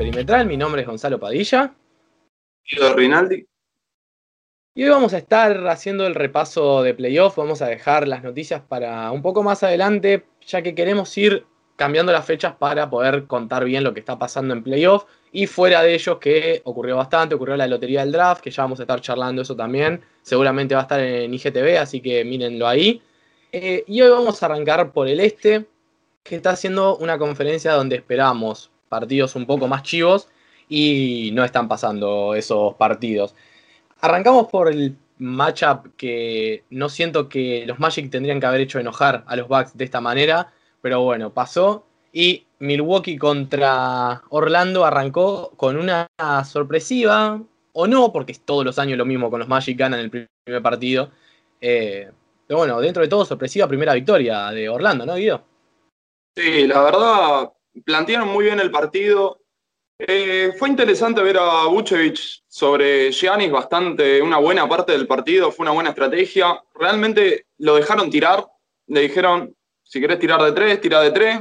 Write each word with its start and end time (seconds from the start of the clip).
Perimetral. 0.00 0.46
Mi 0.46 0.56
nombre 0.56 0.80
es 0.80 0.88
Gonzalo 0.88 1.20
Padilla. 1.20 1.74
Y 2.64 2.80
de 2.80 2.94
Rinaldi. 2.94 3.46
Y 4.74 4.84
hoy 4.84 4.88
vamos 4.88 5.12
a 5.12 5.18
estar 5.18 5.68
haciendo 5.68 6.06
el 6.06 6.14
repaso 6.14 6.82
de 6.82 6.94
playoff. 6.94 7.36
Vamos 7.36 7.60
a 7.60 7.66
dejar 7.66 8.08
las 8.08 8.22
noticias 8.22 8.62
para 8.62 9.12
un 9.12 9.20
poco 9.20 9.42
más 9.42 9.62
adelante, 9.62 10.24
ya 10.46 10.62
que 10.62 10.74
queremos 10.74 11.14
ir 11.18 11.44
cambiando 11.76 12.12
las 12.12 12.24
fechas 12.24 12.54
para 12.54 12.88
poder 12.88 13.26
contar 13.26 13.66
bien 13.66 13.84
lo 13.84 13.92
que 13.92 14.00
está 14.00 14.18
pasando 14.18 14.54
en 14.54 14.62
playoff. 14.62 15.04
Y 15.32 15.46
fuera 15.46 15.82
de 15.82 15.92
ellos, 15.92 16.16
que 16.16 16.62
ocurrió 16.64 16.96
bastante, 16.96 17.34
ocurrió 17.34 17.58
la 17.58 17.66
lotería 17.66 18.00
del 18.00 18.12
draft, 18.12 18.40
que 18.40 18.50
ya 18.50 18.62
vamos 18.62 18.80
a 18.80 18.84
estar 18.84 19.02
charlando 19.02 19.42
eso 19.42 19.54
también. 19.54 20.00
Seguramente 20.22 20.74
va 20.74 20.80
a 20.80 20.84
estar 20.84 21.00
en 21.00 21.34
IGTV, 21.34 21.76
así 21.78 22.00
que 22.00 22.24
mírenlo 22.24 22.66
ahí. 22.66 23.02
Eh, 23.52 23.84
y 23.86 24.00
hoy 24.00 24.08
vamos 24.08 24.42
a 24.42 24.46
arrancar 24.46 24.92
por 24.92 25.08
el 25.08 25.20
este, 25.20 25.66
que 26.22 26.36
está 26.36 26.52
haciendo 26.52 26.96
una 26.96 27.18
conferencia 27.18 27.72
donde 27.72 27.96
esperamos 27.96 28.70
partidos 28.90 29.36
un 29.36 29.46
poco 29.46 29.68
más 29.68 29.82
chivos 29.82 30.28
y 30.68 31.30
no 31.32 31.44
están 31.44 31.68
pasando 31.68 32.34
esos 32.34 32.74
partidos. 32.74 33.34
Arrancamos 34.02 34.48
por 34.48 34.68
el 34.68 34.96
matchup 35.18 35.94
que 35.96 36.64
no 36.70 36.88
siento 36.88 37.28
que 37.28 37.64
los 37.66 37.78
Magic 37.78 38.10
tendrían 38.10 38.40
que 38.40 38.46
haber 38.46 38.62
hecho 38.62 38.78
enojar 38.78 39.24
a 39.26 39.36
los 39.36 39.48
Bucks 39.48 39.76
de 39.76 39.84
esta 39.84 40.00
manera, 40.00 40.52
pero 40.82 41.02
bueno, 41.02 41.32
pasó 41.32 41.86
y 42.12 42.46
Milwaukee 42.58 43.16
contra 43.16 44.22
Orlando 44.30 44.84
arrancó 44.84 45.52
con 45.56 45.76
una 45.76 46.08
sorpresiva, 46.44 47.40
o 47.72 47.86
no, 47.86 48.12
porque 48.12 48.34
todos 48.44 48.64
los 48.64 48.78
años 48.78 48.98
lo 48.98 49.06
mismo 49.06 49.30
con 49.30 49.40
los 49.40 49.48
Magic 49.48 49.78
ganan 49.78 50.00
el 50.00 50.10
primer 50.10 50.62
partido. 50.62 51.10
Eh, 51.60 52.10
pero 52.46 52.58
bueno, 52.58 52.80
dentro 52.80 53.02
de 53.02 53.08
todo, 53.08 53.24
sorpresiva 53.24 53.68
primera 53.68 53.94
victoria 53.94 54.50
de 54.50 54.68
Orlando, 54.68 55.06
¿no, 55.06 55.14
Guido? 55.14 55.44
Sí, 56.34 56.66
la 56.66 56.82
verdad, 56.82 57.52
plantearon 57.84 58.28
muy 58.28 58.44
bien 58.44 58.60
el 58.60 58.70
partido. 58.70 59.40
Eh, 59.98 60.52
fue 60.58 60.68
interesante 60.68 61.22
ver 61.22 61.38
a 61.38 61.66
Vucevic 61.66 62.18
sobre 62.48 63.12
Giannis 63.12 63.50
bastante, 63.50 64.22
una 64.22 64.38
buena 64.38 64.68
parte 64.68 64.92
del 64.92 65.06
partido, 65.06 65.52
fue 65.52 65.64
una 65.64 65.72
buena 65.72 65.90
estrategia. 65.90 66.62
Realmente 66.74 67.46
lo 67.58 67.76
dejaron 67.76 68.10
tirar, 68.10 68.46
le 68.86 69.00
dijeron, 69.02 69.54
si 69.82 70.00
querés 70.00 70.18
tirar 70.18 70.42
de 70.42 70.52
tres, 70.52 70.80
tira 70.80 71.00
de 71.00 71.10
tres. 71.10 71.40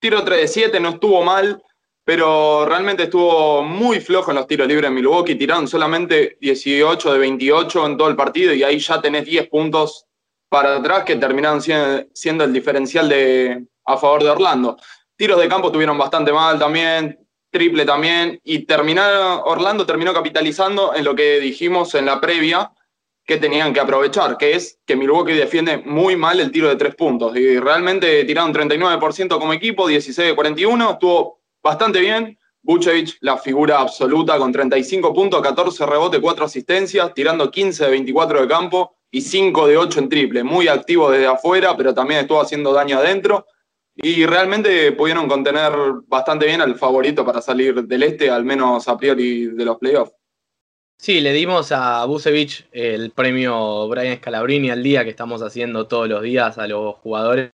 Tiro 0.00 0.22
3 0.22 0.40
de 0.42 0.48
7, 0.48 0.80
no 0.80 0.90
estuvo 0.90 1.24
mal, 1.24 1.60
pero 2.04 2.64
realmente 2.66 3.04
estuvo 3.04 3.64
muy 3.64 3.98
flojo 3.98 4.30
en 4.30 4.36
los 4.36 4.46
tiros 4.46 4.68
libres 4.68 4.88
en 4.88 4.94
Milwaukee. 4.94 5.34
Tiraron 5.34 5.66
solamente 5.66 6.38
18 6.40 7.12
de 7.12 7.18
28 7.18 7.86
en 7.86 7.96
todo 7.96 8.08
el 8.08 8.14
partido 8.14 8.54
y 8.54 8.62
ahí 8.62 8.78
ya 8.78 9.00
tenés 9.00 9.24
10 9.24 9.48
puntos 9.48 10.06
para 10.48 10.76
atrás 10.76 11.02
que 11.04 11.16
terminaron 11.16 11.60
siendo 11.60 12.44
el 12.44 12.52
diferencial 12.52 13.08
de, 13.08 13.66
a 13.84 13.96
favor 13.96 14.22
de 14.22 14.30
Orlando. 14.30 14.76
Tiros 15.18 15.40
de 15.40 15.48
campo 15.48 15.72
tuvieron 15.72 15.98
bastante 15.98 16.32
mal 16.32 16.60
también, 16.60 17.18
triple 17.50 17.84
también, 17.84 18.40
y 18.44 18.60
terminaron, 18.60 19.40
Orlando 19.46 19.84
terminó 19.84 20.14
capitalizando 20.14 20.94
en 20.94 21.04
lo 21.04 21.16
que 21.16 21.40
dijimos 21.40 21.96
en 21.96 22.06
la 22.06 22.20
previa 22.20 22.70
que 23.26 23.36
tenían 23.36 23.72
que 23.72 23.80
aprovechar, 23.80 24.38
que 24.38 24.54
es 24.54 24.78
que 24.86 24.94
Milwaukee 24.94 25.32
defiende 25.32 25.78
muy 25.78 26.14
mal 26.14 26.38
el 26.38 26.52
tiro 26.52 26.68
de 26.68 26.76
tres 26.76 26.94
puntos. 26.94 27.36
Y 27.36 27.58
realmente 27.58 28.22
tiraron 28.26 28.54
39% 28.54 29.40
como 29.40 29.52
equipo, 29.52 29.88
16 29.88 30.28
de 30.28 30.34
41, 30.36 30.92
estuvo 30.92 31.40
bastante 31.64 31.98
bien. 31.98 32.38
Bucevic, 32.62 33.16
la 33.20 33.38
figura 33.38 33.80
absoluta, 33.80 34.38
con 34.38 34.52
35 34.52 35.12
puntos, 35.12 35.42
14 35.42 35.84
rebotes, 35.84 36.20
4 36.20 36.44
asistencias, 36.44 37.12
tirando 37.12 37.50
15 37.50 37.86
de 37.86 37.90
24 37.90 38.42
de 38.42 38.46
campo 38.46 38.94
y 39.10 39.20
5 39.20 39.66
de 39.66 39.78
8 39.78 39.98
en 39.98 40.08
triple. 40.08 40.44
Muy 40.44 40.68
activo 40.68 41.10
desde 41.10 41.26
afuera, 41.26 41.76
pero 41.76 41.92
también 41.92 42.20
estuvo 42.20 42.40
haciendo 42.40 42.72
daño 42.72 42.98
adentro. 42.98 43.46
Y 44.00 44.24
realmente 44.26 44.92
pudieron 44.92 45.28
contener 45.28 45.72
bastante 46.06 46.46
bien 46.46 46.60
al 46.60 46.76
favorito 46.76 47.24
para 47.24 47.42
salir 47.42 47.82
del 47.84 48.02
este, 48.04 48.30
al 48.30 48.44
menos 48.44 48.86
a 48.86 48.96
priori 48.96 49.46
de 49.46 49.64
los 49.64 49.76
playoffs. 49.78 50.12
Sí, 50.96 51.20
le 51.20 51.32
dimos 51.32 51.72
a 51.72 52.04
Busevich 52.06 52.66
el 52.72 53.10
premio 53.10 53.88
Brian 53.88 54.16
Scalabrini 54.16 54.70
al 54.70 54.82
día 54.82 55.04
que 55.04 55.10
estamos 55.10 55.42
haciendo 55.42 55.86
todos 55.86 56.08
los 56.08 56.22
días 56.22 56.58
a 56.58 56.66
los 56.68 56.96
jugadores. 56.96 57.50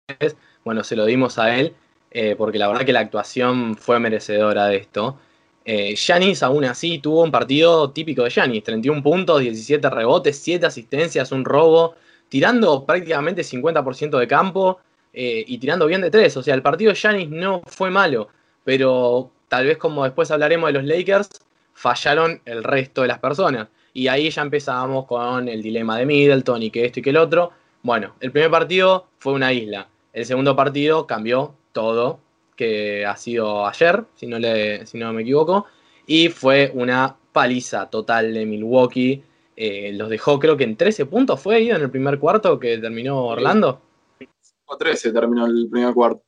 Bueno, 0.64 0.84
se 0.84 0.97
lo 0.97 1.04
dimos 1.04 1.38
a 1.38 1.56
él 1.56 1.75
eh, 2.10 2.34
porque 2.36 2.59
la 2.59 2.69
verdad 2.69 2.84
que 2.84 2.92
la 2.92 3.00
actuación 3.00 3.76
fue 3.76 3.98
merecedora 3.98 4.66
de 4.66 4.76
esto. 4.76 5.19
Eh, 5.64 5.94
aún 6.42 6.64
así 6.64 6.98
tuvo 6.98 7.22
un 7.22 7.30
partido 7.30 7.91
típico 7.91 8.24
de 8.24 8.30
Yanis, 8.30 8.64
31 8.64 9.03
puntos, 9.03 9.41
17 9.41 9.88
rebotes, 9.91 10.38
7 10.38 10.66
asistencias, 10.66 11.32
un 11.32 11.44
robo, 11.44 11.94
tirando 12.28 12.84
prácticamente 12.84 13.42
50% 13.42 14.19
de 14.19 14.26
campo. 14.26 14.80
Eh, 15.12 15.45
y 15.47 15.59
tirando 15.59 15.87
bien 15.87 16.00
de 16.00 16.11
tres. 16.11 16.37
O 16.37 16.43
sea, 16.43 16.55
el 16.55 16.62
partido 16.62 16.91
de 16.91 16.97
Giannis 16.97 17.28
no 17.28 17.62
fue 17.67 17.91
malo, 17.91 18.28
pero 18.65 19.31
tal 19.49 19.67
vez 19.67 19.78
como 19.78 20.05
después 20.05 20.31
hablaremos 20.31 20.69
de 20.69 20.73
los 20.73 20.84
Lakers, 20.84 21.28
fallaron 21.75 22.41
el 22.45 22.65
resto 22.65 23.03
de 23.03 23.09
las 23.09 23.19
personas. 23.19 23.69
Y 23.95 24.09
ahí 24.09 24.31
ya 24.31 24.43
empezábamos 24.43 25.06
con 25.06 25.49
el 25.49 25.62
dilema 25.62 25.99
de 25.99 26.06
Middleton 26.06 26.62
y 26.62 26.71
que 26.71 26.87
esto 26.87 27.01
y 27.01 27.03
que 27.03 27.11
el 27.11 27.19
otro. 27.19 27.53
Bueno, 27.83 28.15
el 28.21 28.33
primer 28.33 28.51
partido 28.51 29.06
fue 29.19 29.34
una 29.34 29.53
isla. 29.53 29.89
El 30.12 30.25
segundo 30.25 30.56
partido 30.56 31.06
cambió 31.06 31.55
todo, 31.72 32.21
que 32.56 33.05
ha 33.05 33.17
sido 33.17 33.67
ayer, 33.67 34.05
si 34.15 34.27
no, 34.27 34.39
le, 34.39 34.87
si 34.87 34.99
no 34.99 35.12
me 35.12 35.22
equivoco. 35.22 35.67
Y 36.06 36.28
fue 36.28 36.71
una 36.75 37.17
paliza 37.33 37.91
total 37.91 38.33
de 38.33 38.47
Milwaukee. 38.47 39.22
Eh, 39.56 39.93
los 39.95 40.09
dejó 40.09 40.39
creo 40.39 40.56
que 40.56 40.65
en 40.65 40.77
13 40.77 41.06
puntos 41.06 41.41
fue 41.41 41.56
ahí 41.56 41.71
en 41.71 41.83
el 41.83 41.91
primer 41.91 42.19
cuarto 42.19 42.59
que 42.59 42.78
terminó 42.78 43.25
Orlando. 43.27 43.81
13 44.77 45.12
terminó 45.12 45.47
el 45.47 45.69
primer 45.71 45.94
cuarto. 45.94 46.22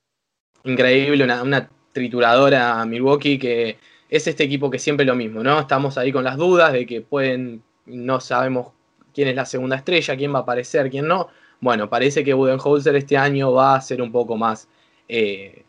Increíble, 0.64 1.24
una, 1.24 1.68
trituradora 1.92 2.84
Milwaukee 2.84 3.38
que 3.38 3.78
es 4.08 4.26
este 4.26 4.44
equipo 4.44 4.70
que 4.70 4.78
siempre 4.78 5.04
es 5.04 5.08
lo 5.08 5.14
mismo, 5.14 5.42
¿no? 5.42 5.60
Estamos 5.60 5.96
ahí 5.96 6.12
con 6.12 6.24
las 6.24 6.36
dudas 6.36 6.72
de 6.72 6.86
que 6.86 7.00
pueden, 7.00 7.62
no 7.86 8.20
sabemos 8.20 8.72
quién 9.14 9.28
es 9.28 9.36
la 9.36 9.46
segunda 9.46 9.76
estrella, 9.76 10.16
quién 10.16 10.34
va 10.34 10.38
a 10.38 10.42
aparecer, 10.42 10.90
quién 10.90 11.06
no. 11.06 11.28
Bueno, 11.60 11.88
parece 11.88 12.24
que 12.24 12.34
Budenholzer 12.34 12.96
este 12.96 13.16
año 13.16 13.52
va 13.52 13.76
a 13.76 13.80
ser 13.80 14.02
un 14.02 14.12
poco 14.12 14.36
más, 14.36 14.68
eh, 15.08 15.64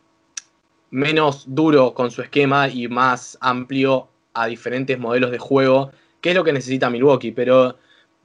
menos 0.89 1.45
duro 1.47 1.93
con 1.93 2.11
su 2.11 2.21
esquema 2.21 2.67
y 2.67 2.87
más 2.87 3.37
amplio 3.41 4.09
a 4.33 4.47
diferentes 4.47 4.99
modelos 4.99 5.31
de 5.31 5.39
juego, 5.39 5.91
que 6.21 6.31
es 6.31 6.35
lo 6.35 6.43
que 6.43 6.53
necesita 6.53 6.89
Milwaukee. 6.89 7.31
Pero 7.31 7.77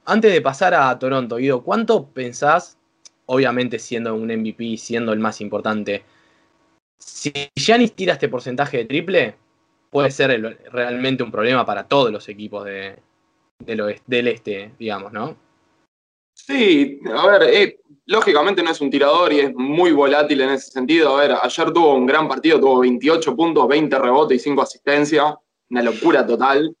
antes 0.05 0.33
de 0.33 0.41
pasar 0.41 0.73
a 0.73 0.97
Toronto, 0.97 1.37
Guido, 1.37 1.63
¿cuánto 1.63 2.07
pensás 2.07 2.77
obviamente 3.25 3.79
siendo 3.79 4.15
un 4.15 4.27
MVP, 4.27 4.77
siendo 4.77 5.13
el 5.13 5.19
más 5.19 5.41
importante, 5.41 6.03
si 6.97 7.31
Giannis 7.55 7.93
tira 7.93 8.13
este 8.13 8.29
porcentaje 8.29 8.77
de 8.77 8.85
triple, 8.85 9.35
puede 9.89 10.11
ser 10.11 10.59
realmente 10.71 11.23
un 11.23 11.31
problema 11.31 11.65
para 11.65 11.87
todos 11.87 12.11
los 12.11 12.27
equipos 12.29 12.65
de, 12.65 12.97
del 13.59 14.27
este, 14.27 14.73
digamos, 14.77 15.11
¿no? 15.11 15.35
Sí, 16.33 16.99
a 17.15 17.27
ver, 17.27 17.43
eh, 17.43 17.79
lógicamente 18.05 18.63
no 18.63 18.71
es 18.71 18.81
un 18.81 18.89
tirador 18.89 19.31
y 19.31 19.41
es 19.41 19.53
muy 19.53 19.91
volátil 19.91 20.41
en 20.41 20.51
ese 20.51 20.71
sentido. 20.71 21.15
A 21.15 21.21
ver, 21.21 21.37
ayer 21.41 21.71
tuvo 21.71 21.93
un 21.93 22.05
gran 22.05 22.27
partido, 22.27 22.59
tuvo 22.59 22.79
28 22.79 23.35
puntos, 23.35 23.67
20 23.67 23.99
rebotes 23.99 24.37
y 24.37 24.39
5 24.39 24.61
asistencias, 24.61 25.35
una 25.69 25.83
locura 25.83 26.25
total, 26.25 26.75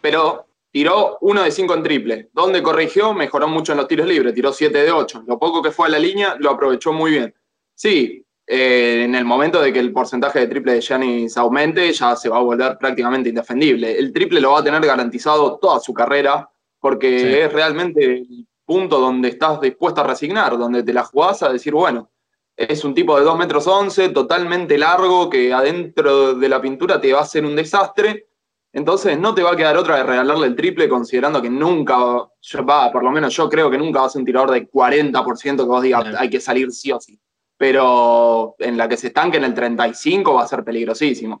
pero 0.00 0.46
tiró 0.74 1.18
uno 1.20 1.44
de 1.44 1.52
cinco 1.52 1.74
en 1.74 1.84
triple. 1.84 2.30
Donde 2.32 2.60
corrigió, 2.60 3.14
mejoró 3.14 3.46
mucho 3.46 3.70
en 3.70 3.78
los 3.78 3.86
tiros 3.86 4.08
libres, 4.08 4.34
tiró 4.34 4.52
7 4.52 4.76
de 4.76 4.90
8. 4.90 5.22
Lo 5.24 5.38
poco 5.38 5.62
que 5.62 5.70
fue 5.70 5.86
a 5.86 5.90
la 5.90 6.00
línea 6.00 6.34
lo 6.40 6.50
aprovechó 6.50 6.92
muy 6.92 7.12
bien. 7.12 7.32
Sí, 7.76 8.26
eh, 8.44 9.02
en 9.04 9.14
el 9.14 9.24
momento 9.24 9.62
de 9.62 9.72
que 9.72 9.78
el 9.78 9.92
porcentaje 9.92 10.40
de 10.40 10.48
triple 10.48 10.72
de 10.72 10.80
Giannis 10.80 11.36
aumente, 11.36 11.92
ya 11.92 12.16
se 12.16 12.28
va 12.28 12.38
a 12.38 12.40
volver 12.40 12.76
prácticamente 12.76 13.28
indefendible. 13.28 13.96
El 13.96 14.12
triple 14.12 14.40
lo 14.40 14.50
va 14.50 14.58
a 14.58 14.64
tener 14.64 14.84
garantizado 14.84 15.58
toda 15.58 15.78
su 15.78 15.94
carrera, 15.94 16.50
porque 16.80 17.44
es 17.44 17.52
realmente 17.52 18.04
el 18.04 18.44
punto 18.64 18.98
donde 18.98 19.28
estás 19.28 19.60
dispuesto 19.60 20.00
a 20.00 20.08
resignar, 20.08 20.58
donde 20.58 20.82
te 20.82 20.92
la 20.92 21.04
jugás 21.04 21.44
a 21.44 21.52
decir, 21.52 21.72
bueno, 21.72 22.10
es 22.56 22.82
un 22.82 22.94
tipo 22.94 23.16
de 23.16 23.24
2 23.24 23.38
metros 23.38 23.64
11, 23.68 24.08
totalmente 24.08 24.76
largo, 24.76 25.30
que 25.30 25.52
adentro 25.52 26.34
de 26.34 26.48
la 26.48 26.60
pintura 26.60 27.00
te 27.00 27.12
va 27.12 27.20
a 27.20 27.22
hacer 27.22 27.44
un 27.44 27.54
desastre 27.54 28.26
entonces 28.74 29.16
no 29.16 29.32
te 29.34 29.42
va 29.42 29.52
a 29.52 29.56
quedar 29.56 29.76
otra 29.76 29.98
de 29.98 30.02
regalarle 30.02 30.48
el 30.48 30.56
triple 30.56 30.88
considerando 30.88 31.40
que 31.40 31.48
nunca, 31.48 31.96
va, 31.96 32.90
por 32.90 33.04
lo 33.04 33.12
menos 33.12 33.34
yo 33.34 33.48
creo 33.48 33.70
que 33.70 33.78
nunca 33.78 34.00
va 34.00 34.06
a 34.06 34.10
ser 34.10 34.18
un 34.18 34.26
tirador 34.26 34.50
de 34.50 34.68
40% 34.68 35.56
que 35.56 35.62
vos 35.62 35.80
digas 35.80 36.04
hay 36.18 36.28
que 36.28 36.40
salir 36.40 36.72
sí 36.72 36.90
o 36.90 37.00
sí. 37.00 37.16
Pero 37.56 38.56
en 38.58 38.76
la 38.76 38.88
que 38.88 38.96
se 38.96 39.06
estanque 39.06 39.36
en 39.36 39.44
el 39.44 39.54
35 39.54 40.34
va 40.34 40.42
a 40.42 40.48
ser 40.48 40.64
peligrosísimo. 40.64 41.40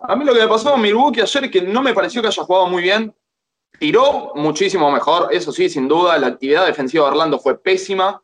A 0.00 0.14
mí 0.14 0.26
lo 0.26 0.34
que 0.34 0.40
me 0.40 0.46
pasó 0.46 0.72
con 0.72 0.82
Milwaukee 0.82 1.22
ayer 1.22 1.44
es 1.44 1.50
que 1.50 1.62
no 1.62 1.80
me 1.80 1.94
pareció 1.94 2.20
que 2.20 2.28
haya 2.28 2.42
jugado 2.42 2.66
muy 2.66 2.82
bien. 2.82 3.14
Tiró 3.80 4.32
muchísimo 4.34 4.92
mejor, 4.92 5.32
eso 5.32 5.50
sí, 5.52 5.70
sin 5.70 5.88
duda. 5.88 6.18
La 6.18 6.26
actividad 6.26 6.66
defensiva 6.66 7.04
de 7.04 7.10
Orlando 7.12 7.38
fue 7.38 7.58
pésima. 7.58 8.20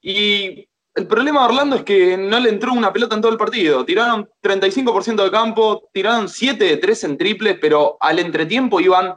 Y 0.00 0.68
el 0.98 1.06
problema 1.06 1.40
de 1.40 1.46
Orlando 1.46 1.76
es 1.76 1.82
que 1.84 2.16
no 2.16 2.40
le 2.40 2.48
entró 2.48 2.72
una 2.72 2.92
pelota 2.92 3.14
en 3.14 3.22
todo 3.22 3.30
el 3.30 3.38
partido. 3.38 3.84
Tiraron 3.84 4.28
35% 4.42 5.22
de 5.22 5.30
campo, 5.30 5.88
tiraron 5.92 6.28
7 6.28 6.64
de 6.64 6.76
3 6.76 7.04
en 7.04 7.18
triple, 7.18 7.54
pero 7.54 7.96
al 8.00 8.18
entretiempo 8.18 8.80
iban 8.80 9.14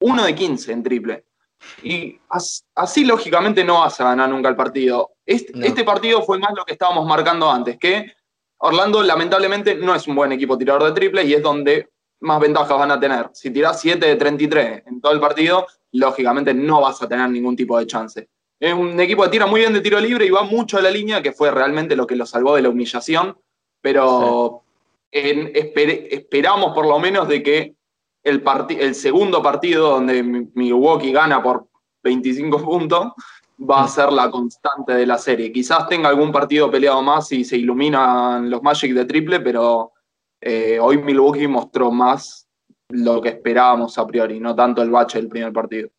1 0.00 0.24
de 0.24 0.34
15 0.34 0.72
en 0.72 0.82
triple. 0.82 1.24
Y 1.84 2.18
así, 2.74 3.04
lógicamente 3.04 3.62
no 3.62 3.80
vas 3.80 4.00
a 4.00 4.04
ganar 4.04 4.28
nunca 4.28 4.48
el 4.48 4.56
partido. 4.56 5.12
Este, 5.24 5.52
este, 5.64 5.84
partido 5.84 6.22
fue 6.22 6.40
más 6.40 6.54
lo 6.56 6.64
que 6.64 6.72
estábamos 6.72 7.06
marcando 7.06 7.48
antes, 7.48 7.78
que 7.78 8.12
Orlando 8.58 9.00
lamentablemente 9.00 9.76
no 9.76 9.94
es 9.94 10.08
un 10.08 10.16
buen 10.16 10.32
equipo 10.32 10.58
tirador 10.58 10.84
de 10.84 10.92
triple 10.92 11.22
y 11.22 11.34
es 11.34 11.42
donde 11.42 11.88
más 12.18 12.40
ventajas 12.40 12.76
van 12.76 12.90
a 12.90 12.98
tener. 12.98 13.30
Si 13.32 13.50
tirás 13.50 13.80
7 13.80 14.04
de 14.04 14.16
33 14.16 14.82
en 14.86 15.00
todo 15.00 15.12
el 15.12 15.20
partido, 15.20 15.68
lógicamente 15.92 16.52
no 16.52 16.80
vas 16.80 17.00
a 17.00 17.08
tener 17.08 17.30
ningún 17.30 17.54
tipo 17.54 17.78
de 17.78 17.86
chance. 17.86 18.28
Es 18.62 18.72
un 18.72 19.00
equipo 19.00 19.24
que 19.24 19.28
tira 19.28 19.46
muy 19.46 19.58
bien 19.58 19.72
de 19.72 19.80
tiro 19.80 19.98
libre 19.98 20.24
y 20.24 20.30
va 20.30 20.44
mucho 20.44 20.78
a 20.78 20.82
la 20.82 20.88
línea, 20.88 21.20
que 21.20 21.32
fue 21.32 21.50
realmente 21.50 21.96
lo 21.96 22.06
que 22.06 22.14
lo 22.14 22.24
salvó 22.24 22.54
de 22.54 22.62
la 22.62 22.68
humillación, 22.68 23.36
pero 23.80 24.62
esperamos 25.10 26.72
por 26.72 26.86
lo 26.86 26.96
menos 27.00 27.26
de 27.26 27.42
que 27.42 27.74
el, 28.22 28.94
segundo 28.94 29.42
partido 29.42 29.90
donde 29.90 30.22
Milwaukee 30.22 31.10
gana 31.10 31.42
por 31.42 31.66
25 32.04 32.62
puntos 32.62 33.08
va 33.68 33.82
a 33.82 33.88
ser 33.88 34.12
la 34.12 34.30
constante 34.30 34.92
de 34.92 35.06
la 35.06 35.18
serie. 35.18 35.50
Quizás 35.50 35.88
tenga 35.88 36.10
algún 36.10 36.30
partido 36.30 36.70
peleado 36.70 37.02
más 37.02 37.32
y 37.32 37.44
se 37.44 37.56
iluminan 37.56 38.48
los 38.48 38.62
Magic 38.62 38.94
de 38.94 39.06
triple, 39.06 39.40
pero 39.40 39.90
eh, 40.40 40.78
hoy 40.80 40.98
Milwaukee 40.98 41.48
mostró 41.48 41.90
más 41.90 42.46
lo 42.90 43.20
que 43.20 43.30
esperábamos 43.30 43.98
a 43.98 44.06
priori, 44.06 44.38
no 44.38 44.54
tanto 44.54 44.82
el 44.82 44.90
bache 44.90 45.18
del 45.18 45.26
primer 45.26 45.52
partido. 45.52 45.90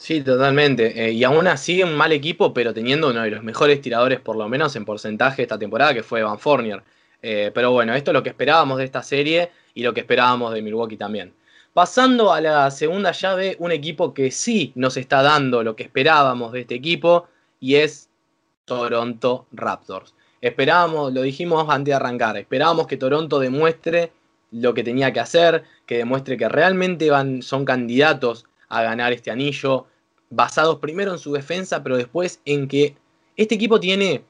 Sí, 0.00 0.22
totalmente. 0.22 1.08
Eh, 1.08 1.12
y 1.12 1.24
aún 1.24 1.48
así 1.48 1.82
un 1.82 1.94
mal 1.96 2.12
equipo, 2.12 2.54
pero 2.54 2.72
teniendo 2.72 3.10
uno 3.10 3.22
de 3.22 3.30
los 3.32 3.42
mejores 3.42 3.80
tiradores, 3.80 4.20
por 4.20 4.36
lo 4.36 4.48
menos 4.48 4.76
en 4.76 4.84
porcentaje 4.84 5.42
esta 5.42 5.58
temporada, 5.58 5.92
que 5.92 6.04
fue 6.04 6.22
Van 6.22 6.38
Fournier. 6.38 6.84
Eh, 7.20 7.50
pero 7.52 7.72
bueno, 7.72 7.92
esto 7.94 8.12
es 8.12 8.14
lo 8.14 8.22
que 8.22 8.28
esperábamos 8.28 8.78
de 8.78 8.84
esta 8.84 9.02
serie 9.02 9.50
y 9.74 9.82
lo 9.82 9.92
que 9.92 10.00
esperábamos 10.00 10.54
de 10.54 10.62
Milwaukee 10.62 10.96
también. 10.96 11.34
Pasando 11.74 12.32
a 12.32 12.40
la 12.40 12.70
segunda 12.70 13.10
llave, 13.10 13.56
un 13.58 13.72
equipo 13.72 14.14
que 14.14 14.30
sí 14.30 14.72
nos 14.76 14.96
está 14.96 15.20
dando 15.22 15.64
lo 15.64 15.74
que 15.74 15.82
esperábamos 15.82 16.52
de 16.52 16.60
este 16.60 16.76
equipo 16.76 17.26
y 17.58 17.74
es 17.74 18.08
Toronto 18.66 19.46
Raptors. 19.50 20.14
Esperábamos, 20.40 21.12
lo 21.12 21.22
dijimos 21.22 21.66
antes 21.68 21.92
de 21.92 21.94
arrancar, 21.94 22.36
esperábamos 22.36 22.86
que 22.86 22.96
Toronto 22.96 23.40
demuestre 23.40 24.12
lo 24.52 24.74
que 24.74 24.84
tenía 24.84 25.12
que 25.12 25.20
hacer, 25.20 25.64
que 25.86 25.98
demuestre 25.98 26.36
que 26.36 26.48
realmente 26.48 27.10
van, 27.10 27.42
son 27.42 27.64
candidatos 27.64 28.47
a 28.68 28.82
ganar 28.82 29.12
este 29.12 29.30
anillo, 29.30 29.86
basados 30.30 30.78
primero 30.78 31.12
en 31.12 31.18
su 31.18 31.32
defensa, 31.32 31.82
pero 31.82 31.96
después 31.96 32.40
en 32.44 32.68
que 32.68 32.96
este 33.36 33.54
equipo 33.54 33.80
tiene 33.80 34.24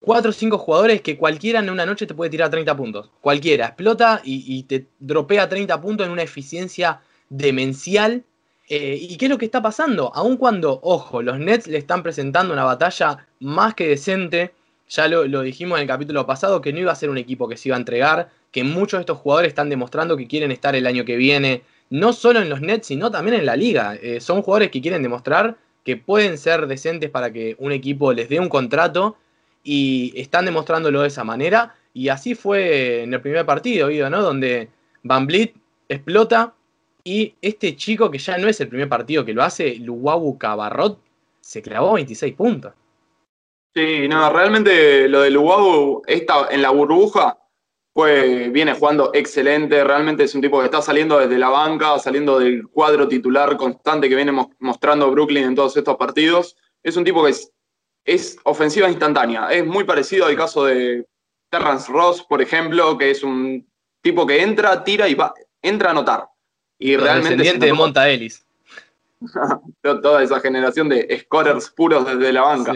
4 0.00 0.30
o 0.30 0.32
5 0.32 0.58
jugadores 0.58 1.02
que 1.02 1.16
cualquiera 1.16 1.60
en 1.60 1.70
una 1.70 1.86
noche 1.86 2.06
te 2.06 2.14
puede 2.14 2.30
tirar 2.30 2.50
30 2.50 2.76
puntos. 2.76 3.10
Cualquiera, 3.20 3.66
explota 3.66 4.20
y, 4.24 4.62
te 4.64 4.86
dropea 4.98 5.48
30 5.48 5.80
puntos 5.80 6.06
en 6.06 6.12
una 6.12 6.22
eficiencia 6.22 7.00
demencial. 7.28 8.24
Eh, 8.68 8.98
¿Y 9.00 9.16
qué 9.16 9.26
es 9.26 9.30
lo 9.30 9.38
que 9.38 9.44
está 9.44 9.62
pasando? 9.62 10.12
Aun 10.14 10.36
cuando, 10.36 10.80
ojo, 10.82 11.22
los 11.22 11.38
Nets 11.38 11.66
le 11.66 11.78
están 11.78 12.02
presentando 12.02 12.52
una 12.52 12.64
batalla 12.64 13.26
más 13.40 13.74
que 13.74 13.88
decente, 13.88 14.52
ya 14.88 15.08
lo, 15.08 15.26
lo, 15.26 15.42
dijimos 15.42 15.78
en 15.78 15.82
el 15.82 15.88
capítulo 15.88 16.26
pasado, 16.26 16.60
que 16.60 16.72
no 16.72 16.80
iba 16.80 16.92
a 16.92 16.96
ser 16.96 17.10
un 17.10 17.18
equipo 17.18 17.48
que 17.48 17.56
se 17.56 17.68
iba 17.68 17.76
a 17.76 17.80
entregar, 17.80 18.30
que 18.50 18.64
muchos 18.64 18.98
de 18.98 19.02
estos 19.02 19.18
jugadores 19.18 19.48
están 19.48 19.68
demostrando 19.68 20.16
que 20.16 20.26
quieren 20.26 20.50
estar 20.50 20.74
el 20.74 20.86
año 20.86 21.04
que 21.04 21.16
viene, 21.16 21.62
no 21.90 22.12
solo 22.12 22.40
en 22.40 22.48
los 22.48 22.60
Nets, 22.60 22.88
sino 22.88 23.10
también 23.10 23.38
en 23.38 23.46
la 23.46 23.56
liga. 23.56 23.96
Eh, 24.00 24.20
son 24.20 24.42
jugadores 24.42 24.70
que 24.70 24.80
quieren 24.80 25.02
demostrar 25.02 25.56
que 25.84 25.96
pueden 25.96 26.36
ser 26.36 26.66
decentes 26.66 27.10
para 27.10 27.32
que 27.32 27.54
un 27.58 27.72
equipo 27.72 28.12
les 28.12 28.28
dé 28.28 28.40
un 28.40 28.48
contrato 28.48 29.16
y 29.62 30.12
están 30.16 30.44
demostrándolo 30.44 31.02
de 31.02 31.08
esa 31.08 31.24
manera. 31.24 31.74
Y 31.94 32.08
así 32.08 32.34
fue 32.34 33.02
en 33.02 33.14
el 33.14 33.20
primer 33.20 33.46
partido, 33.46 33.88
¿no? 34.10 34.22
Donde 34.22 34.68
Van 35.02 35.26
Blit 35.26 35.54
explota 35.88 36.54
y 37.04 37.34
este 37.40 37.76
chico 37.76 38.10
que 38.10 38.18
ya 38.18 38.36
no 38.36 38.48
es 38.48 38.60
el 38.60 38.68
primer 38.68 38.88
partido 38.88 39.24
que 39.24 39.32
lo 39.32 39.44
hace, 39.44 39.76
Luwawu 39.76 40.38
Cabarrot, 40.38 40.98
se 41.40 41.62
clavó 41.62 41.92
26 41.92 42.34
puntos. 42.34 42.72
Sí, 43.72 44.08
no, 44.08 44.28
realmente 44.32 45.08
lo 45.08 45.20
de 45.20 45.30
Luwawu 45.30 46.02
está 46.06 46.48
en 46.50 46.62
la 46.62 46.70
burbuja 46.70 47.38
fue, 47.96 48.50
viene 48.50 48.74
jugando 48.74 49.10
excelente, 49.14 49.82
realmente 49.82 50.24
es 50.24 50.34
un 50.34 50.42
tipo 50.42 50.58
que 50.58 50.66
está 50.66 50.82
saliendo 50.82 51.18
desde 51.18 51.38
la 51.38 51.48
banca, 51.48 51.98
saliendo 51.98 52.38
del 52.38 52.68
cuadro 52.68 53.08
titular 53.08 53.56
constante 53.56 54.10
que 54.10 54.14
viene 54.14 54.32
mostrando 54.58 55.10
Brooklyn 55.10 55.44
en 55.44 55.54
todos 55.54 55.78
estos 55.78 55.96
partidos. 55.96 56.58
Es 56.82 56.98
un 56.98 57.04
tipo 57.04 57.24
que 57.24 57.30
es 57.30 57.50
es 58.04 58.38
ofensiva 58.44 58.90
instantánea. 58.90 59.48
Es 59.48 59.64
muy 59.64 59.84
parecido 59.84 60.26
al 60.26 60.36
caso 60.36 60.66
de 60.66 61.06
Terrence 61.48 61.90
Ross, 61.90 62.22
por 62.22 62.42
ejemplo, 62.42 62.98
que 62.98 63.10
es 63.10 63.22
un 63.22 63.66
tipo 64.02 64.26
que 64.26 64.42
entra, 64.42 64.84
tira 64.84 65.08
y 65.08 65.14
va, 65.14 65.32
entra 65.62 65.88
a 65.88 65.92
anotar. 65.92 66.28
Y 66.78 66.98
realmente. 66.98 67.54
de 67.54 67.72
Monta 67.72 68.10
Ellis. 68.10 68.46
Toda 69.82 70.22
esa 70.22 70.38
generación 70.40 70.90
de 70.90 71.18
scorers 71.22 71.70
puros 71.70 72.04
desde 72.04 72.30
la 72.30 72.42
banca. 72.42 72.74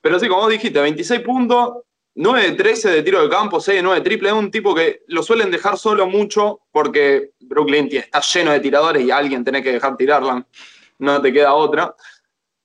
Pero 0.00 0.18
sí, 0.18 0.26
como 0.26 0.48
dijiste, 0.48 0.80
26 0.80 1.20
puntos, 1.20 1.84
9 2.18 2.42
de 2.42 2.52
13 2.52 2.90
de 2.92 3.02
tiro 3.02 3.22
de 3.22 3.28
campo, 3.28 3.60
6 3.60 3.76
de 3.76 3.82
9 3.82 4.00
de 4.00 4.04
triple. 4.04 4.28
Es 4.30 4.34
un 4.34 4.50
tipo 4.50 4.74
que 4.74 5.02
lo 5.08 5.22
suelen 5.22 5.50
dejar 5.50 5.76
solo 5.76 6.06
mucho 6.06 6.62
porque 6.72 7.32
Brooklyn 7.40 7.88
está 7.92 8.20
lleno 8.20 8.52
de 8.52 8.60
tiradores 8.60 9.04
y 9.04 9.10
alguien 9.10 9.44
tenés 9.44 9.62
que 9.62 9.72
dejar 9.72 9.98
tirarla. 9.98 10.46
No 10.98 11.20
te 11.20 11.30
queda 11.30 11.52
otra. 11.52 11.94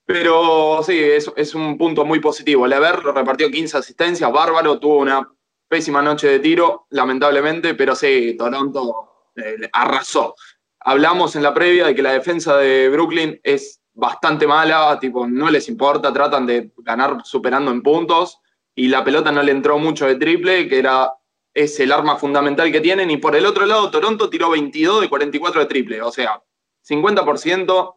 Pero 0.06 0.82
sí, 0.84 0.98
es, 0.98 1.54
un 1.54 1.78
punto 1.78 2.06
muy 2.06 2.22
positivo. 2.22 2.66
Lever 2.66 3.00
repartió 3.00 3.52
15 3.52 3.78
asistencias, 3.78 4.32
bárbaro, 4.32 4.80
tuvo 4.80 5.00
una 5.00 5.30
pésima 5.68 6.02
noche 6.02 6.28
de 6.28 6.40
tiro, 6.40 6.88
lamentablemente, 6.90 7.76
pero 7.76 7.94
sí, 7.94 8.36
Toronto 8.38 9.32
eh, 9.36 9.70
arrasó. 9.74 10.34
Hablamos 10.80 11.36
en 11.36 11.44
la 11.44 11.54
previa 11.54 11.88
de 11.88 11.96
que 11.96 12.02
la 12.02 12.14
defensa 12.14 12.56
de 12.58 12.88
Brooklyn 12.88 13.40
es 13.44 13.82
bastante 13.94 14.48
mala, 14.48 14.98
tipo, 15.00 15.28
no 15.28 15.50
les 15.50 15.68
importa, 15.68 16.12
tratan 16.14 16.46
de 16.46 16.72
ganar 16.78 17.18
superando 17.26 17.72
en 17.72 17.82
puntos 17.82 18.41
y 18.76 18.88
la 18.88 19.04
pelota 19.04 19.32
no 19.32 19.44
le 19.44 19.52
entró 19.52 19.78
mucho 19.78 20.08
de 20.08 20.16
triple, 20.16 20.68
que 20.68 20.80
era 20.80 21.14
es 21.54 21.80
el 21.80 21.92
arma 21.92 22.18
fundamental 22.18 22.72
que 22.72 22.82
tienen. 22.82 23.12
Y 23.12 23.18
por 23.18 23.36
el 23.36 23.46
otro 23.46 23.66
lado, 23.66 23.92
Toronto 23.92 24.30
tiró 24.30 24.52
22 24.52 25.02
de 25.02 25.10
44 25.10 25.62
de 25.62 25.68
triple, 25.68 26.02
o 26.02 26.12
sea, 26.12 26.42
50% 26.88 27.96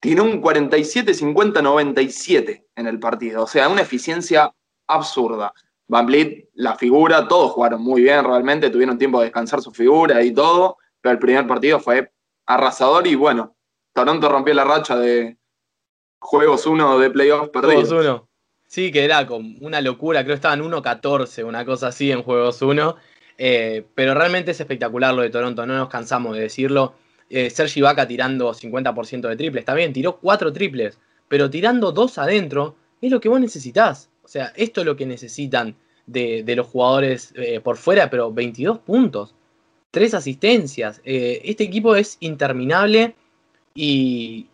tiene 0.00 0.20
un 0.20 0.42
47-50-97 0.42 2.66
en 2.76 2.86
el 2.86 3.00
partido. 3.00 3.44
O 3.44 3.46
sea, 3.46 3.68
una 3.68 3.80
eficiencia 3.82 4.54
absurda. 4.86 5.54
Van 5.86 6.06
Vliet, 6.06 6.48
la 6.54 6.76
figura, 6.76 7.26
todos 7.26 7.52
jugaron 7.52 7.82
muy 7.82 8.02
bien 8.02 8.22
realmente, 8.24 8.68
tuvieron 8.70 8.98
tiempo 8.98 9.18
de 9.18 9.24
descansar 9.26 9.60
su 9.62 9.70
figura 9.70 10.22
y 10.22 10.32
todo, 10.32 10.78
pero 11.00 11.14
el 11.14 11.18
primer 11.18 11.46
partido 11.46 11.80
fue 11.80 12.12
arrasador 12.46 13.06
y 13.06 13.14
bueno, 13.14 13.56
Toronto 13.94 14.28
rompió 14.28 14.52
la 14.54 14.64
racha 14.64 14.96
de 14.96 15.38
juegos 16.18 16.66
1 16.66 16.98
de 16.98 17.10
playoffs 17.10 17.50
perdidos. 17.50 17.88
Juegos 17.88 18.06
1. 18.06 18.28
Sí, 18.74 18.90
que 18.90 19.04
era 19.04 19.24
como 19.24 19.56
una 19.60 19.80
locura, 19.80 20.24
creo 20.24 20.34
que 20.34 20.38
estaban 20.38 20.60
1-14, 20.60 21.44
una 21.44 21.64
cosa 21.64 21.86
así 21.86 22.10
en 22.10 22.24
juegos 22.24 22.60
1. 22.60 22.96
Eh, 23.38 23.84
pero 23.94 24.14
realmente 24.14 24.50
es 24.50 24.58
espectacular 24.58 25.14
lo 25.14 25.22
de 25.22 25.30
Toronto, 25.30 25.64
no 25.64 25.76
nos 25.76 25.88
cansamos 25.88 26.34
de 26.34 26.42
decirlo 26.42 26.94
eh, 27.30 27.50
Sergi 27.50 27.80
Vaca 27.82 28.08
tirando 28.08 28.52
50% 28.52 29.28
de 29.28 29.36
triples. 29.36 29.60
Está 29.60 29.74
bien, 29.74 29.92
tiró 29.92 30.16
4 30.16 30.52
triples, 30.52 30.98
pero 31.28 31.48
tirando 31.48 31.92
2 31.92 32.18
adentro 32.18 32.74
es 33.00 33.12
lo 33.12 33.20
que 33.20 33.28
vos 33.28 33.40
necesitas. 33.40 34.10
O 34.24 34.28
sea, 34.28 34.52
esto 34.56 34.80
es 34.80 34.86
lo 34.86 34.96
que 34.96 35.06
necesitan 35.06 35.76
de, 36.08 36.42
los 36.56 36.66
jugadores 36.66 37.32
eh, 37.36 37.60
por 37.60 37.76
fuera, 37.76 38.10
pero 38.10 38.32
22 38.32 38.80
puntos, 38.80 39.36
3 39.92 40.14
asistencias. 40.14 41.00
Este 41.04 41.62
equipo 41.62 41.94
es 41.94 42.16
interminable 42.18 43.14
y 43.72 44.48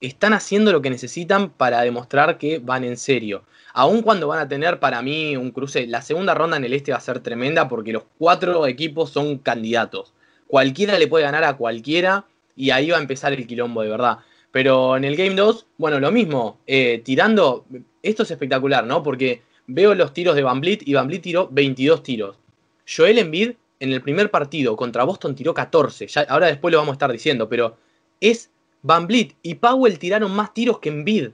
están 0.00 0.32
haciendo 0.32 0.72
lo 0.72 0.82
que 0.82 0.90
necesitan 0.90 1.50
para 1.50 1.80
demostrar 1.82 2.38
que 2.38 2.58
van 2.58 2.84
en 2.84 2.96
serio. 2.96 3.44
Aun 3.72 4.02
cuando 4.02 4.28
van 4.28 4.38
a 4.38 4.48
tener 4.48 4.78
para 4.78 5.02
mí 5.02 5.36
un 5.36 5.50
cruce, 5.50 5.86
la 5.86 6.02
segunda 6.02 6.34
ronda 6.34 6.56
en 6.56 6.64
el 6.64 6.72
este 6.72 6.92
va 6.92 6.98
a 6.98 7.00
ser 7.00 7.20
tremenda 7.20 7.68
porque 7.68 7.92
los 7.92 8.04
cuatro 8.18 8.66
equipos 8.66 9.10
son 9.10 9.38
candidatos 9.38 10.14
cualquiera 10.46 10.98
le 10.98 11.08
puede 11.08 11.24
ganar 11.24 11.44
a 11.44 11.56
cualquiera 11.56 12.26
y 12.56 12.70
ahí 12.70 12.90
va 12.90 12.98
a 12.98 13.00
empezar 13.00 13.32
el 13.32 13.46
quilombo 13.46 13.82
de 13.82 13.88
verdad. 13.88 14.18
Pero 14.52 14.96
en 14.96 15.04
el 15.04 15.16
Game 15.16 15.34
2, 15.34 15.66
bueno, 15.78 15.98
lo 15.98 16.12
mismo, 16.12 16.60
eh, 16.66 17.02
tirando, 17.04 17.66
esto 18.02 18.22
es 18.22 18.30
espectacular, 18.30 18.86
¿no? 18.86 19.02
Porque 19.02 19.42
veo 19.66 19.94
los 19.96 20.12
tiros 20.12 20.36
de 20.36 20.44
Van 20.44 20.60
Vliet 20.60 20.86
y 20.86 20.94
Van 20.94 21.08
Vliet 21.08 21.22
tiró 21.22 21.48
22 21.50 22.04
tiros. 22.04 22.38
Joel 22.86 23.18
Embiid 23.18 23.54
en 23.80 23.92
el 23.92 24.00
primer 24.00 24.30
partido 24.30 24.76
contra 24.76 25.02
Boston 25.02 25.34
tiró 25.34 25.52
14, 25.52 26.06
ya, 26.06 26.20
ahora 26.28 26.46
después 26.46 26.70
lo 26.70 26.78
vamos 26.78 26.92
a 26.92 26.96
estar 26.96 27.10
diciendo, 27.10 27.48
pero 27.48 27.76
es 28.20 28.52
Van 28.84 29.06
Vliet 29.06 29.34
y 29.42 29.54
Powell 29.54 29.98
tiraron 29.98 30.30
más 30.36 30.52
tiros 30.52 30.78
que 30.78 30.90
Embiid. 30.90 31.30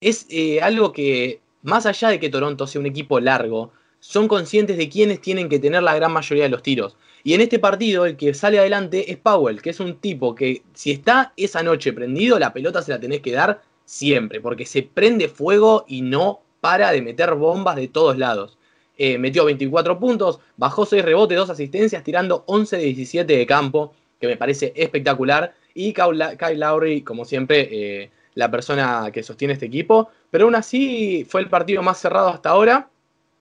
Es 0.00 0.26
eh, 0.30 0.60
algo 0.60 0.92
que, 0.92 1.40
más 1.62 1.86
allá 1.86 2.08
de 2.08 2.18
que 2.18 2.28
Toronto 2.28 2.66
sea 2.66 2.80
un 2.80 2.86
equipo 2.86 3.20
largo, 3.20 3.70
son 4.00 4.26
conscientes 4.26 4.76
de 4.76 4.88
quiénes 4.88 5.20
tienen 5.20 5.48
que 5.48 5.60
tener 5.60 5.84
la 5.84 5.94
gran 5.94 6.12
mayoría 6.12 6.42
de 6.42 6.50
los 6.50 6.64
tiros. 6.64 6.96
Y 7.22 7.34
en 7.34 7.40
este 7.40 7.60
partido 7.60 8.04
el 8.04 8.16
que 8.16 8.34
sale 8.34 8.58
adelante 8.58 9.12
es 9.12 9.16
Powell, 9.16 9.62
que 9.62 9.70
es 9.70 9.78
un 9.78 9.98
tipo 9.98 10.34
que 10.34 10.62
si 10.74 10.90
está 10.90 11.32
esa 11.36 11.62
noche 11.62 11.92
prendido, 11.92 12.36
la 12.40 12.52
pelota 12.52 12.82
se 12.82 12.90
la 12.90 12.98
tenés 12.98 13.20
que 13.20 13.30
dar 13.30 13.62
siempre, 13.84 14.40
porque 14.40 14.66
se 14.66 14.82
prende 14.82 15.28
fuego 15.28 15.84
y 15.86 16.02
no 16.02 16.40
para 16.60 16.90
de 16.90 17.00
meter 17.00 17.36
bombas 17.36 17.76
de 17.76 17.86
todos 17.86 18.18
lados. 18.18 18.58
Eh, 18.98 19.18
metió 19.18 19.44
24 19.44 20.00
puntos, 20.00 20.40
bajó 20.56 20.84
6 20.84 21.04
rebotes, 21.04 21.38
2 21.38 21.50
asistencias, 21.50 22.02
tirando 22.02 22.42
11 22.48 22.76
de 22.76 22.82
17 22.82 23.36
de 23.36 23.46
campo, 23.46 23.94
que 24.20 24.26
me 24.26 24.36
parece 24.36 24.72
espectacular. 24.74 25.54
Y 25.74 25.92
Kyle 25.92 26.58
Lowry, 26.58 27.02
como 27.02 27.24
siempre, 27.24 27.68
eh, 27.70 28.10
la 28.34 28.50
persona 28.50 29.10
que 29.12 29.22
sostiene 29.22 29.54
este 29.54 29.66
equipo. 29.66 30.10
Pero 30.30 30.44
aún 30.44 30.54
así 30.54 31.26
fue 31.28 31.40
el 31.40 31.48
partido 31.48 31.82
más 31.82 31.98
cerrado 31.98 32.28
hasta 32.28 32.50
ahora. 32.50 32.88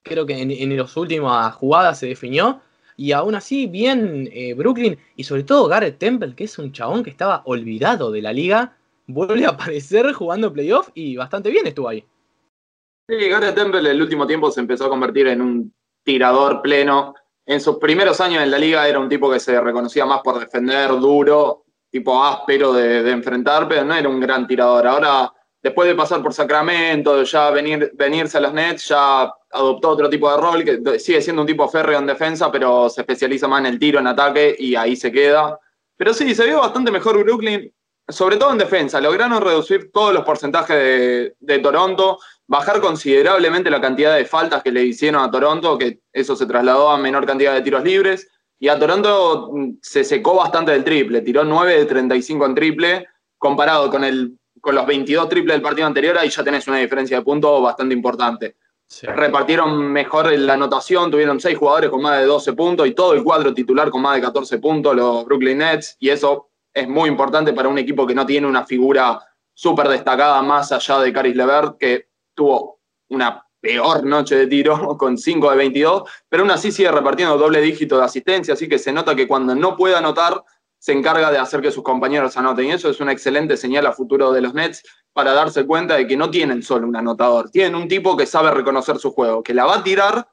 Creo 0.04 0.26
que 0.26 0.42
en, 0.42 0.78
las 0.78 0.98
últimas 0.98 1.54
jugadas 1.54 2.00
se 2.00 2.08
definió 2.08 2.60
Y 2.98 3.12
aún 3.12 3.36
así, 3.36 3.68
bien 3.68 4.28
eh, 4.34 4.56
Brooklyn 4.56 4.98
y 5.16 5.24
sobre 5.24 5.44
todo 5.44 5.68
Garrett 5.68 6.00
Temple, 6.00 6.36
que 6.36 6.46
es 6.46 6.58
un 6.58 6.72
chabón 6.72 7.04
que 7.04 7.12
estaba 7.12 7.44
olvidado 7.46 8.12
de 8.12 8.22
la 8.22 8.34
liga, 8.34 8.76
vuelve 9.08 9.46
a 9.46 9.50
aparecer 9.50 10.12
jugando 10.14 10.52
playoff 10.52 10.90
y 10.94 11.16
bastante 11.16 11.50
bien 11.50 11.68
estuvo 11.68 11.88
ahí. 11.88 12.04
Sí, 13.08 13.30
Garrett 13.30 13.56
Temple 13.56 13.90
el 13.90 14.02
último 14.02 14.26
tiempo 14.26 14.52
se 14.52 14.62
empezó 14.62 14.86
a 14.86 14.90
convertir 14.90 15.28
en 15.28 15.42
un 15.42 15.74
tirador 16.04 16.62
pleno. 16.62 17.14
En 17.46 17.60
sus 17.60 17.78
primeros 17.78 18.22
años 18.22 18.44
en 18.44 18.52
la 18.52 18.58
liga 18.58 18.88
era 18.88 19.00
un 19.00 19.10
tipo 19.10 19.32
que 19.32 19.40
se 19.40 19.60
reconocía 19.60 20.06
más 20.06 20.22
por 20.22 20.40
defender 20.40 20.90
duro, 20.92 21.61
tipo 21.92 22.24
áspero 22.24 22.74
de, 22.74 23.12
enfrentar, 23.12 23.68
pero 23.68 23.84
no 23.84 23.94
era 23.94 24.08
un 24.08 24.20
gran 24.20 24.48
tirador. 24.48 24.88
Ahora 24.88 25.32
después 25.62 25.88
de 25.88 25.96
pasar 25.96 26.24
por 26.24 26.34
Sacramento, 26.34 27.22
ya 27.24 27.52
venir, 27.52 27.92
venirse 27.94 28.38
a 28.38 28.42
los 28.42 28.54
Nets, 28.54 28.88
ya 28.88 29.32
adoptó 29.52 29.90
otro 29.90 30.10
tipo 30.10 30.32
de 30.32 30.38
rol, 30.38 30.64
que 30.64 31.00
sigue 31.00 31.22
siendo 31.22 31.44
un 31.44 31.48
tipo 31.48 31.68
férreo 31.68 32.00
en 32.00 32.08
defensa, 32.08 32.52
pero 32.52 32.90
se 32.90 33.02
especializa 33.02 33.48
más 33.48 33.60
en 33.60 33.68
el 33.68 33.80
tiro, 33.80 34.00
en 34.00 34.08
ataque, 34.08 34.56
y 34.58 34.76
ahí 34.76 34.96
se 34.96 35.12
queda. 35.12 35.60
Pero 35.98 36.14
sí, 36.14 36.34
se 36.34 36.46
vio 36.46 36.62
bastante 36.62 36.90
mejor 36.90 37.22
Brooklyn, 37.24 37.72
sobre 38.08 38.38
todo 38.38 38.52
en 38.52 38.58
defensa. 38.58 39.00
Lograron 39.00 39.42
reducir 39.42 39.92
todos 39.92 40.14
los 40.14 40.24
porcentajes 40.24 40.76
de, 40.76 41.36
de 41.40 41.60
Toronto, 41.60 42.18
bajar 42.48 42.82
considerablemente 42.82 43.70
la 43.70 43.82
cantidad 43.82 44.16
de 44.16 44.26
faltas 44.26 44.64
que 44.64 44.72
le 44.72 44.84
hicieron 44.84 45.22
a 45.22 45.30
Toronto, 45.30 45.78
que 45.78 46.00
eso 46.12 46.36
se 46.36 46.48
trasladó 46.48 46.90
a 46.90 46.98
menor 46.98 47.26
cantidad 47.28 47.54
de 47.54 47.62
tiros 47.62 47.84
libres. 47.84 48.28
Y 48.62 48.70
a 48.70 48.78
Toronto 48.78 49.50
mm, 49.52 49.72
se 49.82 50.04
secó 50.04 50.36
bastante 50.36 50.72
del 50.72 50.84
triple, 50.84 51.22
tiró 51.22 51.44
9 51.44 51.80
de 51.80 51.86
35 51.86 52.46
en 52.46 52.56
triple, 52.56 53.08
comparado 53.38 53.90
con 53.90 54.04
el 54.04 54.38
con 54.62 54.76
los 54.76 54.86
22 54.86 55.28
triples 55.28 55.56
del 55.56 55.64
partido 55.64 55.88
anterior, 55.88 56.16
ahí 56.20 56.30
ya 56.30 56.44
tenés 56.44 56.68
una 56.68 56.78
diferencia 56.78 57.18
de 57.18 57.24
puntos 57.24 57.64
bastante 57.64 57.96
importante. 57.96 58.58
Repartieron 59.02 59.92
mejor 59.92 60.32
la 60.38 60.54
anotación, 60.54 61.10
tuvieron 61.10 61.40
6 61.40 61.58
jugadores 61.58 61.90
con 61.90 62.04
más 62.04 62.20
de 62.20 62.26
12 62.26 62.54
puntos 62.54 62.86
y 62.86 62.94
todo 62.94 63.14
el 63.14 63.24
cuadro 63.24 63.56
titular 63.56 63.90
con 63.90 64.04
más 64.04 64.16
de 64.16 64.22
14 64.22 64.60
puntos, 64.60 64.96
los 64.96 65.26
Brooklyn 65.26 65.58
Nets, 65.58 65.96
y 65.98 66.10
eso 66.10 66.50
es 66.72 66.88
muy 66.88 67.10
importante 67.10 67.54
para 67.54 67.70
un 67.70 67.80
equipo 67.80 68.06
que 68.06 68.14
no 68.14 68.26
tiene 68.26 68.46
una 68.46 68.66
figura 68.66 69.20
súper 69.52 69.88
destacada 69.88 70.40
más 70.44 70.72
allá 70.72 71.00
de 71.00 71.12
Caris 71.12 71.36
Levert, 71.36 71.78
que 71.80 72.10
tuvo 72.36 72.82
una 73.10 73.44
peor 73.62 74.04
noche 74.04 74.36
de 74.36 74.48
tiro 74.48 74.98
con 74.98 75.18
5 75.18 75.52
de 75.52 75.56
22, 75.56 76.04
pero 76.28 76.44
aún 76.44 76.52
así 76.52 76.72
sigue 76.72 76.92
repartiendo 76.92 77.38
doble 77.38 77.62
dígito 77.62 77.98
de 77.98 78.06
asistencia, 78.06 78.56
así 78.56 78.68
que 78.68 78.80
se 78.80 78.92
nota 78.92 79.16
que 79.16 79.28
cuando 79.28 79.56
no 79.56 79.78
puede 79.78 79.96
anotar, 79.96 80.44
se 80.82 80.94
encarga 80.94 81.32
de 81.32 81.38
hacer 81.38 81.62
que 81.62 81.72
sus 81.72 81.84
compañeros 81.84 82.36
anoten. 82.38 82.66
Y 82.66 82.72
eso 82.72 82.90
es 82.90 83.00
una 83.00 83.12
excelente 83.12 83.56
señal 83.56 83.86
a 83.86 83.94
futuro 83.94 84.32
de 84.32 84.42
los 84.42 84.56
Nets 84.56 84.82
para 85.14 85.32
darse 85.32 85.66
cuenta 85.68 85.96
de 85.96 86.08
que 86.08 86.18
no 86.18 86.32
tienen 86.32 86.64
solo 86.64 86.88
un 86.88 86.96
anotador, 86.96 87.52
tienen 87.52 87.76
un 87.76 87.88
tipo 87.88 88.18
que 88.18 88.26
sabe 88.26 88.50
reconocer 88.50 88.98
su 88.98 89.12
juego, 89.12 89.44
que 89.44 89.54
la 89.54 89.66
va 89.66 89.76
a 89.76 89.84
tirar, 89.84 90.28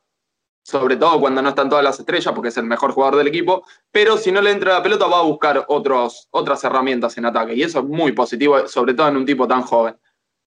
sobre 0.63 0.97
todo 0.97 1.21
cuando 1.21 1.43
no 1.43 1.51
están 1.51 1.69
todas 1.69 1.85
las 1.85 2.01
estrellas, 2.01 2.33
porque 2.35 2.49
es 2.49 2.57
el 2.57 2.65
mejor 2.65 2.93
jugador 2.93 3.17
del 3.17 3.27
equipo, 3.27 3.63
pero 3.91 4.17
si 4.17 4.33
no 4.33 4.41
le 4.41 4.51
entra 4.51 4.75
la 4.75 4.83
pelota 4.83 5.07
va 5.07 5.19
a 5.19 5.23
buscar 5.23 5.67
otros, 5.69 6.29
otras 6.31 6.65
herramientas 6.65 7.19
en 7.19 7.27
ataque. 7.27 7.55
Y 7.55 7.63
eso 7.63 7.81
es 7.81 7.85
muy 7.85 8.13
positivo, 8.13 8.67
sobre 8.69 8.95
todo 8.95 9.09
en 9.09 9.19
un 9.19 9.27
tipo 9.27 9.47
tan 9.47 9.63
joven. 9.63 9.99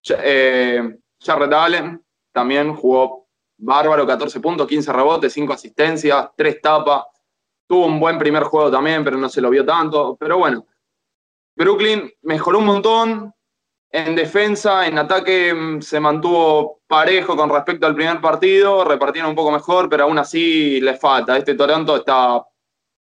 Eh, 0.10 0.98
Jared 1.20 1.54
Allen 1.54 2.04
también 2.32 2.76
jugó 2.76 3.28
bárbaro, 3.58 4.08
14 4.08 4.40
puntos, 4.40 4.68
15 4.68 4.94
rebotes, 4.94 5.34
5 5.34 5.54
asistencias, 5.54 6.30
3 6.36 6.62
tapas 6.62 7.04
Tuvo 7.72 7.86
un 7.86 8.02
buen 8.02 8.18
primer 8.18 8.44
juego 8.44 8.70
también, 8.70 9.02
pero 9.02 9.18
no 9.18 9.30
se 9.30 9.40
lo 9.40 9.50
vio 9.50 9.64
tanto. 9.64 10.18
Pero 10.20 10.38
bueno, 10.38 10.68
Brooklyn 11.56 12.12
mejoró 12.24 12.60
un 12.60 12.66
montón. 12.66 13.34
En 13.90 14.14
defensa, 14.14 14.86
en 14.86 14.98
ataque 14.98 15.54
mm, 15.54 15.82
se 15.82 16.02
mantuvo 16.02 16.82
parejo 16.86 17.36
con 17.38 17.50
respecto 17.50 17.88
al 17.88 17.96
primer 17.96 18.20
partido, 18.20 18.84
repartieron 18.84 19.30
un 19.30 19.36
poco 19.38 19.52
mejor, 19.52 19.88
pero 19.88 20.04
aún 20.04 20.18
así 20.18 20.82
les 20.82 21.00
falta. 21.00 21.38
Este 21.38 21.56
Toronto 21.56 21.96
está 21.96 22.46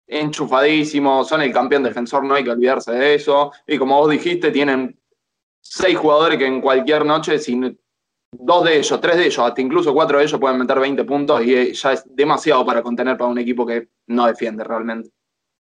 enchufadísimo, 0.05 1.23
son 1.23 1.43
el 1.43 1.53
campeón 1.53 1.85
defensor, 1.85 2.25
no 2.25 2.35
hay 2.35 2.43
que 2.43 2.51
olvidarse 2.51 2.91
de 2.91 3.15
eso. 3.15 3.53
Y 3.69 3.79
como 3.79 4.01
vos 4.01 4.11
dijiste, 4.11 4.51
tienen 4.51 4.99
seis 5.61 5.97
jugadores 5.97 6.39
que 6.39 6.47
en 6.47 6.61
cualquier 6.61 7.05
noche, 7.05 7.39
sin 7.39 7.79
dos 8.33 8.65
de 8.65 8.79
ellos, 8.79 9.01
tres 9.01 9.17
de 9.17 9.27
ellos, 9.27 9.39
hasta 9.39 9.61
incluso 9.61 9.93
cuatro 9.93 10.19
de 10.19 10.25
ellos 10.25 10.41
pueden 10.41 10.59
meter 10.59 10.79
20 10.79 11.05
puntos 11.05 11.43
y 11.45 11.73
ya 11.73 11.93
es 11.93 12.05
demasiado 12.15 12.65
para 12.65 12.83
contener 12.83 13.17
para 13.17 13.31
un 13.31 13.39
equipo 13.39 13.67
que 13.67 13.89
no 14.07 14.27
defiende 14.27 14.65
realmente. 14.65 15.11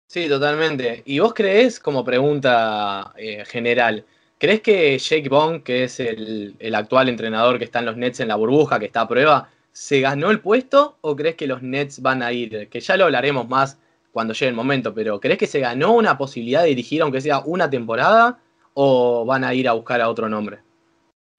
Sí, 0.06 0.28
totalmente. 0.28 1.02
¿Y 1.04 1.18
vos 1.18 1.34
crees, 1.34 1.78
como 1.78 2.02
pregunta 2.02 3.12
eh, 3.16 3.44
general, 3.44 4.04
crees 4.38 4.62
que 4.62 4.98
Jake 4.98 5.28
Bond, 5.28 5.62
que 5.62 5.84
es 5.84 6.00
el, 6.00 6.56
actual 6.74 7.08
entrenador 7.08 7.58
que 7.58 7.64
está 7.64 7.80
en 7.80 7.86
los 7.86 7.96
Nets 7.96 8.20
en 8.20 8.28
la 8.28 8.36
burbuja, 8.36 8.78
que 8.78 8.86
está 8.86 9.02
a 9.02 9.08
prueba, 9.08 9.50
se 9.72 10.00
ganó 10.00 10.30
el 10.30 10.40
puesto 10.40 10.96
o 11.02 11.14
crees 11.14 11.36
que 11.36 11.46
los 11.46 11.62
Nets 11.62 12.00
van 12.00 12.22
a 12.22 12.32
ir? 12.32 12.68
Que 12.70 12.80
ya 12.80 12.96
lo 12.96 13.04
hablaremos 13.04 13.48
más 13.48 13.78
cuando 14.12 14.32
llegue 14.32 14.48
el 14.48 14.54
momento, 14.54 14.94
pero 14.94 15.20
¿crees 15.20 15.38
que 15.38 15.46
se 15.46 15.60
ganó 15.60 15.92
una 15.92 16.16
posibilidad 16.16 16.62
de 16.62 16.68
dirigir 16.68 17.02
aunque 17.02 17.20
sea 17.20 17.40
una 17.40 17.68
temporada 17.68 18.38
o 18.74 19.26
van 19.26 19.44
a 19.44 19.52
ir 19.52 19.68
a 19.68 19.72
buscar 19.72 20.00
a 20.00 20.08
otro 20.08 20.28
nombre? 20.28 20.60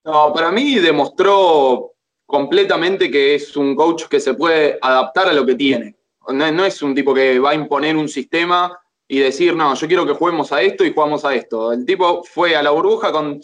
No, 0.04 0.32
para 0.32 0.50
mí 0.50 0.76
demostró 0.76 1.92
completamente 2.24 3.10
que 3.10 3.34
es 3.34 3.56
un 3.56 3.76
coach 3.76 4.04
que 4.04 4.20
se 4.20 4.34
puede 4.34 4.78
adaptar 4.80 5.28
a 5.28 5.32
lo 5.32 5.44
que 5.44 5.54
tiene. 5.54 5.96
No, 6.28 6.64
es 6.64 6.82
un 6.82 6.94
tipo 6.94 7.12
que 7.12 7.38
va 7.38 7.50
a 7.50 7.54
imponer 7.54 7.96
un 7.96 8.08
sistema 8.08 8.78
y 9.06 9.18
decir, 9.18 9.54
no, 9.54 9.74
yo 9.74 9.86
quiero 9.86 10.06
que 10.06 10.14
juguemos 10.14 10.52
a 10.52 10.62
esto 10.62 10.84
y 10.84 10.94
jugamos 10.94 11.24
a 11.24 11.34
esto. 11.34 11.72
El 11.72 11.84
tipo 11.84 12.22
fue 12.24 12.56
a 12.56 12.62
la 12.62 12.70
burbuja 12.70 13.12
con 13.12 13.40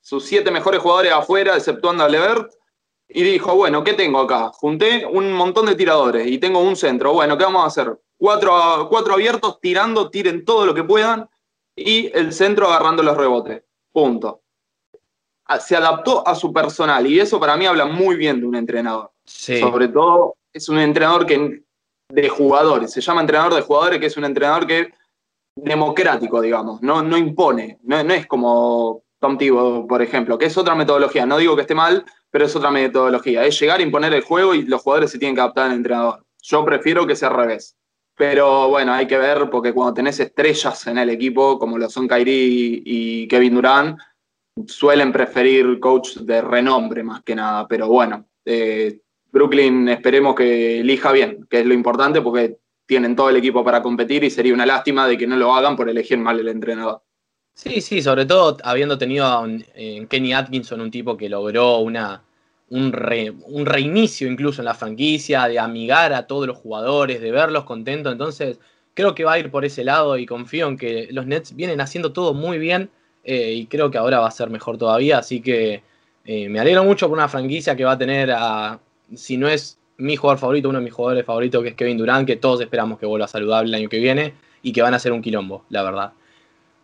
sus 0.00 0.24
siete 0.24 0.50
mejores 0.50 0.80
jugadores 0.80 1.12
afuera, 1.12 1.56
exceptuando 1.56 2.04
a 2.04 2.08
Levert, 2.08 2.52
y 3.08 3.22
dijo, 3.22 3.54
bueno, 3.56 3.82
¿qué 3.82 3.94
tengo 3.94 4.20
acá? 4.20 4.50
Junté 4.54 5.04
un 5.04 5.32
montón 5.32 5.66
de 5.66 5.74
tiradores 5.74 6.26
y 6.26 6.38
tengo 6.38 6.60
un 6.60 6.76
centro. 6.76 7.12
Bueno, 7.12 7.36
¿qué 7.36 7.44
vamos 7.44 7.64
a 7.64 7.66
hacer? 7.66 7.98
Cuatro, 8.16 8.86
cuatro 8.88 9.14
abiertos 9.14 9.60
tirando, 9.60 10.10
tiren 10.10 10.44
todo 10.44 10.64
lo 10.64 10.74
que 10.74 10.84
puedan 10.84 11.28
y 11.74 12.10
el 12.16 12.32
centro 12.32 12.68
agarrando 12.68 13.02
los 13.02 13.16
rebotes. 13.16 13.62
Punto 13.92 14.42
se 15.60 15.76
adaptó 15.76 16.26
a 16.26 16.34
su 16.34 16.52
personal. 16.52 17.06
Y 17.06 17.20
eso 17.20 17.40
para 17.40 17.56
mí 17.56 17.66
habla 17.66 17.86
muy 17.86 18.16
bien 18.16 18.40
de 18.40 18.46
un 18.46 18.56
entrenador. 18.56 19.10
Sobre 19.24 19.88
todo 19.88 20.36
es 20.52 20.68
un 20.68 20.78
entrenador 20.78 21.26
que 21.26 21.62
de 22.10 22.28
jugadores, 22.28 22.92
se 22.92 23.00
llama 23.00 23.20
entrenador 23.20 23.54
de 23.54 23.60
jugadores, 23.60 24.00
que 24.00 24.06
es 24.06 24.16
un 24.16 24.24
entrenador 24.24 24.66
que 24.66 24.92
democrático, 25.54 26.40
digamos, 26.40 26.80
no, 26.82 27.02
no 27.02 27.16
impone, 27.16 27.78
no, 27.82 27.98
es 27.98 28.26
como 28.26 29.02
Tom 29.18 29.36
Thibodeau, 29.36 29.86
por 29.86 30.00
ejemplo, 30.00 30.38
que 30.38 30.46
es 30.46 30.56
otra 30.56 30.74
metodología, 30.74 31.26
no 31.26 31.36
digo 31.36 31.54
que 31.54 31.62
esté 31.62 31.74
mal, 31.74 32.04
pero 32.30 32.46
es 32.46 32.56
otra 32.56 32.70
metodología, 32.70 33.44
es 33.44 33.58
llegar 33.60 33.80
a 33.80 33.82
imponer 33.82 34.14
el 34.14 34.22
juego 34.22 34.54
y 34.54 34.62
los 34.62 34.82
jugadores 34.82 35.10
se 35.10 35.18
tienen 35.18 35.34
que 35.34 35.40
adaptar 35.42 35.66
al 35.66 35.76
entrenador. 35.76 36.24
Yo 36.42 36.64
prefiero 36.64 37.06
que 37.06 37.16
sea 37.16 37.28
al 37.28 37.36
revés. 37.36 37.76
Pero 38.16 38.68
bueno, 38.68 38.92
hay 38.92 39.06
que 39.06 39.16
ver, 39.16 39.48
porque 39.48 39.72
cuando 39.72 39.94
tenés 39.94 40.18
estrellas 40.18 40.86
en 40.88 40.98
el 40.98 41.10
equipo, 41.10 41.58
como 41.58 41.78
lo 41.78 41.88
son 41.88 42.08
Kyrie 42.08 42.82
y 42.84 43.28
Kevin 43.28 43.54
Durant, 43.54 43.98
suelen 44.66 45.12
preferir 45.12 45.78
coach 45.80 46.16
de 46.18 46.40
renombre 46.40 47.02
más 47.02 47.22
que 47.22 47.34
nada, 47.34 47.66
pero 47.68 47.88
bueno, 47.88 48.26
eh, 48.44 49.00
Brooklyn 49.30 49.88
esperemos 49.88 50.34
que 50.34 50.80
elija 50.80 51.12
bien, 51.12 51.46
que 51.48 51.60
es 51.60 51.66
lo 51.66 51.74
importante 51.74 52.20
porque 52.20 52.58
tienen 52.86 53.14
todo 53.14 53.28
el 53.30 53.36
equipo 53.36 53.62
para 53.62 53.82
competir 53.82 54.24
y 54.24 54.30
sería 54.30 54.54
una 54.54 54.66
lástima 54.66 55.06
de 55.06 55.18
que 55.18 55.26
no 55.26 55.36
lo 55.36 55.54
hagan 55.54 55.76
por 55.76 55.88
elegir 55.88 56.18
mal 56.18 56.40
el 56.40 56.48
entrenador. 56.48 57.02
Sí, 57.54 57.80
sí, 57.80 58.00
sobre 58.00 58.24
todo 58.24 58.56
habiendo 58.62 58.96
tenido 58.96 59.26
a 59.26 59.46
Kenny 60.08 60.32
Atkinson 60.32 60.80
un 60.80 60.90
tipo 60.90 61.16
que 61.16 61.28
logró 61.28 61.78
una, 61.78 62.22
un, 62.70 62.94
un 63.46 63.66
reinicio 63.66 64.30
incluso 64.30 64.62
en 64.62 64.66
la 64.66 64.74
franquicia, 64.74 65.46
de 65.48 65.58
amigar 65.58 66.12
a 66.12 66.26
todos 66.26 66.46
los 66.46 66.56
jugadores, 66.56 67.20
de 67.20 67.30
verlos 67.30 67.64
contentos, 67.64 68.12
entonces 68.12 68.58
creo 68.94 69.14
que 69.14 69.24
va 69.24 69.34
a 69.34 69.38
ir 69.38 69.50
por 69.50 69.64
ese 69.64 69.84
lado 69.84 70.16
y 70.16 70.24
confío 70.24 70.68
en 70.68 70.76
que 70.76 71.08
los 71.10 71.26
Nets 71.26 71.54
vienen 71.54 71.80
haciendo 71.80 72.12
todo 72.12 72.32
muy 72.32 72.58
bien 72.58 72.90
eh, 73.30 73.52
y 73.52 73.66
creo 73.66 73.90
que 73.90 73.98
ahora 73.98 74.20
va 74.20 74.28
a 74.28 74.30
ser 74.30 74.48
mejor 74.48 74.78
todavía, 74.78 75.18
así 75.18 75.42
que 75.42 75.82
eh, 76.24 76.48
me 76.48 76.60
alegro 76.60 76.82
mucho 76.82 77.10
por 77.10 77.18
una 77.18 77.28
franquicia 77.28 77.76
que 77.76 77.84
va 77.84 77.92
a 77.92 77.98
tener 77.98 78.30
a, 78.32 78.80
si 79.14 79.36
no 79.36 79.48
es 79.48 79.78
mi 79.98 80.16
jugador 80.16 80.38
favorito, 80.38 80.70
uno 80.70 80.78
de 80.78 80.84
mis 80.86 80.94
jugadores 80.94 81.26
favoritos 81.26 81.62
que 81.62 81.68
es 81.68 81.74
Kevin 81.74 81.98
Durant, 81.98 82.26
que 82.26 82.36
todos 82.36 82.62
esperamos 82.62 82.98
que 82.98 83.04
vuelva 83.04 83.28
saludable 83.28 83.68
el 83.68 83.74
año 83.74 83.90
que 83.90 83.98
viene 83.98 84.32
y 84.62 84.72
que 84.72 84.80
van 84.80 84.94
a 84.94 84.98
ser 84.98 85.12
un 85.12 85.20
quilombo, 85.20 85.66
la 85.68 85.82
verdad. 85.82 86.12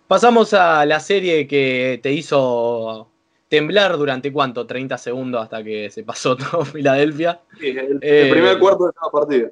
Pasamos 0.06 0.52
a 0.52 0.84
la 0.84 1.00
serie 1.00 1.46
que 1.46 1.98
te 2.02 2.12
hizo 2.12 3.08
temblar 3.48 3.96
durante 3.96 4.30
cuánto, 4.30 4.66
30 4.66 4.98
segundos 4.98 5.44
hasta 5.44 5.64
que 5.64 5.88
se 5.88 6.02
pasó 6.02 6.36
todo 6.36 6.66
Filadelfia. 6.66 7.40
Sí, 7.58 7.68
el, 7.68 8.00
eh, 8.02 8.28
primer 8.30 8.58
cuarto 8.58 8.88
de 8.88 8.92
cada 8.92 9.10
partido. 9.10 9.50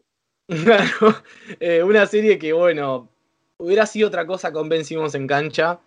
Claro, 0.63 1.87
una 1.87 2.05
serie 2.05 2.39
que 2.39 2.53
bueno, 2.53 3.09
hubiera 3.57 3.87
sido 3.87 4.09
otra 4.09 4.27
cosa 4.27 4.53
con 4.53 4.69
Ben 4.69 4.85
Simmons 4.85 5.15
en 5.15 5.27
cancha, 5.27 5.81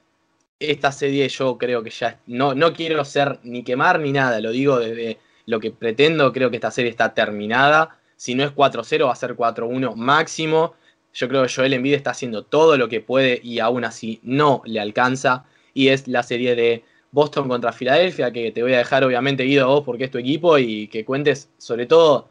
esta 0.59 0.91
serie 0.91 1.27
yo 1.29 1.57
creo 1.57 1.83
que 1.83 1.89
ya 1.89 2.19
no, 2.27 2.53
no 2.55 2.73
quiero 2.73 3.03
ser 3.05 3.39
ni 3.43 3.63
quemar 3.63 3.99
ni 3.99 4.11
nada, 4.11 4.39
lo 4.39 4.51
digo 4.51 4.79
desde 4.79 5.19
lo 5.45 5.59
que 5.59 5.71
pretendo, 5.71 6.31
creo 6.31 6.49
que 6.49 6.57
esta 6.57 6.71
serie 6.71 6.89
está 6.89 7.13
terminada. 7.13 7.97
Si 8.15 8.33
no 8.35 8.43
es 8.43 8.51
4-0 8.51 9.05
va 9.05 9.11
a 9.11 9.15
ser 9.15 9.35
4-1 9.35 9.95
máximo. 9.95 10.73
Yo 11.13 11.27
creo 11.27 11.43
que 11.43 11.53
Joel 11.53 11.73
Embiid 11.73 11.93
está 11.93 12.11
haciendo 12.11 12.43
todo 12.43 12.77
lo 12.77 12.89
que 12.89 13.01
puede 13.01 13.39
y 13.43 13.59
aún 13.59 13.85
así 13.85 14.19
no 14.23 14.61
le 14.65 14.79
alcanza. 14.79 15.45
Y 15.73 15.89
es 15.89 16.07
la 16.07 16.23
serie 16.23 16.55
de 16.55 16.83
Boston 17.11 17.47
contra 17.47 17.73
Filadelfia, 17.73 18.31
que 18.31 18.51
te 18.51 18.63
voy 18.63 18.73
a 18.73 18.79
dejar 18.79 19.03
obviamente 19.03 19.43
Guido 19.43 19.67
vos 19.67 19.83
porque 19.85 20.05
es 20.05 20.11
tu 20.11 20.17
equipo 20.17 20.57
y 20.57 20.87
que 20.87 21.05
cuentes 21.05 21.49
sobre 21.57 21.85
todo 21.85 22.29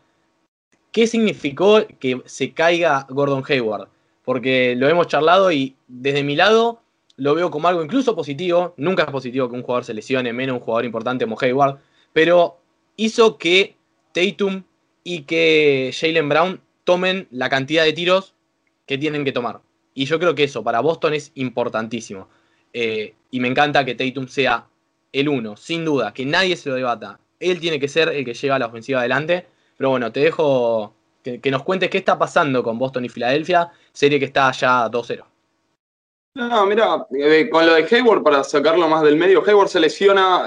¿qué 0.93 1.07
significó 1.07 1.85
que 1.99 2.23
se 2.25 2.52
caiga 2.52 3.07
Gordon 3.09 3.43
Hayward? 3.49 3.88
Porque 4.25 4.75
lo 4.76 4.88
hemos 4.88 5.09
charlado 5.09 5.50
y 5.50 5.76
desde 5.88 6.23
mi 6.23 6.37
lado 6.37 6.84
lo 7.16 7.35
veo 7.35 7.50
como 7.50 7.68
algo 7.68 7.83
incluso 7.83 8.14
positivo. 8.14 8.75
Nunca 8.76 9.04
es 9.04 9.11
positivo 9.11 9.49
que 9.49 9.56
un 9.56 9.62
jugador 9.62 9.85
se 9.85 9.94
lesione, 9.94 10.33
menos 10.33 10.54
un 10.54 10.61
jugador 10.61 10.85
importante 10.85 11.25
como 11.25 11.38
Hayward. 11.40 11.78
Pero 12.12 12.59
hizo 12.97 13.38
que 13.38 13.76
Tatum 14.12 14.64
y 15.02 15.23
que 15.23 15.94
Jalen 15.99 16.28
Brown 16.28 16.61
tomen 16.85 17.28
la 17.30 17.49
cantidad 17.49 17.85
de 17.85 17.92
tiros 17.92 18.35
que 18.87 18.99
tienen 18.99 19.25
que 19.25 19.33
tomar. 19.33 19.61
Y 19.94 20.06
yo 20.06 20.18
creo 20.18 20.35
que 20.35 20.44
eso 20.44 20.64
para 20.64 20.80
Boston 20.80 21.14
es 21.14 21.33
importantísimo. 21.35 22.28
Eh, 22.73 23.14
y 23.30 23.40
me 23.40 23.49
encanta 23.49 23.85
que 23.85 23.94
Tatum 23.94 24.26
sea 24.28 24.66
el 25.12 25.28
uno, 25.28 25.56
sin 25.56 25.85
duda, 25.85 26.12
que 26.12 26.26
nadie 26.26 26.56
se 26.56 26.68
lo 26.68 26.75
debata. 26.75 27.21
Él 27.38 27.61
tiene 27.61 27.78
que 27.78 27.88
ser 27.88 28.09
el 28.09 28.25
que 28.25 28.35
lleva 28.35 28.59
la 28.59 28.66
ofensiva 28.66 29.00
adelante. 29.00 29.47
Pero 29.76 29.90
bueno, 29.90 30.11
te 30.12 30.21
dejo 30.21 30.94
que, 31.23 31.40
que 31.40 31.50
nos 31.50 31.62
cuentes 31.62 31.90
qué 31.90 31.99
está 31.99 32.18
pasando 32.18 32.62
con 32.62 32.78
Boston 32.78 33.04
y 33.04 33.09
Filadelfia, 33.09 33.71
serie 33.92 34.18
que 34.18 34.25
está 34.25 34.50
ya 34.52 34.90
2-0. 34.90 35.25
No, 36.37 36.67
mira, 36.67 37.07
eh, 37.17 37.49
con 37.49 37.64
lo 37.64 37.75
de 37.75 37.87
Hayward, 37.88 38.25
para 38.25 38.43
sacarlo 38.43 38.88
más 38.88 39.03
del 39.03 39.17
medio, 39.17 39.45
Hayward 39.47 39.69
se 39.69 39.79
lesiona 39.79 40.45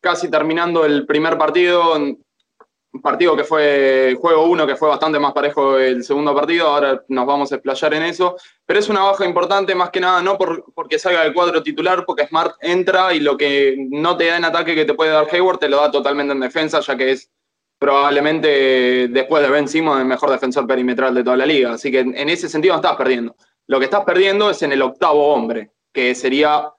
casi 0.00 0.28
terminando 0.28 0.84
el 0.84 1.06
primer 1.06 1.38
partido, 1.38 1.94
un 1.94 3.00
partido 3.00 3.36
que 3.36 3.44
fue 3.44 4.16
juego 4.20 4.46
1, 4.46 4.66
que 4.66 4.74
fue 4.74 4.88
bastante 4.88 5.20
más 5.20 5.32
parejo 5.32 5.78
el 5.78 6.02
segundo 6.02 6.34
partido, 6.34 6.66
ahora 6.66 7.04
nos 7.06 7.24
vamos 7.24 7.52
a 7.52 7.54
explayar 7.54 7.94
en 7.94 8.02
eso, 8.02 8.36
pero 8.66 8.80
es 8.80 8.88
una 8.88 9.02
baja 9.02 9.24
importante 9.26 9.76
más 9.76 9.90
que 9.90 10.00
nada, 10.00 10.20
no 10.22 10.36
por, 10.36 10.72
porque 10.74 10.98
salga 10.98 11.22
del 11.22 11.34
cuadro 11.34 11.62
titular, 11.62 12.04
porque 12.04 12.26
Smart 12.26 12.56
entra 12.60 13.14
y 13.14 13.20
lo 13.20 13.36
que 13.36 13.76
no 13.90 14.16
te 14.16 14.26
da 14.26 14.38
en 14.38 14.44
ataque 14.44 14.74
que 14.74 14.86
te 14.86 14.94
puede 14.94 15.12
dar 15.12 15.28
Hayward, 15.30 15.60
te 15.60 15.68
lo 15.68 15.76
da 15.76 15.88
totalmente 15.88 16.32
en 16.32 16.40
defensa, 16.40 16.80
ya 16.80 16.96
que 16.96 17.12
es 17.12 17.30
probablemente 17.78 19.06
después 19.06 19.40
de 19.44 19.50
Ben 19.50 19.68
Simmons 19.68 20.00
el 20.00 20.06
mejor 20.06 20.30
defensor 20.30 20.66
perimetral 20.66 21.14
de 21.14 21.22
toda 21.22 21.36
la 21.36 21.46
liga, 21.46 21.74
así 21.74 21.92
que 21.92 22.00
en 22.00 22.28
ese 22.28 22.48
sentido 22.48 22.74
estás 22.74 22.96
perdiendo. 22.96 23.36
Lo 23.68 23.78
que 23.78 23.84
estás 23.84 24.04
perdiendo 24.04 24.50
es 24.50 24.62
en 24.62 24.72
el 24.72 24.82
octavo 24.82 25.32
hombre, 25.32 25.70
que 25.92 26.14
sería 26.14 26.72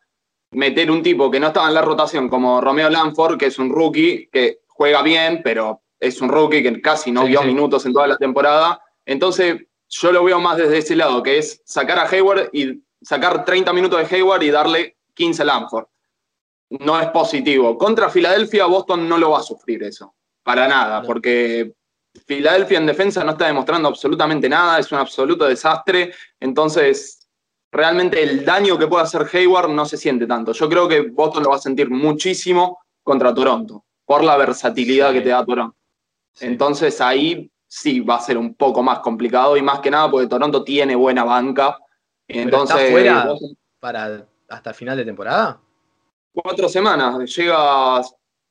meter 0.51 0.89
un 0.89 1.03
tipo 1.03 1.29
que 1.29 1.39
no 1.39 1.47
estaba 1.47 1.67
en 1.67 1.75
la 1.75 1.83
rotación, 1.83 2.27
como 2.27 2.59
Romeo 2.59 2.89
Lanford, 2.89 3.37
que 3.37 3.45
es 3.45 3.59
un 3.59 3.69
rookie, 3.69 4.27
que 4.31 4.61
juega 4.67 5.03
bien, 5.03 5.41
pero 5.43 5.81
es 5.99 6.19
un 6.19 6.29
rookie 6.29 6.63
que 6.63 6.81
casi 6.81 7.11
no 7.11 7.25
vio 7.25 7.43
minutos 7.43 7.85
en 7.85 7.93
toda 7.93 8.07
la 8.07 8.17
temporada. 8.17 8.81
Entonces, 9.05 9.61
yo 9.87 10.11
lo 10.11 10.23
veo 10.23 10.39
más 10.39 10.57
desde 10.57 10.79
ese 10.79 10.95
lado, 10.95 11.21
que 11.21 11.37
es 11.37 11.61
sacar 11.63 11.99
a 11.99 12.09
Hayward 12.09 12.49
y 12.53 12.81
sacar 13.01 13.45
30 13.45 13.71
minutos 13.71 13.99
de 13.99 14.15
Hayward 14.15 14.41
y 14.41 14.49
darle 14.49 14.97
15 15.13 15.43
a 15.43 15.45
Lanford. 15.45 15.85
No 16.69 16.99
es 16.99 17.07
positivo. 17.09 17.77
Contra 17.77 18.09
Filadelfia, 18.09 18.65
Boston 18.65 19.07
no 19.07 19.17
lo 19.17 19.31
va 19.31 19.39
a 19.39 19.43
sufrir 19.43 19.83
eso. 19.83 20.15
Para 20.43 20.67
nada, 20.67 21.03
porque 21.03 21.73
Filadelfia 22.25 22.79
en 22.79 22.85
defensa 22.85 23.23
no 23.23 23.31
está 23.31 23.47
demostrando 23.47 23.89
absolutamente 23.89 24.49
nada, 24.49 24.79
es 24.79 24.91
un 24.91 24.97
absoluto 24.97 25.45
desastre. 25.45 26.13
Entonces, 26.39 27.27
realmente 27.71 28.21
el 28.21 28.43
daño 28.43 28.77
que 28.77 28.87
puede 28.87 29.03
hacer 29.03 29.27
Hayward 29.31 29.69
no 29.69 29.85
se 29.85 29.97
siente 29.97 30.25
tanto. 30.25 30.51
Yo 30.51 30.69
creo 30.69 30.87
que 30.87 31.01
Boston 31.01 31.43
lo 31.43 31.49
va 31.51 31.57
a 31.57 31.59
sentir 31.59 31.89
muchísimo 31.89 32.79
contra 33.03 33.33
Toronto, 33.33 33.85
por 34.05 34.23
la 34.23 34.37
versatilidad 34.37 35.13
que 35.13 35.21
te 35.21 35.29
da 35.29 35.45
Toronto. 35.45 35.75
Entonces 36.39 36.99
ahí 37.01 37.49
sí 37.67 37.99
va 37.99 38.15
a 38.15 38.21
ser 38.21 38.37
un 38.37 38.55
poco 38.55 38.81
más 38.81 38.99
complicado 38.99 39.55
y 39.55 39.61
más 39.61 39.79
que 39.79 39.91
nada 39.91 40.09
porque 40.09 40.27
Toronto 40.27 40.63
tiene 40.63 40.95
buena 40.95 41.23
banca. 41.23 41.77
Entonces, 42.27 42.77
está 42.77 42.91
fuera 42.91 43.27
para 43.79 44.27
hasta 44.49 44.73
final 44.73 44.97
de 44.97 45.05
temporada? 45.05 45.61
Cuatro 46.33 46.67
semanas. 46.67 47.35
Llega, 47.35 48.01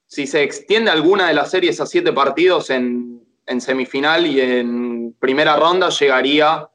si 0.06 0.26
se 0.26 0.42
extiende 0.42 0.90
alguna 0.90 1.28
de 1.28 1.34
las 1.34 1.50
series 1.50 1.80
a 1.80 1.86
siete 1.86 2.12
partidos 2.12 2.70
en 2.70 3.27
en 3.48 3.60
semifinal 3.60 4.26
y 4.26 4.40
en 4.40 5.16
primera 5.18 5.56
ronda 5.56 5.88
llegaría 5.88 6.68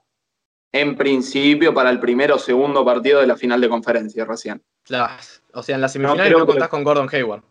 en 0.72 0.98
principio 0.98 1.74
para 1.74 1.92
el 1.92 2.00
primero 2.00 2.36
o 2.36 2.40
segundo 2.40 2.84
partido 2.84 3.22
de 3.22 3.28
la 3.28 3.38
final 3.38 3.62
de 3.62 3.70
conferencia 3.70 4.26
recién. 4.26 4.62
Claro, 4.84 5.14
o 5.54 5.62
sea, 5.62 5.76
en 5.76 5.82
la 5.82 5.88
semifinal 5.88 6.32
no, 6.32 6.46
contás 6.46 6.68
con 6.68 6.84
Gordon 6.84 7.08
Hayward. 7.12 7.44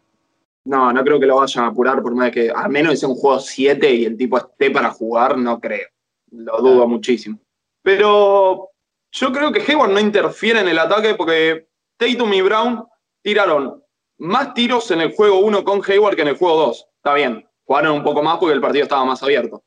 No, 0.64 0.92
no 0.92 1.04
creo 1.04 1.18
que 1.18 1.26
lo 1.26 1.36
vayan 1.36 1.64
a 1.64 1.68
apurar 1.68 2.02
por 2.02 2.14
más 2.14 2.30
que, 2.30 2.52
a 2.54 2.68
menos 2.68 2.92
que 2.92 2.96
sea 2.96 3.08
un 3.08 3.14
juego 3.14 3.38
7 3.38 3.94
y 3.94 4.04
el 4.04 4.16
tipo 4.16 4.38
esté 4.38 4.70
para 4.70 4.90
jugar, 4.90 5.38
no 5.38 5.60
creo. 5.60 5.88
Lo 6.30 6.58
dudo 6.58 6.86
muchísimo. 6.88 7.38
Pero 7.82 8.70
yo 9.12 9.32
creo 9.32 9.52
que 9.52 9.60
Hayward 9.60 9.92
no 9.92 10.00
interfiere 10.00 10.60
en 10.60 10.68
el 10.68 10.78
ataque 10.78 11.14
porque 11.14 11.68
Tatum 11.96 12.32
y 12.32 12.42
Brown 12.42 12.84
tiraron 13.22 13.82
más 14.18 14.54
tiros 14.54 14.90
en 14.90 15.00
el 15.00 15.14
juego 15.14 15.38
1 15.40 15.64
con 15.64 15.80
Hayward 15.86 16.16
que 16.16 16.22
en 16.22 16.28
el 16.28 16.36
juego 16.36 16.66
2. 16.66 16.88
Está 16.96 17.14
bien, 17.14 17.46
Jugaron 17.64 17.92
un 17.92 18.02
poco 18.02 18.22
más 18.22 18.38
porque 18.38 18.54
el 18.54 18.60
partido 18.60 18.84
estaba 18.84 19.04
más 19.04 19.22
abierto. 19.22 19.62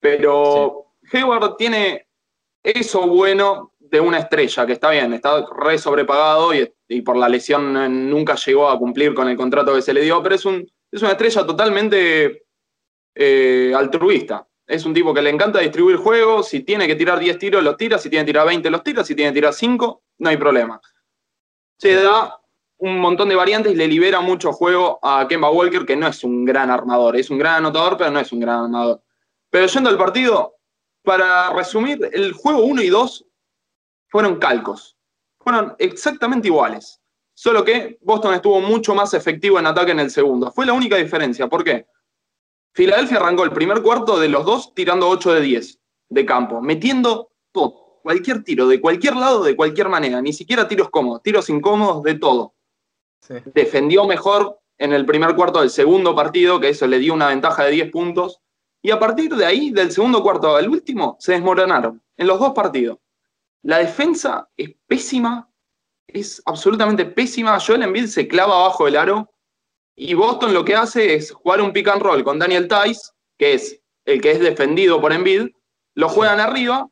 Pero 0.00 0.94
Hayward 1.12 1.56
tiene 1.56 2.06
eso 2.62 3.06
bueno 3.06 3.72
de 3.78 4.00
una 4.00 4.18
estrella, 4.18 4.66
que 4.66 4.72
está 4.72 4.90
bien, 4.90 5.12
está 5.12 5.46
re 5.56 5.78
sobrepagado 5.78 6.52
y, 6.54 7.00
por 7.02 7.16
la 7.16 7.28
lesión 7.28 7.72
nunca 8.10 8.34
llegó 8.34 8.68
a 8.68 8.78
cumplir 8.78 9.14
con 9.14 9.28
el 9.28 9.36
contrato 9.36 9.74
que 9.74 9.82
se 9.82 9.94
le 9.94 10.00
dio, 10.00 10.22
pero 10.22 10.34
es, 10.34 10.44
un, 10.44 10.68
es 10.90 11.02
una 11.02 11.12
estrella 11.12 11.46
totalmente 11.46 12.44
eh, 13.14 13.72
altruista. 13.76 14.46
Es 14.66 14.84
un 14.84 14.92
tipo 14.92 15.14
que 15.14 15.22
le 15.22 15.30
encanta 15.30 15.60
distribuir 15.60 15.96
juegos, 15.96 16.48
si 16.48 16.60
tiene 16.60 16.88
que 16.88 16.96
tirar 16.96 17.20
10 17.20 17.38
tiros, 17.38 17.62
los 17.62 17.76
tira, 17.76 17.98
si 17.98 18.10
tiene 18.10 18.24
que 18.24 18.32
tirar 18.32 18.46
20, 18.46 18.68
los 18.68 18.82
tira, 18.82 19.04
si 19.04 19.14
tiene 19.14 19.30
que 19.30 19.36
tirar 19.36 19.54
5, 19.54 20.02
no 20.18 20.28
hay 20.28 20.36
problema. 20.36 20.80
Se 21.78 21.94
da 21.94 22.40
un 22.86 22.98
montón 22.98 23.28
de 23.28 23.34
variantes 23.34 23.72
y 23.72 23.76
le 23.76 23.88
libera 23.88 24.20
mucho 24.20 24.52
juego 24.52 24.98
a 25.02 25.26
Kemba 25.28 25.50
Walker, 25.50 25.84
que 25.84 25.96
no 25.96 26.06
es 26.06 26.22
un 26.22 26.44
gran 26.44 26.70
armador, 26.70 27.16
es 27.16 27.30
un 27.30 27.38
gran 27.38 27.56
anotador, 27.56 27.96
pero 27.96 28.10
no 28.10 28.20
es 28.20 28.32
un 28.32 28.40
gran 28.40 28.64
armador. 28.64 29.02
Pero 29.50 29.66
yendo 29.66 29.90
al 29.90 29.98
partido, 29.98 30.54
para 31.02 31.52
resumir, 31.52 32.08
el 32.12 32.32
juego 32.32 32.64
1 32.64 32.82
y 32.82 32.88
2 32.88 33.26
fueron 34.08 34.36
calcos, 34.36 34.96
fueron 35.38 35.74
exactamente 35.78 36.48
iguales, 36.48 37.00
solo 37.34 37.64
que 37.64 37.98
Boston 38.02 38.34
estuvo 38.34 38.60
mucho 38.60 38.94
más 38.94 39.14
efectivo 39.14 39.58
en 39.58 39.66
ataque 39.66 39.92
en 39.92 40.00
el 40.00 40.10
segundo. 40.10 40.50
Fue 40.52 40.66
la 40.66 40.72
única 40.72 40.96
diferencia, 40.96 41.48
¿por 41.48 41.64
qué? 41.64 41.86
Filadelfia 42.72 43.18
arrancó 43.18 43.44
el 43.44 43.52
primer 43.52 43.82
cuarto 43.82 44.18
de 44.18 44.28
los 44.28 44.44
dos 44.44 44.74
tirando 44.74 45.08
8 45.08 45.34
de 45.34 45.40
10 45.40 45.80
de 46.08 46.26
campo, 46.26 46.60
metiendo 46.60 47.30
todo, 47.52 48.00
cualquier 48.02 48.44
tiro, 48.44 48.68
de 48.68 48.80
cualquier 48.80 49.16
lado, 49.16 49.42
de 49.42 49.56
cualquier 49.56 49.88
manera, 49.88 50.20
ni 50.20 50.32
siquiera 50.32 50.68
tiros 50.68 50.90
cómodos, 50.90 51.22
tiros 51.22 51.48
incómodos, 51.48 52.02
de 52.02 52.14
todo. 52.14 52.55
Defendió 53.46 54.06
mejor 54.06 54.60
en 54.78 54.92
el 54.92 55.06
primer 55.06 55.34
cuarto 55.34 55.60
del 55.60 55.70
segundo 55.70 56.14
partido, 56.14 56.60
que 56.60 56.68
eso 56.68 56.86
le 56.86 56.98
dio 56.98 57.14
una 57.14 57.28
ventaja 57.28 57.64
de 57.64 57.72
10 57.72 57.90
puntos. 57.90 58.40
Y 58.82 58.90
a 58.90 58.98
partir 58.98 59.34
de 59.34 59.46
ahí, 59.46 59.70
del 59.70 59.90
segundo 59.90 60.22
cuarto 60.22 60.54
al 60.54 60.68
último, 60.68 61.16
se 61.18 61.32
desmoronaron 61.32 62.02
en 62.16 62.26
los 62.26 62.38
dos 62.38 62.52
partidos. 62.52 62.98
La 63.62 63.78
defensa 63.78 64.48
es 64.56 64.70
pésima, 64.86 65.50
es 66.06 66.40
absolutamente 66.46 67.04
pésima. 67.04 67.58
Joel 67.58 67.82
Embiid 67.82 68.06
se 68.06 68.28
clava 68.28 68.54
abajo 68.54 68.84
del 68.84 68.96
aro 68.96 69.32
y 69.96 70.14
Boston 70.14 70.54
lo 70.54 70.64
que 70.64 70.76
hace 70.76 71.14
es 71.14 71.32
jugar 71.32 71.60
un 71.60 71.72
pick 71.72 71.88
and 71.88 72.02
roll 72.02 72.22
con 72.22 72.38
Daniel 72.38 72.68
Tice, 72.68 73.10
que 73.36 73.54
es 73.54 73.80
el 74.04 74.20
que 74.20 74.30
es 74.30 74.40
defendido 74.40 75.00
por 75.00 75.12
Embiid, 75.12 75.48
lo 75.94 76.08
juegan 76.08 76.38
arriba 76.38 76.88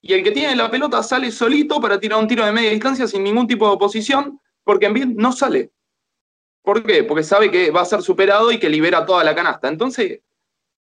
y 0.00 0.14
el 0.14 0.22
que 0.22 0.30
tiene 0.30 0.56
la 0.56 0.70
pelota 0.70 1.02
sale 1.02 1.30
solito 1.30 1.80
para 1.80 1.98
tirar 2.00 2.18
un 2.18 2.28
tiro 2.28 2.44
de 2.44 2.52
media 2.52 2.70
distancia 2.70 3.06
sin 3.06 3.24
ningún 3.24 3.46
tipo 3.46 3.66
de 3.66 3.74
oposición 3.74 4.40
porque 4.64 4.86
Embiid 4.86 5.06
no 5.06 5.32
sale. 5.32 5.72
¿Por 6.62 6.82
qué? 6.82 7.04
Porque 7.04 7.22
sabe 7.22 7.50
que 7.50 7.70
va 7.70 7.82
a 7.82 7.86
ser 7.86 8.02
superado 8.02 8.50
y 8.50 8.58
que 8.58 8.70
libera 8.70 9.04
toda 9.04 9.22
la 9.22 9.34
canasta. 9.34 9.68
Entonces, 9.68 10.20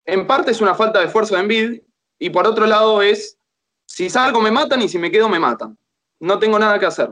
en 0.05 0.25
parte 0.25 0.51
es 0.51 0.61
una 0.61 0.73
falta 0.73 0.99
de 0.99 1.05
esfuerzo 1.05 1.35
de 1.35 1.41
Embiid 1.41 1.81
y 2.17 2.29
por 2.29 2.47
otro 2.47 2.65
lado 2.65 3.01
es, 3.01 3.37
si 3.85 4.09
salgo 4.09 4.41
me 4.41 4.51
matan 4.51 4.81
y 4.81 4.89
si 4.89 4.97
me 4.97 5.11
quedo 5.11 5.27
me 5.27 5.39
matan. 5.39 5.77
No 6.19 6.39
tengo 6.39 6.57
nada 6.57 6.79
que 6.79 6.85
hacer. 6.85 7.11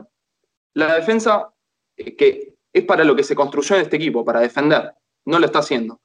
La 0.72 0.94
defensa, 0.94 1.52
eh, 1.96 2.16
que 2.16 2.54
es 2.72 2.84
para 2.84 3.04
lo 3.04 3.14
que 3.14 3.22
se 3.22 3.36
construyó 3.36 3.76
en 3.76 3.82
este 3.82 3.96
equipo, 3.96 4.24
para 4.24 4.40
defender, 4.40 4.94
no 5.26 5.38
lo 5.38 5.46
está 5.46 5.60
haciendo. 5.60 6.00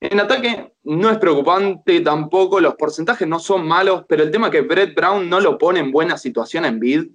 En 0.00 0.18
ataque 0.18 0.72
no 0.84 1.10
es 1.10 1.18
preocupante 1.18 2.00
tampoco, 2.00 2.58
los 2.60 2.76
porcentajes 2.76 3.28
no 3.28 3.38
son 3.38 3.66
malos, 3.66 4.04
pero 4.08 4.22
el 4.22 4.30
tema 4.30 4.46
es 4.46 4.52
que 4.52 4.62
Brett 4.62 4.94
Brown 4.94 5.28
no 5.28 5.40
lo 5.40 5.58
pone 5.58 5.80
en 5.80 5.92
buena 5.92 6.16
situación 6.16 6.64
en 6.64 6.80
bid, 6.80 7.10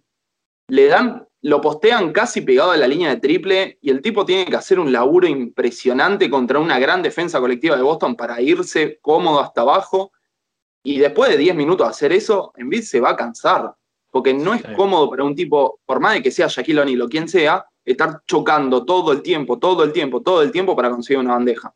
le 0.67 0.87
dan 0.87 1.27
lo 1.45 1.61
postean 1.61 2.11
casi 2.11 2.41
pegado 2.41 2.71
a 2.71 2.77
la 2.77 2.87
línea 2.87 3.09
de 3.11 3.21
triple 3.21 3.77
y 3.79 3.91
el 3.91 4.01
tipo 4.01 4.25
tiene 4.25 4.47
que 4.47 4.55
hacer 4.55 4.79
un 4.79 4.91
laburo 4.91 5.27
impresionante 5.27 6.27
contra 6.27 6.57
una 6.57 6.79
gran 6.79 7.03
defensa 7.03 7.39
colectiva 7.39 7.75
de 7.75 7.83
Boston 7.83 8.15
para 8.15 8.41
irse 8.41 8.97
cómodo 8.99 9.39
hasta 9.39 9.61
abajo. 9.61 10.11
Y 10.83 10.97
después 10.97 11.29
de 11.29 11.37
10 11.37 11.55
minutos 11.55 11.85
de 11.85 11.91
hacer 11.91 12.13
eso, 12.13 12.51
Embiid 12.57 12.81
se 12.81 12.99
va 12.99 13.11
a 13.11 13.15
cansar, 13.15 13.75
porque 14.09 14.33
no 14.33 14.55
es 14.55 14.63
cómodo 14.75 15.07
para 15.07 15.23
un 15.23 15.35
tipo, 15.35 15.81
por 15.85 15.99
más 15.99 16.15
de 16.15 16.23
que 16.23 16.31
sea 16.31 16.47
Shaquille 16.47 16.81
O'Neal 16.81 17.03
o 17.03 17.09
quien 17.09 17.29
sea, 17.29 17.63
estar 17.83 18.23
chocando 18.25 18.83
todo 18.83 19.11
el 19.11 19.21
tiempo, 19.21 19.59
todo 19.59 19.83
el 19.83 19.93
tiempo, 19.93 20.23
todo 20.23 20.41
el 20.41 20.51
tiempo 20.51 20.75
para 20.75 20.89
conseguir 20.89 21.19
una 21.19 21.33
bandeja. 21.33 21.71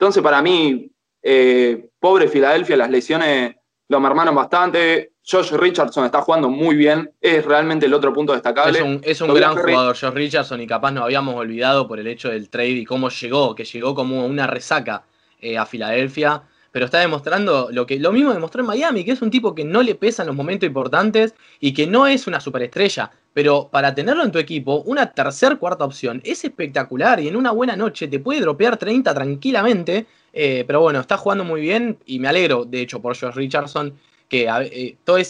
Entonces, 0.00 0.20
para 0.20 0.42
mí, 0.42 0.90
eh, 1.22 1.90
pobre 2.00 2.26
Filadelfia, 2.26 2.76
las 2.76 2.90
lesiones 2.90 3.54
lo 3.88 4.00
mermaron 4.00 4.34
bastante. 4.34 5.11
Josh 5.24 5.52
Richardson 5.52 6.04
está 6.04 6.20
jugando 6.22 6.50
muy 6.50 6.74
bien, 6.74 7.12
es 7.20 7.44
realmente 7.44 7.86
el 7.86 7.94
otro 7.94 8.12
punto 8.12 8.32
destacable. 8.32 9.00
Es 9.02 9.20
un, 9.20 9.32
gran 9.34 9.56
jugador, 9.56 9.96
Josh 9.96 10.12
Richardson, 10.12 10.60
y 10.60 10.66
capaz 10.66 10.90
nos 10.90 11.04
habíamos 11.04 11.36
olvidado 11.36 11.86
por 11.86 12.00
el 12.00 12.08
hecho 12.08 12.28
del 12.28 12.48
trade 12.48 12.70
y 12.70 12.84
cómo 12.84 13.08
llegó, 13.08 13.54
que 13.54 13.64
llegó 13.64 13.94
como 13.94 14.26
una 14.26 14.48
resaca 14.48 15.04
eh, 15.40 15.56
a 15.56 15.64
Filadelfia. 15.64 16.42
pero 16.72 16.86
está 16.86 16.98
demostrando 16.98 17.68
lo 17.70 17.86
que 17.86 18.00
lo 18.00 18.12
mismo 18.12 18.32
demostró 18.32 18.62
en 18.62 18.66
Miami, 18.66 19.04
que 19.04 19.12
es 19.12 19.22
un 19.22 19.30
tipo 19.30 19.54
que 19.54 19.62
no 19.62 19.82
le 19.82 19.94
pesa 19.94 20.22
en 20.22 20.28
los 20.28 20.36
momentos 20.36 20.66
importantes 20.66 21.34
y 21.60 21.72
que 21.72 21.86
no 21.86 22.06
es 22.06 22.26
una 22.26 22.40
superestrella, 22.40 23.10
pero 23.32 23.68
para 23.70 23.94
tenerlo 23.94 24.24
en 24.24 24.32
tu 24.32 24.38
equipo, 24.38 24.82
una 24.86 25.12
tercer 25.12 25.58
cuarta 25.58 25.84
opción 25.84 26.20
es 26.24 26.44
espectacular 26.44 27.20
y 27.20 27.28
en 27.28 27.36
una 27.36 27.52
buena 27.52 27.76
noche 27.76 28.08
te 28.08 28.18
puede 28.18 28.40
dropear 28.40 28.76
30 28.76 29.14
tranquilamente, 29.14 30.06
eh, 30.32 30.64
pero 30.66 30.80
bueno, 30.80 30.98
está 30.98 31.16
jugando 31.16 31.44
muy 31.44 31.60
bien 31.60 31.98
y 32.06 32.18
me 32.18 32.28
alegro, 32.28 32.64
de 32.64 32.80
hecho, 32.80 33.00
por 33.00 33.16
Josh 33.16 33.34
Richardson, 33.34 33.94
que 34.32 34.48
eh, 34.48 34.96
todos 35.04 35.20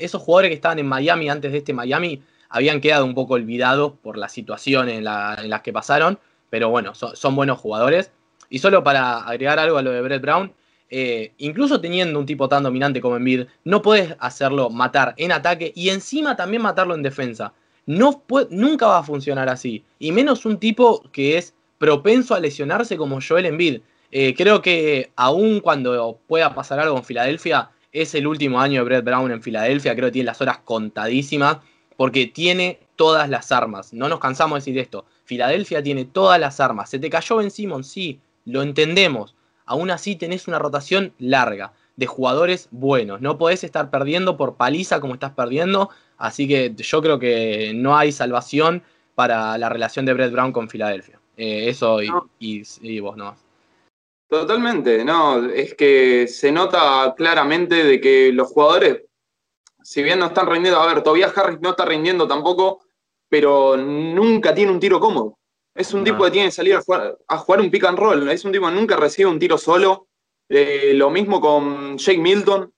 esos 0.00 0.22
jugadores 0.22 0.48
que 0.48 0.54
estaban 0.54 0.78
en 0.78 0.86
Miami 0.86 1.28
antes 1.28 1.52
de 1.52 1.58
este 1.58 1.74
Miami 1.74 2.22
habían 2.48 2.80
quedado 2.80 3.04
un 3.04 3.14
poco 3.14 3.34
olvidados 3.34 3.92
por 4.02 4.16
la 4.16 4.30
situación 4.30 4.88
en, 4.88 5.04
las 5.04 5.60
que 5.60 5.74
pasaron, 5.74 6.18
pero 6.48 6.70
bueno, 6.70 6.94
son 6.94 7.36
buenos 7.36 7.58
jugadores. 7.58 8.10
Y 8.48 8.60
solo 8.60 8.82
para 8.82 9.18
agregar 9.18 9.58
algo 9.58 9.76
a 9.76 9.82
lo 9.82 9.90
de 9.90 10.00
Brett 10.00 10.22
Brown, 10.22 10.54
eh, 10.88 11.34
incluso 11.36 11.82
teniendo 11.82 12.18
un 12.18 12.24
tipo 12.24 12.48
tan 12.48 12.62
dominante 12.62 13.02
como 13.02 13.16
Embiid, 13.16 13.44
no 13.64 13.82
puedes 13.82 14.16
hacerlo 14.20 14.70
matar 14.70 15.12
en 15.18 15.32
ataque 15.32 15.72
y 15.76 15.90
encima 15.90 16.34
también 16.34 16.62
matarlo 16.62 16.94
en 16.94 17.02
defensa. 17.02 17.52
Nunca 17.84 18.86
va 18.86 18.98
a 19.00 19.02
funcionar 19.02 19.50
así. 19.50 19.84
Y 19.98 20.12
menos 20.12 20.46
un 20.46 20.56
tipo 20.56 21.02
que 21.12 21.36
es 21.36 21.52
propenso 21.76 22.34
a 22.34 22.40
lesionarse 22.40 22.96
como 22.96 23.18
Joel 23.20 23.44
Embiid. 23.44 23.82
Eh, 24.10 24.34
creo 24.34 24.62
que 24.62 25.10
aun 25.14 25.60
cuando 25.60 26.20
pueda 26.26 26.54
pasar 26.54 26.80
algo 26.80 26.96
en 26.96 27.04
Filadelfia, 27.04 27.70
es 28.00 28.14
el 28.14 28.26
último 28.26 28.60
año 28.60 28.80
de 28.80 28.84
Brett 28.84 29.04
Brown 29.04 29.30
en 29.30 29.42
Filadelfia. 29.42 29.94
Creo 29.94 30.08
que 30.08 30.12
tiene 30.12 30.26
las 30.26 30.40
horas 30.40 30.58
contadísimas 30.58 31.58
porque 31.96 32.26
tiene 32.26 32.80
todas 32.96 33.28
las 33.28 33.52
armas. 33.52 33.92
No 33.92 34.08
nos 34.08 34.20
cansamos 34.20 34.56
de 34.56 34.70
decir 34.70 34.78
esto. 34.78 35.06
Filadelfia 35.24 35.82
tiene 35.82 36.04
todas 36.04 36.38
las 36.38 36.60
armas. 36.60 36.90
Se 36.90 36.98
te 36.98 37.10
cayó 37.10 37.36
Ben 37.36 37.50
Simmons, 37.50 37.88
sí, 37.88 38.20
lo 38.44 38.62
entendemos 38.62 39.34
aún 39.66 39.90
así 39.90 40.16
tenés 40.16 40.48
una 40.48 40.58
rotación 40.58 41.12
larga 41.18 41.72
de 41.96 42.06
jugadores 42.06 42.68
buenos. 42.70 43.20
No 43.20 43.36
podés 43.36 43.64
estar 43.64 43.90
perdiendo 43.90 44.36
por 44.36 44.56
paliza 44.56 45.00
como 45.00 45.14
estás 45.14 45.32
perdiendo. 45.32 45.90
Así 46.16 46.48
que 46.48 46.74
yo 46.76 47.02
creo 47.02 47.18
que 47.18 47.72
no 47.74 47.96
hay 47.96 48.12
salvación 48.12 48.82
para 49.14 49.58
la 49.58 49.68
relación 49.68 50.06
de 50.06 50.14
Brett 50.14 50.32
Brown 50.32 50.52
con 50.52 50.68
Filadelfia. 50.68 51.20
Eh, 51.36 51.68
eso 51.68 51.98
y, 52.38 53.00
vos 53.00 53.16
no. 53.16 53.36
Totalmente, 54.28 55.04
no, 55.04 55.46
es 55.50 55.74
que 55.74 56.26
se 56.26 56.50
nota 56.50 57.14
claramente 57.16 57.84
de 57.84 58.00
que 58.00 58.32
los 58.32 58.48
jugadores, 58.48 59.02
si 59.82 60.02
bien 60.02 60.18
no 60.18 60.26
están 60.26 60.48
rindiendo, 60.48 60.80
a 60.80 60.92
ver, 60.92 61.02
todavía 61.02 61.32
Harris 61.34 61.60
no 61.60 61.70
está 61.70 61.84
rindiendo 61.84 62.26
tampoco, 62.26 62.80
pero 63.28 63.76
nunca 63.76 64.52
tiene 64.54 64.72
un 64.72 64.80
tiro 64.80 64.98
cómodo. 64.98 65.38
Es 65.76 65.92
un 65.92 66.02
tipo 66.02 66.24
que 66.24 66.30
tiene 66.30 66.48
que 66.48 66.52
salir 66.52 66.74
a 66.74 66.80
jugar, 67.38 67.60
un 67.60 67.70
pick 67.70 67.84
and 67.84 67.98
roll. 67.98 68.28
Es 68.30 68.44
un 68.46 68.52
tipo 68.52 68.66
que 68.66 68.72
nunca 68.72 68.96
recibe 68.96 69.28
un 69.28 69.38
tiro 69.38 69.58
solo. 69.58 70.08
Eh, 70.48 70.92
lo 70.94 71.10
mismo 71.10 71.38
con 71.40 71.98
Jake 71.98 72.18
Milton. 72.18 72.72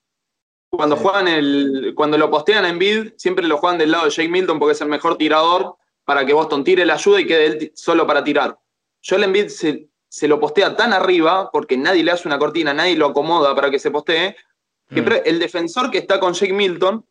Cuando 0.69 0.97
juegan 0.97 1.27
el, 1.29 1.93
cuando 1.95 2.17
lo 2.17 2.29
postean 2.29 2.65
en 2.65 2.77
bid, 2.77 3.13
siempre 3.15 3.47
lo 3.47 3.57
juegan 3.57 3.79
del 3.79 3.91
lado 3.91 4.05
de 4.05 4.11
Jake 4.11 4.27
Milton 4.27 4.59
porque 4.59 4.73
es 4.73 4.81
el 4.81 4.89
mejor 4.89 5.17
tirador 5.17 5.77
para 6.03 6.25
que 6.25 6.33
Boston 6.33 6.63
tire 6.63 6.85
la 6.85 6.95
ayuda 6.95 7.21
y 7.21 7.25
quede 7.25 7.45
él 7.45 7.71
solo 7.73 8.05
para 8.05 8.23
tirar. 8.23 8.59
Joel 9.01 9.23
Embiid 9.23 9.47
se, 9.47 9.88
se 10.09 10.27
lo 10.27 10.39
postea 10.39 10.75
tan 10.75 10.91
arriba 10.91 11.49
porque 11.51 11.77
nadie 11.77 12.03
le 12.03 12.11
hace 12.11 12.27
una 12.27 12.39
cortina, 12.39 12.73
nadie 12.73 12.97
lo 12.97 13.07
acomoda 13.07 13.55
para 13.55 13.69
que 13.69 13.79
se 13.79 13.91
postee, 13.91 14.35
que 14.89 15.01
mm. 15.01 15.09
el 15.25 15.39
defensor 15.39 15.91
que 15.91 15.99
está 15.99 16.19
con 16.19 16.33
Jake 16.33 16.51
Milton 16.51 17.05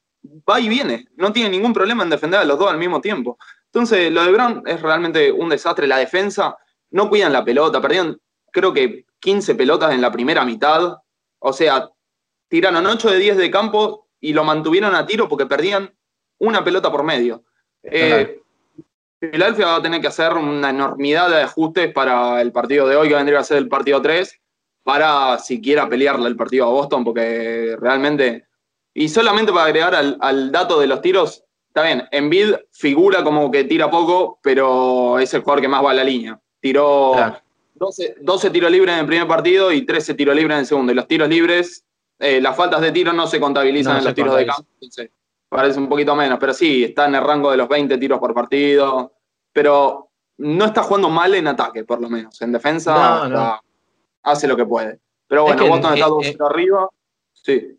va 0.48 0.60
y 0.60 0.68
viene, 0.68 1.06
no 1.16 1.32
tiene 1.32 1.48
ningún 1.48 1.72
problema 1.72 2.02
en 2.02 2.10
defender 2.10 2.40
a 2.40 2.44
los 2.44 2.58
dos 2.58 2.70
al 2.70 2.78
mismo 2.78 3.00
tiempo. 3.00 3.38
Entonces, 3.66 4.10
lo 4.10 4.24
de 4.24 4.32
Brown 4.32 4.62
es 4.66 4.82
realmente 4.82 5.30
un 5.30 5.48
desastre. 5.48 5.86
La 5.86 5.98
defensa, 5.98 6.56
no 6.90 7.08
cuidan 7.08 7.32
la 7.32 7.44
pelota, 7.44 7.80
perdieron 7.80 8.20
creo 8.50 8.72
que 8.72 9.04
15 9.20 9.54
pelotas 9.54 9.92
en 9.92 10.00
la 10.00 10.10
primera 10.10 10.44
mitad. 10.44 10.98
O 11.38 11.52
sea, 11.52 11.90
tiraron 12.48 12.86
8 12.86 13.10
de 13.10 13.18
10 13.18 13.36
de 13.36 13.50
campo 13.50 14.08
y 14.20 14.32
lo 14.32 14.44
mantuvieron 14.44 14.94
a 14.94 15.06
tiro 15.06 15.28
porque 15.28 15.46
perdían 15.46 15.94
una 16.38 16.64
pelota 16.64 16.90
por 16.90 17.02
medio. 17.02 17.44
Eh, 17.82 18.40
Filadelfia 19.20 19.66
va 19.66 19.76
a 19.76 19.82
tener 19.82 20.00
que 20.00 20.06
hacer 20.06 20.32
una 20.34 20.70
enormidad 20.70 21.28
de 21.28 21.42
ajustes 21.42 21.92
para 21.92 22.40
el 22.40 22.52
partido 22.52 22.86
de 22.86 22.96
hoy, 22.96 23.08
que 23.08 23.14
vendría 23.14 23.40
a 23.40 23.44
ser 23.44 23.58
el 23.58 23.68
partido 23.68 24.00
3, 24.00 24.40
para 24.84 25.38
siquiera 25.38 25.88
pelearle 25.88 26.28
el 26.28 26.36
partido 26.36 26.66
a 26.66 26.70
Boston, 26.70 27.04
porque 27.04 27.76
realmente. 27.78 28.46
Y 28.94 29.08
solamente 29.08 29.52
para 29.52 29.66
agregar 29.66 29.94
al 29.94 30.52
dato 30.52 30.80
de 30.80 30.86
los 30.86 31.00
tiros, 31.00 31.44
está 31.68 31.82
bien, 31.82 32.08
Embiid 32.10 32.54
figura 32.72 33.22
como 33.22 33.50
que 33.50 33.64
tira 33.64 33.90
poco, 33.90 34.38
pero 34.42 35.18
es 35.18 35.32
el 35.34 35.42
jugador 35.42 35.62
que 35.62 35.68
más 35.68 35.84
va 35.84 35.92
a 35.92 35.94
la 35.94 36.04
línea. 36.04 36.40
Tiró 36.60 37.14
12, 37.74 38.50
tiros 38.50 38.70
libres 38.70 38.94
en 38.94 39.00
el 39.00 39.06
primer 39.06 39.28
partido 39.28 39.72
y 39.72 39.86
13 39.86 40.14
tiros 40.14 40.34
libres 40.34 40.54
en 40.54 40.60
el 40.60 40.66
segundo. 40.66 40.92
Y 40.92 40.94
los 40.96 41.06
tiros 41.06 41.28
libres, 41.28 41.84
eh, 42.18 42.40
las 42.40 42.56
faltas 42.56 42.80
de 42.80 42.90
tiro 42.90 43.12
no 43.12 43.26
se 43.26 43.38
contabilizan 43.38 43.98
en 43.98 44.04
los 44.04 44.14
tiros 44.14 44.36
de 44.36 44.46
campo. 44.46 44.68
Parece 45.48 45.78
un 45.78 45.88
poquito 45.88 46.14
menos, 46.14 46.38
pero 46.38 46.52
sí, 46.52 46.84
está 46.84 47.06
en 47.06 47.14
el 47.14 47.24
rango 47.24 47.50
de 47.50 47.56
los 47.56 47.68
20 47.68 47.98
tiros 47.98 48.18
por 48.18 48.34
partido. 48.34 49.12
Pero 49.52 50.10
no 50.38 50.66
está 50.66 50.82
jugando 50.82 51.08
mal 51.08 51.34
en 51.34 51.48
ataque, 51.48 51.84
por 51.84 52.00
lo 52.00 52.08
menos. 52.08 52.40
En 52.42 52.52
defensa 52.52 53.60
hace 54.22 54.46
lo 54.46 54.56
que 54.56 54.66
puede. 54.66 55.00
Pero 55.26 55.42
bueno, 55.42 55.66
Boston 55.66 55.94
está 55.94 56.06
2 56.06 56.36
arriba. 56.40 56.88
Sí. 57.32 57.78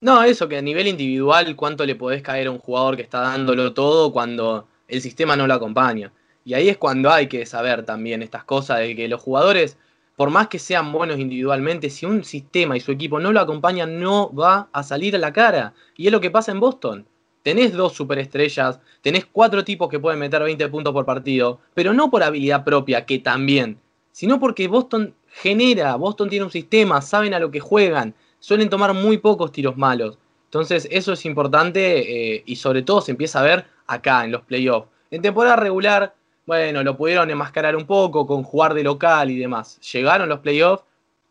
No, 0.00 0.22
eso, 0.22 0.48
que 0.48 0.58
a 0.58 0.62
nivel 0.62 0.86
individual, 0.86 1.56
cuánto 1.56 1.86
le 1.86 1.94
podés 1.94 2.20
caer 2.20 2.48
a 2.48 2.50
un 2.50 2.58
jugador 2.58 2.96
que 2.96 3.02
está 3.02 3.20
dándolo 3.20 3.72
todo 3.72 4.12
cuando 4.12 4.68
el 4.86 5.00
sistema 5.00 5.34
no 5.34 5.46
lo 5.46 5.54
acompaña. 5.54 6.12
Y 6.44 6.52
ahí 6.52 6.68
es 6.68 6.76
cuando 6.76 7.10
hay 7.10 7.26
que 7.26 7.46
saber 7.46 7.84
también 7.84 8.22
estas 8.22 8.44
cosas 8.44 8.80
de 8.80 8.94
que 8.94 9.08
los 9.08 9.22
jugadores, 9.22 9.78
por 10.16 10.30
más 10.30 10.48
que 10.48 10.58
sean 10.58 10.92
buenos 10.92 11.18
individualmente, 11.18 11.90
si 11.90 12.06
un 12.06 12.24
sistema 12.24 12.76
y 12.76 12.80
su 12.80 12.92
equipo 12.92 13.18
no 13.18 13.32
lo 13.32 13.40
acompañan, 13.40 13.98
no 14.00 14.32
va 14.32 14.68
a 14.72 14.82
salir 14.82 15.16
a 15.16 15.18
la 15.18 15.32
cara. 15.32 15.74
Y 15.96 16.06
es 16.06 16.12
lo 16.12 16.20
que 16.20 16.30
pasa 16.30 16.52
en 16.52 16.60
Boston. 16.60 17.06
Tenés 17.42 17.72
dos 17.72 17.92
superestrellas, 17.92 18.80
tenés 19.02 19.26
cuatro 19.26 19.64
tipos 19.64 19.88
que 19.88 20.00
pueden 20.00 20.18
meter 20.18 20.42
20 20.42 20.68
puntos 20.68 20.92
por 20.92 21.04
partido, 21.04 21.60
pero 21.74 21.92
no 21.92 22.10
por 22.10 22.22
habilidad 22.22 22.64
propia, 22.64 23.04
que 23.04 23.18
también, 23.18 23.78
sino 24.12 24.40
porque 24.40 24.66
Boston 24.66 25.14
genera, 25.28 25.96
Boston 25.96 26.30
tiene 26.30 26.46
un 26.46 26.50
sistema, 26.50 27.02
saben 27.02 27.34
a 27.34 27.38
lo 27.38 27.50
que 27.50 27.60
juegan, 27.60 28.14
suelen 28.38 28.70
tomar 28.70 28.94
muy 28.94 29.18
pocos 29.18 29.52
tiros 29.52 29.76
malos. 29.76 30.16
Entonces 30.46 30.88
eso 30.90 31.12
es 31.12 31.26
importante 31.26 32.36
eh, 32.36 32.42
y 32.46 32.56
sobre 32.56 32.82
todo 32.82 33.00
se 33.00 33.10
empieza 33.10 33.40
a 33.40 33.42
ver 33.42 33.66
acá 33.86 34.24
en 34.24 34.30
los 34.32 34.42
playoffs. 34.42 34.88
En 35.10 35.20
temporada 35.20 35.56
regular, 35.56 36.14
bueno, 36.46 36.82
lo 36.82 36.96
pudieron 36.96 37.30
enmascarar 37.30 37.76
un 37.76 37.86
poco 37.86 38.26
con 38.26 38.42
jugar 38.42 38.74
de 38.74 38.82
local 38.82 39.30
y 39.30 39.38
demás. 39.38 39.80
Llegaron 39.92 40.28
los 40.28 40.40
playoffs 40.40 40.84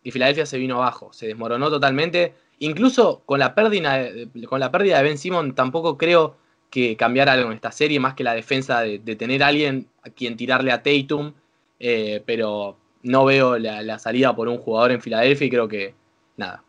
y 0.04 0.12
Filadelfia 0.12 0.45
se 0.45 0.58
vino 0.58 0.78
abajo, 0.78 1.13
se 1.13 1.28
desmoronó 1.28 1.69
totalmente. 1.69 2.34
Incluso 2.60 3.21
con 3.26 3.39
la 3.39 3.56
pérdida 3.56 3.97
de, 3.97 4.30
con 4.47 4.60
la 4.60 4.71
pérdida 4.71 4.97
de 4.97 5.04
Ben 5.04 5.17
Simon 5.17 5.56
tampoco 5.56 5.97
creo 5.97 6.38
que 6.69 6.97
cambiara 6.97 7.34
algo 7.34 7.49
en 7.49 7.56
esta 7.56 7.71
serie, 7.71 7.99
más 7.99 8.15
que 8.15 8.23
la 8.23 8.34
defensa 8.34 8.82
de, 8.82 8.99
tener 9.15 9.43
a 9.43 9.47
alguien 9.47 9.88
a 10.04 10.10
quien 10.10 10.36
tirarle 10.36 10.71
a 10.71 10.82
Tatum, 10.82 11.34
eh, 11.80 12.23
pero 12.26 12.78
no 13.04 13.26
veo 13.26 13.60
la 13.60 13.99
salida 13.99 14.36
por 14.36 14.47
un 14.47 14.58
jugador 14.58 14.91
en 14.91 15.02
Filadelfia 15.02 15.45
y 15.47 15.49
creo 15.49 15.67
que 15.67 15.93
nada, 16.38 16.63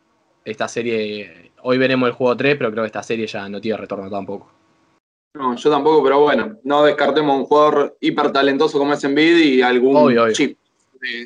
esta 0.45 0.67
serie, 0.67 1.51
hoy 1.63 1.77
veremos 1.77 2.07
el 2.07 2.13
juego 2.13 2.37
3, 2.37 2.55
pero 2.57 2.71
creo 2.71 2.83
que 2.83 2.87
esta 2.87 3.03
serie 3.03 3.25
ya 3.25 3.49
no 3.49 3.59
tiene 3.59 3.77
retorno 3.77 4.09
tampoco. 4.09 4.54
No, 5.35 5.53
yo 5.53 5.69
tampoco, 5.69 6.01
pero 6.01 6.21
bueno, 6.21 6.57
no 6.63 6.83
descartemos 6.85 7.37
un 7.37 7.45
jugador 7.45 7.97
hiper 7.99 8.31
talentoso 8.31 8.79
como 8.79 8.93
es 8.93 9.03
Envid 9.03 9.37
y 9.37 9.61
algún 9.61 10.31
chip 10.31 10.57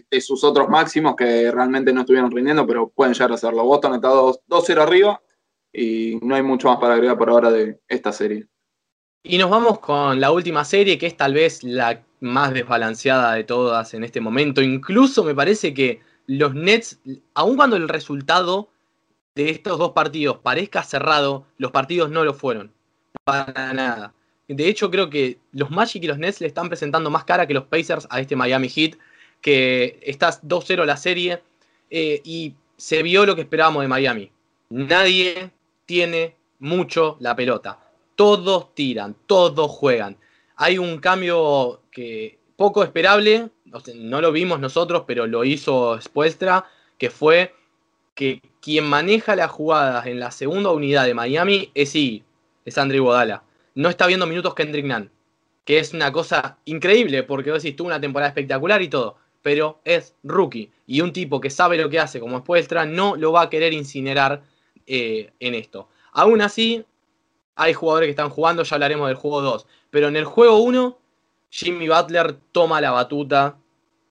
de, 0.10 0.22
sus 0.22 0.44
otros 0.44 0.68
máximos 0.68 1.16
que 1.16 1.52
realmente 1.52 1.94
no 1.94 2.02
estuvieron 2.02 2.32
rindiendo, 2.32 2.66
pero 2.66 2.90
pueden 2.90 3.14
llegar 3.14 3.32
a 3.32 3.36
hacerlo. 3.36 3.64
Boston 3.64 3.94
está 3.96 4.10
2-0 4.10 4.82
arriba 4.82 5.22
y 5.72 6.18
no 6.24 6.34
hay 6.34 6.42
mucho 6.42 6.70
más 6.70 6.80
para 6.80 6.96
agregar 6.96 7.20
por 7.20 7.30
ahora 7.30 7.52
de 7.52 7.80
esta 7.88 8.12
serie. 8.12 8.48
Y 9.22 9.38
nos 9.38 9.52
vamos 9.52 9.80
con 9.80 10.20
la 10.20 10.32
última 10.32 10.66
serie, 10.66 10.98
que 10.98 11.06
es 11.06 11.16
tal 11.16 11.36
vez 11.36 11.64
la 11.64 12.04
más 12.20 12.52
desbalanceada 12.52 13.34
de 13.34 13.44
todas 13.44 13.94
en 13.94 14.04
este 14.04 14.22
momento. 14.22 14.64
Incluso 14.64 15.24
me 15.24 15.36
parece 15.36 15.72
que 15.74 16.02
los 16.26 16.56
Nets, 16.56 17.00
aun 17.36 17.58
cuando 17.58 17.76
el 17.76 17.88
resultado 17.88 18.70
de 19.36 19.52
estos 19.52 19.78
dos 19.78 19.92
partidos 19.92 20.40
parezca 20.40 20.82
cerrado, 20.82 21.46
los 21.58 21.72
partidos 21.72 22.10
no 22.10 22.24
lo 22.24 22.34
fueron. 22.34 22.74
Para 23.24 23.74
nada. 23.74 24.14
De 24.48 24.68
hecho, 24.68 24.90
creo 24.90 25.10
que 25.10 25.38
los 25.52 25.70
Magic 25.70 26.04
y 26.04 26.08
los 26.08 26.18
Nets 26.18 26.42
le 26.42 26.48
están 26.48 26.70
presentando 26.70 27.10
más 27.10 27.24
cara 27.24 27.46
que 27.46 27.54
los 27.54 27.66
Pacers 27.66 28.08
a 28.10 28.20
este 28.20 28.36
Miami 28.36 28.68
Heat, 28.68 28.98
que 29.42 30.00
está 30.02 30.30
2-0 30.42 30.86
la 30.86 30.98
serie 30.98 31.42
eh, 31.90 32.22
y 32.24 32.56
se 32.76 33.04
vio 33.04 33.26
lo 33.26 33.36
que 33.36 33.42
esperábamos 33.42 33.84
de 33.84 33.88
Miami. 33.88 34.32
Nadie 34.70 35.52
tiene 35.86 36.36
mucho 36.60 37.18
la 37.20 37.36
pelota. 37.36 37.80
Todos 38.16 38.74
tiran, 38.74 39.16
todos 39.28 39.70
juegan. 39.72 40.18
Hay 40.56 40.78
un 40.78 40.98
cambio 40.98 41.82
que 41.92 42.40
poco 42.56 42.84
esperable, 42.84 43.50
no 43.96 44.22
lo 44.22 44.32
vimos 44.32 44.60
nosotros, 44.60 45.04
pero 45.08 45.28
lo 45.28 45.46
hizo 45.46 46.00
Spuestra, 46.02 46.66
que 46.98 47.10
fue 47.10 47.56
que 48.16 48.42
quien 48.62 48.86
maneja 48.86 49.36
las 49.36 49.52
jugadas 49.52 50.06
en 50.08 50.20
la 50.20 50.32
segunda 50.32 50.72
unidad 50.72 51.06
de 51.06 51.14
Miami 51.14 51.72
es 51.74 51.92
sí, 51.92 52.24
es 52.66 52.78
Andre 52.78 53.00
Godala. 53.00 53.44
No 53.76 53.90
está 53.90 54.08
viendo 54.08 54.28
minutos 54.28 54.54
Kendrick 54.56 54.86
Nunn, 54.86 55.12
que 55.66 55.80
es 55.80 55.94
una 55.94 56.12
cosa 56.12 56.58
increíble, 56.66 57.24
porque 57.24 57.52
vos 57.52 57.64
decís, 57.64 57.76
tuvo 57.76 57.88
una 57.88 58.02
temporada 58.02 58.30
espectacular 58.30 58.82
y 58.82 58.88
todo, 58.88 59.18
pero 59.42 59.80
es 59.86 60.16
rookie. 60.24 60.72
Y 60.88 61.02
un 61.02 61.14
tipo 61.14 61.40
que 61.40 61.50
sabe 61.50 61.78
lo 61.78 61.90
que 61.90 62.00
hace 62.00 62.20
como 62.20 62.40
Spoelstra 62.40 62.86
no 62.86 63.16
lo 63.16 63.32
va 63.32 63.44
a 63.44 63.50
querer 63.50 63.74
incinerar 63.74 64.44
eh, 64.88 65.32
en 65.40 65.56
esto. 65.56 65.90
Aún 66.12 66.42
así, 66.42 66.84
hay 67.56 67.74
jugadores 67.74 68.08
que 68.08 68.12
están 68.12 68.30
jugando, 68.30 68.64
ya 68.64 68.76
hablaremos 68.76 69.08
del 69.08 69.18
juego 69.18 69.42
2. 69.42 69.68
Pero 69.90 70.08
en 70.08 70.16
el 70.16 70.26
juego 70.26 70.58
1, 70.58 70.98
Jimmy 71.50 71.88
Butler 71.90 72.38
toma 72.52 72.82
la 72.82 72.92
batuta 72.92 73.58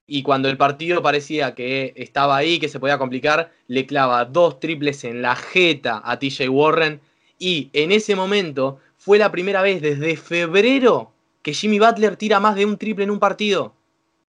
y 0.05 0.23
cuando 0.23 0.49
el 0.49 0.57
partido 0.57 1.01
parecía 1.01 1.53
que 1.53 1.93
estaba 1.95 2.35
ahí, 2.35 2.59
que 2.59 2.67
se 2.67 2.79
podía 2.79 2.97
complicar, 2.97 3.51
le 3.67 3.85
clava 3.85 4.25
dos 4.25 4.59
triples 4.59 5.03
en 5.03 5.21
la 5.21 5.35
jeta 5.35 6.01
a 6.03 6.17
TJ 6.17 6.49
Warren. 6.49 6.99
Y 7.39 7.69
en 7.73 7.91
ese 7.91 8.15
momento 8.15 8.79
fue 8.97 9.17
la 9.17 9.31
primera 9.31 9.61
vez 9.61 9.81
desde 9.81 10.17
febrero 10.17 11.11
que 11.41 11.53
Jimmy 11.53 11.79
Butler 11.79 12.17
tira 12.17 12.39
más 12.39 12.55
de 12.55 12.65
un 12.65 12.77
triple 12.77 13.05
en 13.05 13.11
un 13.11 13.19
partido. 13.19 13.73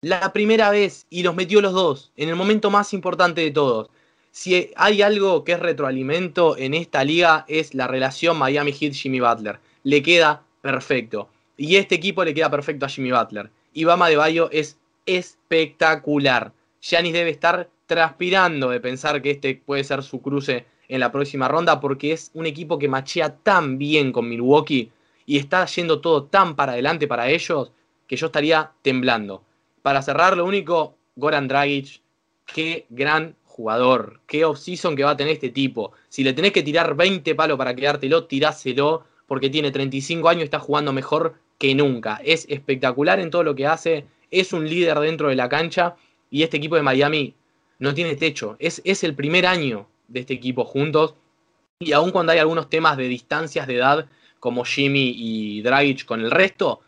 La 0.02 0.32
primera 0.32 0.70
vez 0.70 1.08
y 1.10 1.24
los 1.24 1.36
metió 1.36 1.60
los 1.60 1.74
dos, 1.74 2.12
en 2.16 2.30
el 2.30 2.36
momento 2.36 2.70
más 2.70 2.94
importante 2.94 3.42
de 3.42 3.52
todos. 3.52 3.90
Si 4.32 4.72
hay 4.76 5.02
algo 5.02 5.44
que 5.44 5.54
es 5.54 5.60
retroalimento 5.60 6.56
en 6.56 6.74
esta 6.76 7.04
liga 7.04 7.46
es 7.48 7.74
la 7.74 7.88
relación 7.88 8.38
Miami 8.38 8.72
Heat-Jimmy 8.72 9.20
Butler. 9.20 9.60
Le 9.84 10.04
queda 10.04 10.44
perfecto. 10.62 11.30
Y 11.58 11.76
este 11.76 11.96
equipo 11.96 12.24
le 12.24 12.34
queda 12.34 12.50
perfecto 12.50 12.86
a 12.86 12.90
Jimmy 12.90 13.12
Butler. 13.12 13.50
Y 13.74 13.84
Bama 13.84 14.08
de 14.08 14.18
Bayo 14.18 14.50
es 14.52 14.78
espectacular. 15.06 16.54
Giannis 16.80 17.14
debe 17.14 17.32
estar 17.32 17.70
transpirando 17.88 18.70
de 18.70 18.80
pensar 18.80 19.22
que 19.22 19.32
este 19.32 19.62
puede 19.66 19.84
ser 19.84 20.04
su 20.04 20.22
cruce 20.22 20.66
en 20.90 21.00
la 21.00 21.12
próxima 21.12 21.48
ronda 21.48 21.80
porque 21.80 22.12
es 22.12 22.32
un 22.34 22.46
equipo 22.46 22.78
que 22.78 22.90
machea 22.90 23.38
tan 23.38 23.78
bien 23.78 24.12
con 24.12 24.28
Milwaukee 24.28 24.92
y 25.26 25.38
está 25.38 25.66
yendo 25.68 26.02
todo 26.02 26.24
tan 26.24 26.56
para 26.56 26.74
adelante 26.74 27.08
para 27.08 27.30
ellos 27.30 27.72
que 28.08 28.18
yo 28.18 28.26
estaría 28.26 28.72
temblando. 28.82 29.44
Para 29.84 30.02
cerrar, 30.02 30.36
lo 30.36 30.46
único, 30.46 30.96
Goran 31.16 31.48
Dragic, 31.48 32.02
qué 32.48 32.88
gran 32.90 33.36
jugador, 33.46 34.20
qué 34.26 34.44
off-season 34.44 34.96
que 34.96 35.04
va 35.04 35.12
a 35.12 35.18
tener 35.18 35.34
este 35.34 35.50
tipo. 35.50 35.92
Si 36.10 36.24
le 36.24 36.34
tenés 36.34 36.52
que 36.52 36.64
tirar 36.64 36.96
20 36.96 37.36
palos 37.36 37.58
para 37.58 37.76
quedártelo, 37.76 38.26
tiráselo, 38.26 39.04
porque 39.28 39.52
tiene 39.52 39.70
35 39.70 40.28
años 40.28 40.42
y 40.42 40.46
está 40.46 40.60
jugando 40.60 40.92
mejor 40.92 41.36
que 41.60 41.76
nunca. 41.76 42.20
Es 42.26 42.48
espectacular 42.50 43.20
en 43.20 43.30
todo 43.30 43.44
lo 43.44 43.54
que 43.54 43.68
hace, 43.68 44.06
es 44.32 44.54
un 44.54 44.68
líder 44.68 44.98
dentro 45.00 45.30
de 45.30 45.36
la 45.36 45.48
cancha 45.48 45.96
y 46.32 46.42
este 46.42 46.58
equipo 46.58 46.76
de 46.76 46.82
Miami 46.82 47.36
no 47.78 47.94
tiene 47.94 48.16
techo. 48.16 48.56
Es, 48.58 48.82
es 48.84 49.04
el 49.04 49.14
primer 49.14 49.46
año 49.46 49.88
de 50.10 50.20
este 50.20 50.34
equipo 50.34 50.66
juntos. 50.66 51.16
Y 51.80 51.94
aun 51.94 52.12
cuando 52.12 52.34
hay 52.34 52.40
algunos 52.40 52.70
temas 52.70 52.98
de 52.98 53.08
distancias 53.08 53.66
de 53.68 53.76
edad, 53.76 54.08
como 54.40 54.66
Jimmy 54.66 55.14
y 55.16 55.62
Dragic 55.62 56.06
con 56.06 56.22
el 56.22 56.32
resto, 56.32 56.82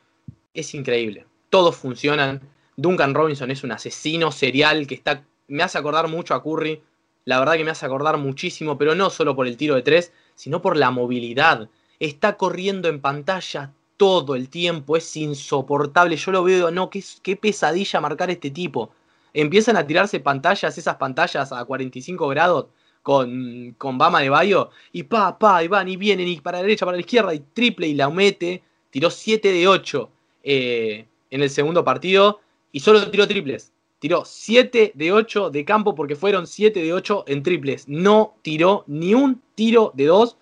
es 0.53 0.73
increíble. 0.73 1.25
Todos 1.49 1.75
funcionan. 1.75 2.41
Duncan 2.75 3.13
Robinson 3.13 3.51
es 3.51 3.63
un 3.63 3.71
asesino 3.71 4.31
serial 4.31 4.88
que 4.88 4.95
está, 4.95 5.23
me 5.47 5.63
hace 5.63 5.77
acordar 5.77 6.07
mucho 6.07 6.34
a 6.34 6.43
Curry. 6.43 6.81
La 7.25 7.39
verdad 7.39 7.53
que 7.53 7.63
me 7.63 7.71
hace 7.71 7.86
acordar 7.86 8.17
muchísimo, 8.17 8.77
pero 8.77 8.95
no 8.95 9.10
solo 9.10 9.36
por 9.36 9.47
el 9.47 9.57
tiro 9.57 9.75
de 9.75 9.81
tres, 9.81 10.12
sino 10.36 10.62
por 10.62 10.75
la 10.75 10.89
movilidad. 10.91 11.69
Está 11.99 12.36
corriendo 12.36 12.89
en 12.89 12.99
pantalla 12.99 13.73
todo 13.97 14.36
el 14.36 14.49
tiempo, 14.49 14.97
es 14.97 15.15
insoportable. 15.15 16.15
Yo 16.15 16.31
lo 16.31 16.43
veo, 16.43 16.71
no, 16.71 16.89
qué, 16.89 17.03
qué 17.21 17.36
pesadilla 17.36 18.01
marcar 18.01 18.31
este 18.31 18.49
tipo. 18.49 18.91
Empiezan 19.34 19.77
a 19.77 19.86
tirarse 19.86 20.19
pantallas, 20.19 20.77
esas 20.77 20.95
pantallas 20.95 21.51
a 21.51 21.63
45 21.63 22.27
grados 22.29 22.65
con, 23.04 23.76
con 23.78 23.98
Bama 23.98 24.22
de 24.22 24.30
Bayo, 24.30 24.70
y 24.92 25.04
pa, 25.04 25.38
pa, 25.38 25.64
y 25.64 25.68
van 25.68 25.88
y 25.88 25.98
vienen, 25.98 26.28
y 26.28 26.40
para 26.40 26.60
la 26.60 26.64
derecha, 26.64 26.86
para 26.86 26.98
la 26.98 27.02
izquierda, 27.02 27.34
y 27.34 27.40
triple, 27.54 27.88
y 27.88 27.94
la 27.94 28.10
mete. 28.10 28.64
Tiró 28.90 29.10
7 29.10 29.52
de 29.52 29.68
8 29.68 30.10
eh, 30.44 31.06
en 31.30 31.42
el 31.42 31.50
segundo 31.50 31.84
partido, 31.84 32.42
y 32.72 32.80
solo 32.80 33.10
tiró 33.10 33.28
triples. 33.28 33.72
Tiró 34.00 34.26
7 34.26 34.94
de 34.96 35.12
8 35.12 35.52
de 35.52 35.64
campo 35.64 35.94
porque 35.94 36.16
fueron 36.16 36.48
7 36.48 36.82
de 36.82 36.92
8 36.92 37.26
en 37.28 37.44
triples. 37.44 37.88
No 37.88 38.34
tiró 38.42 38.84
ni 38.88 39.14
un 39.14 39.40
tiro 39.54 39.92
de 39.94 40.06
2. 40.06 40.38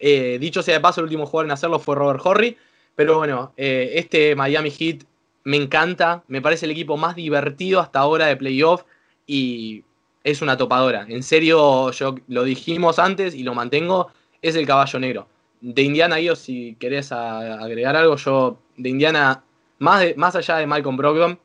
Eh, 0.00 0.36
dicho 0.38 0.62
sea 0.62 0.74
de 0.74 0.80
paso, 0.80 1.00
el 1.00 1.04
último 1.04 1.24
jugador 1.24 1.46
en 1.46 1.52
hacerlo 1.52 1.78
fue 1.78 1.96
Robert 1.96 2.20
Horry. 2.22 2.58
Pero 2.96 3.16
bueno, 3.16 3.54
eh, 3.56 3.92
este 3.94 4.34
Miami 4.36 4.70
Heat 4.70 5.04
me 5.44 5.56
encanta. 5.56 6.22
Me 6.28 6.42
parece 6.42 6.66
el 6.66 6.72
equipo 6.72 6.98
más 6.98 7.16
divertido 7.16 7.80
hasta 7.80 8.00
ahora 8.00 8.26
de 8.26 8.36
playoff. 8.36 8.84
Y 9.26 9.84
es 10.24 10.42
una 10.42 10.56
topadora. 10.56 11.06
En 11.08 11.22
serio, 11.22 11.90
yo 11.90 12.14
lo 12.28 12.44
dijimos 12.44 12.98
antes 12.98 13.34
y 13.34 13.42
lo 13.42 13.54
mantengo, 13.54 14.08
es 14.42 14.56
el 14.56 14.66
caballo 14.66 14.98
negro. 14.98 15.28
De 15.60 15.82
Indiana, 15.82 16.20
yo 16.20 16.36
si 16.36 16.76
querés 16.76 17.12
agregar 17.12 17.96
algo, 17.96 18.16
yo 18.16 18.58
de 18.76 18.88
Indiana, 18.88 19.44
más, 19.78 20.04
más 20.16 20.36
allá 20.36 20.56
de 20.56 20.66
Malcolm 20.66 20.96
Brogdon, 20.96 21.38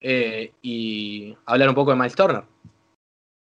eh, 0.00 0.52
y 0.60 1.34
hablar 1.46 1.68
un 1.68 1.74
poco 1.74 1.92
de 1.92 1.96
Miles 1.96 2.14
Turner. 2.14 2.42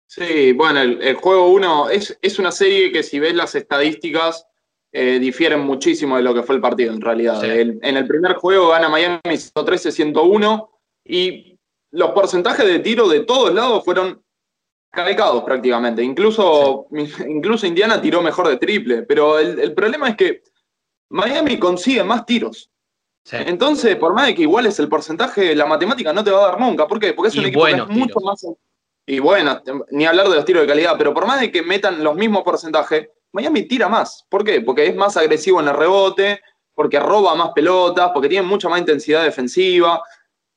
Sí, 0.08 0.54
bueno, 0.54 0.82
el, 0.82 1.16
juego 1.16 1.50
1 1.50 1.90
es, 1.90 2.18
es, 2.22 2.40
una 2.40 2.52
serie 2.52 2.92
que 2.92 3.04
si 3.04 3.20
ves 3.20 3.36
las 3.36 3.54
estadísticas 3.56 4.48
eh, 4.94 5.20
difieren 5.20 5.60
muchísimo 5.60 6.16
de 6.16 6.24
lo 6.24 6.34
que 6.34 6.44
fue 6.44 6.56
el 6.56 6.62
partido 6.62 6.94
en 6.94 7.02
realidad. 7.02 7.44
en 7.44 7.80
el 7.84 8.08
primer 8.08 8.36
juego 8.36 8.70
gana 8.70 8.88
Miami 8.88 9.20
113-101 9.24 10.70
y 11.04 11.60
los 11.92 12.12
porcentajes 12.12 12.66
de 12.66 12.80
tiro 12.80 13.08
de 13.08 13.20
todos 13.20 13.54
lados 13.54 13.84
fueron 13.84 14.24
calcados 14.98 15.44
prácticamente. 15.44 16.04
Incluso, 16.04 16.88
incluso 17.28 17.68
Indiana 17.68 18.02
tiró 18.02 18.22
mejor 18.22 18.48
de 18.48 18.58
triple, 18.58 19.04
pero 19.04 19.38
el, 19.40 19.74
problema 19.74 20.10
es 20.10 20.18
que 20.18 20.44
Miami 21.10 21.60
consigue 21.60 22.04
más 22.04 22.26
tiros. 22.26 22.72
Entonces, 23.30 23.96
por 23.98 24.14
más 24.14 24.28
de 24.28 24.36
que 24.36 24.44
igual 24.44 24.66
es 24.66 24.80
el 24.80 24.88
porcentaje, 24.88 25.54
la 25.54 25.66
matemática 25.66 26.14
no 26.14 26.24
te 26.24 26.32
va 26.32 26.40
a 26.40 26.52
dar 26.52 26.60
nunca. 26.60 26.88
¿Por 26.88 27.00
qué? 27.00 27.14
Porque 27.14 27.30
es 27.30 27.36
un 27.36 27.46
equipo 27.46 27.66
que 27.66 27.72
es 27.72 27.88
mucho 27.88 28.20
más. 28.22 28.46
Y 29.06 29.20
bueno, 29.20 29.62
ni 29.92 30.06
hablar 30.06 30.30
de 30.30 30.36
los 30.36 30.46
tiros 30.46 30.62
de 30.62 30.68
calidad, 30.68 30.96
pero 30.98 31.14
por 31.14 31.28
más 31.28 31.40
de 31.42 31.52
que 31.52 31.62
metan 31.62 32.04
los 32.04 32.16
mismos 32.16 32.44
porcentajes, 32.44 33.10
Miami 33.34 33.64
tira 33.68 33.88
más. 33.90 34.26
¿Por 34.30 34.44
qué? 34.44 34.62
Porque 34.62 34.88
es 34.88 34.96
más 34.96 35.16
agresivo 35.18 35.60
en 35.62 35.68
el 35.68 35.76
rebote, 35.76 36.42
porque 36.74 37.00
roba 37.00 37.36
más 37.36 37.52
pelotas, 37.54 38.12
porque 38.14 38.30
tiene 38.30 38.48
mucha 38.48 38.70
más 38.70 38.80
intensidad 38.80 39.24
defensiva. 39.24 40.02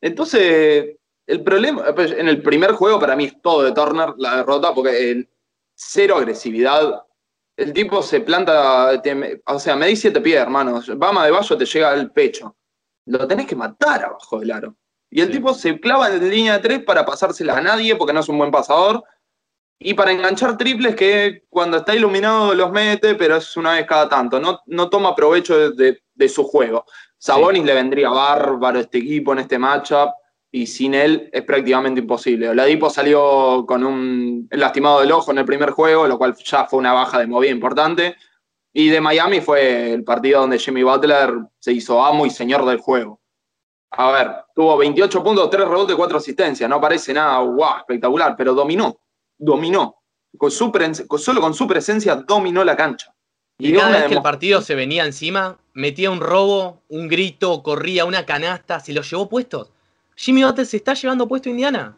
Entonces, 0.01 0.97
el 1.31 1.45
problema, 1.45 1.95
pues, 1.95 2.11
en 2.11 2.29
el 2.29 2.43
primer 2.43 2.73
juego 2.73 2.99
para 2.99 3.15
mí 3.15 3.27
es 3.27 3.41
todo 3.41 3.63
de 3.63 3.73
Turner 3.73 4.15
la 4.19 4.39
derrota, 4.39 4.75
porque 4.75 5.29
cero 5.75 6.17
agresividad. 6.17 7.05
El 7.57 7.73
tipo 7.73 8.03
se 8.03 8.21
planta, 8.21 9.01
o 9.47 9.59
sea, 9.61 9.77
me 9.77 9.87
dice 9.87 10.03
siete 10.03 10.21
pies, 10.21 10.41
hermano. 10.41 10.83
Bama 10.97 11.25
de 11.25 11.31
Bayo 11.31 11.57
te 11.57 11.67
llega 11.67 11.91
al 11.91 12.11
pecho. 12.11 12.57
Lo 13.07 13.29
tenés 13.29 13.47
que 13.47 13.55
matar 13.55 14.05
abajo 14.05 14.41
del 14.41 14.51
aro. 14.51 14.75
Y 15.09 15.21
el 15.21 15.31
tipo 15.31 15.55
se 15.55 15.79
clava 15.79 16.09
en 16.09 16.29
línea 16.29 16.55
de 16.55 16.61
tres 16.61 16.85
para 16.85 17.07
pasársela 17.07 17.59
a 17.59 17.61
nadie, 17.61 17.95
porque 17.95 18.13
no 18.13 18.21
es 18.21 18.29
un 18.29 18.39
buen 18.39 18.51
pasador. 18.51 19.05
Y 19.79 19.95
para 19.95 20.11
enganchar 20.11 20.57
triples 20.57 20.97
que 20.97 21.45
cuando 21.49 21.79
está 21.79 21.95
iluminado 21.95 22.55
los 22.55 22.73
mete, 22.73 23.15
pero 23.15 23.37
es 23.37 23.57
una 23.57 23.75
vez 23.75 23.87
cada 23.87 24.09
tanto. 24.09 24.41
No, 24.41 24.61
no 24.67 24.91
toma 24.91 25.15
provecho 25.15 25.71
de, 25.71 26.29
su 26.29 26.45
juego. 26.45 26.85
Sabonis 27.19 27.65
le 27.65 27.75
vendría 27.75 28.11
bárbaro 28.11 28.79
a 28.79 28.83
este 28.83 28.99
equipo 28.99 29.33
en 29.33 29.41
este 29.41 29.59
matchup 29.59 30.11
y 30.53 30.67
sin 30.67 30.95
él 30.95 31.31
es 31.33 31.43
prácticamente 31.43 32.01
imposible. 32.01 32.49
Oladipo 32.49 32.91
salió 32.91 33.65
con 33.67 33.85
un 33.85 34.49
lastimado 34.51 35.01
del 35.01 35.13
ojo 35.13 35.31
en 35.31 35.39
el 35.39 35.45
primer 35.45 35.71
juego, 35.71 36.07
lo 36.07 36.19
cual 36.19 36.35
ya 36.37 36.67
fue 36.67 36.79
una 36.79 36.93
baja 36.93 37.19
de 37.19 37.27
movida 37.27 37.51
importante. 37.51 38.17
Y 38.73 38.89
de 38.89 39.01
Miami 39.01 39.41
fue 39.41 39.93
el 39.93 40.05
partido 40.05 40.41
donde 40.41 40.59
Jimmy 40.59 40.83
Butler 40.83 41.33
se 41.59 41.73
hizo 41.73 42.05
amo 42.05 42.27
y 42.27 42.31
señor 42.31 42.65
del 42.65 42.79
juego. 42.79 43.21
A 43.93 44.13
ver, 44.13 44.31
tuvo 44.55 44.77
28 44.77 45.23
puntos, 45.23 45.51
3 45.51 45.67
rebotes, 45.67 45.97
4 45.97 46.19
asistencias. 46.19 46.71
No 46.71 46.81
parece 46.81 47.13
nada 47.13 47.41
wow, 47.41 47.79
espectacular, 47.79 48.35
pero 48.37 48.55
dominó. 48.55 49.01
Dominó. 49.37 49.97
Con 50.37 50.51
su 50.51 50.71
solo 51.19 51.41
con 51.41 51.55
su 51.55 51.67
presencia 51.67 52.15
dominó 52.15 52.63
la 52.63 52.77
cancha. 52.77 53.13
Y, 53.59 53.75
cada 53.75 53.91
vez 53.91 54.05
que 54.05 54.15
el 54.15 54.23
partido 54.23 54.63
se 54.63 54.75
venía 54.75 55.05
encima, 55.05 55.59
metía 55.75 56.11
un 56.11 56.21
robo, 56.21 56.83
un 56.89 57.09
grito, 57.09 57.63
corría 57.63 58.05
una 58.05 58.25
canasta, 58.25 58.81
se 58.81 58.93
los 58.93 59.11
llevó 59.11 59.29
puestos. 59.29 59.71
Jimmy 60.17 60.45
Butler 60.45 60.67
se 60.67 60.77
está 60.77 60.95
llevando 60.95 61.27
puesto 61.27 61.49
Indiana. 61.49 61.97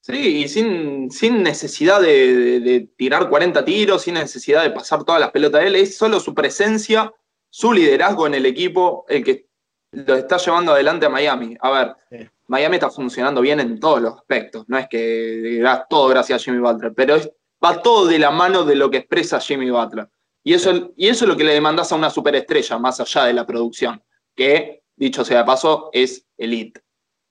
Sí, 0.00 0.42
y 0.42 0.48
sin, 0.48 1.10
sin 1.10 1.42
necesidad 1.42 1.98
de, 2.02 2.88
tirar 2.94 3.30
40 3.30 3.64
tiros, 3.64 4.02
sin 4.02 4.14
necesidad 4.14 4.62
de 4.62 4.70
pasar 4.70 5.02
todas 5.02 5.18
las 5.18 5.30
pelotas 5.30 5.62
de 5.62 5.68
él, 5.68 5.76
es 5.76 5.96
solo 5.96 6.20
su 6.20 6.34
presencia, 6.34 7.10
su 7.48 7.72
liderazgo 7.72 8.26
en 8.26 8.34
el 8.34 8.44
equipo 8.44 9.06
el 9.08 9.24
que 9.24 9.46
lo 9.92 10.14
está 10.16 10.36
llevando 10.36 10.72
adelante 10.72 11.06
a 11.06 11.08
Miami. 11.08 11.56
A 11.58 11.70
ver, 12.10 12.28
Miami 12.48 12.76
está 12.76 12.90
funcionando 12.90 13.40
bien 13.40 13.60
en 13.60 13.80
todos 13.80 14.02
los 14.02 14.14
aspectos, 14.14 14.64
no 14.68 14.76
es 14.76 14.88
que 14.88 15.64
todo 15.88 16.08
gracias 16.08 16.42
a 16.42 16.44
Jimmy 16.44 16.58
Butler, 16.58 16.92
pero 16.94 17.16
va 17.64 17.80
todo 17.80 18.06
de 18.06 18.18
la 18.18 18.30
mano 18.30 18.64
de 18.64 18.74
lo 18.74 18.90
que 18.90 18.98
expresa 18.98 19.40
Jimmy 19.40 19.70
Butler. 19.70 20.06
Y 20.42 20.52
eso, 20.52 20.92
y 20.96 21.08
eso 21.08 21.24
es 21.24 21.28
lo 21.30 21.36
que 21.38 21.44
le 21.44 21.54
demandas 21.54 21.90
a 21.90 21.96
una 21.96 22.10
superestrella, 22.10 22.78
más 22.78 23.00
allá 23.00 23.24
de 23.24 23.32
la 23.32 23.46
producción, 23.46 24.02
que, 24.36 24.82
dicho 24.94 25.24
sea 25.24 25.38
de 25.38 25.44
paso, 25.44 25.88
es 25.94 26.26
elite. 26.36 26.83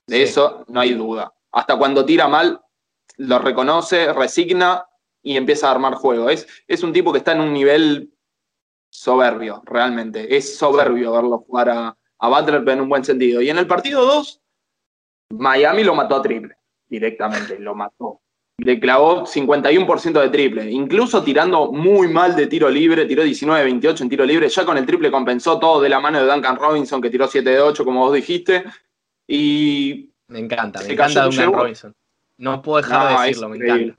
De 0.08 0.24
eso 0.24 0.66
no 0.68 0.80
hay 0.80 0.94
duda. 0.94 1.34
Hasta 1.52 1.78
cuando 1.78 2.06
tira 2.06 2.28
mal, 2.28 2.62
lo 3.18 3.40
reconoce, 3.40 4.12
resigna 4.14 4.86
y 5.22 5.38
empieza 5.38 5.68
a 5.68 5.72
armar 5.72 5.96
juego. 5.96 6.30
Es, 6.30 6.48
es 6.68 6.84
un 6.84 6.94
tipo 6.94 7.12
que 7.12 7.20
está 7.20 7.32
en 7.32 7.42
un 7.42 7.54
nivel 7.54 8.14
soberbio, 8.90 9.62
realmente. 9.66 10.36
Es 10.36 10.58
soberbio 10.58 11.14
verlo 11.14 11.40
jugar 11.40 11.70
a, 11.70 11.98
a 12.20 12.30
Butler, 12.30 12.60
pero 12.60 12.74
en 12.74 12.82
un 12.82 12.90
buen 12.90 13.04
sentido. 13.04 13.42
Y 13.42 13.50
en 13.50 13.58
el 13.58 13.68
partido 13.68 14.06
2, 14.06 14.42
Miami 15.32 15.84
lo 15.84 15.96
mató 15.96 16.16
a 16.16 16.22
triple. 16.22 16.56
directamente, 16.88 17.58
lo 17.60 17.74
mató. 17.74 18.22
Le 18.58 18.80
clavó 18.80 19.26
51% 19.26 20.22
de 20.22 20.30
triple, 20.30 20.72
incluso 20.72 21.24
tirando 21.24 21.72
muy 21.72 22.08
mal 22.08 22.36
de 22.36 22.46
tiro 22.46 22.70
libre, 22.70 23.06
tiró 23.06 23.24
19-28 23.24 24.02
en 24.02 24.10
tiro 24.10 24.26
libre, 24.26 24.48
ya 24.48 24.64
con 24.64 24.78
el 24.78 24.86
triple 24.86 25.10
compensó 25.10 25.58
todo 25.58 25.82
de 25.82 25.90
la 25.90 26.00
mano 26.00 26.20
de 26.24 26.32
Duncan 26.32 26.56
Robinson, 26.56 27.02
que 27.02 27.10
tiró 27.10 27.28
7 27.28 27.50
de 27.50 27.60
8, 27.60 27.84
como 27.84 28.02
vos 28.02 28.14
dijiste. 28.14 28.64
Y. 29.28 30.10
Me 30.28 30.40
encanta, 30.40 30.82
me 30.82 30.94
encanta 30.94 31.26
Duncan 31.26 31.54
Robinson. 31.54 31.96
No 32.38 32.62
puedo 32.62 32.82
dejar 32.82 33.18
de 33.18 33.28
decirlo, 33.28 33.50
me 33.50 33.58
encanta. 33.58 33.98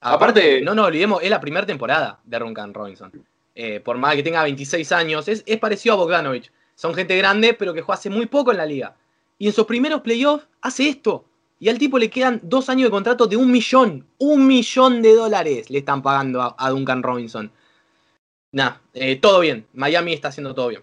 Aparte, 0.00 0.60
no 0.60 0.74
nos 0.74 0.86
olvidemos, 0.86 1.22
es 1.22 1.30
la 1.30 1.40
primera 1.40 1.66
temporada 1.66 2.20
de 2.24 2.38
Duncan 2.38 2.72
Robinson. 2.72 3.10
Eh, 3.54 3.80
por 3.80 3.96
más 3.98 4.14
que 4.14 4.22
tenga 4.22 4.42
26 4.42 4.92
años, 4.92 5.26
es, 5.28 5.42
es 5.46 5.58
parecido 5.58 5.94
a 5.94 5.98
Bogdanovich. 5.98 6.52
Son 6.74 6.94
gente 6.94 7.16
grande, 7.16 7.54
pero 7.54 7.72
que 7.72 7.80
juega 7.80 7.98
hace 7.98 8.10
muy 8.10 8.26
poco 8.26 8.52
en 8.52 8.58
la 8.58 8.66
liga. 8.66 8.94
Y 9.38 9.46
en 9.46 9.52
sus 9.52 9.66
primeros 9.66 10.02
playoffs 10.02 10.46
hace 10.60 10.88
esto. 10.88 11.24
Y 11.58 11.70
al 11.70 11.78
tipo 11.78 11.98
le 11.98 12.10
quedan 12.10 12.38
dos 12.42 12.68
años 12.68 12.84
de 12.84 12.90
contrato 12.90 13.26
de 13.26 13.36
un 13.36 13.50
millón. 13.50 14.06
Un 14.18 14.46
millón 14.46 15.00
de 15.00 15.14
dólares 15.14 15.70
le 15.70 15.78
están 15.78 16.02
pagando 16.02 16.54
a, 16.56 16.70
Duncan 16.70 17.02
Robinson. 17.02 17.50
Nah, 18.52 18.74
eh, 18.92 19.16
todo 19.16 19.40
bien. 19.40 19.66
Miami 19.72 20.12
está 20.12 20.28
haciendo 20.28 20.54
todo 20.54 20.68
bien. 20.68 20.82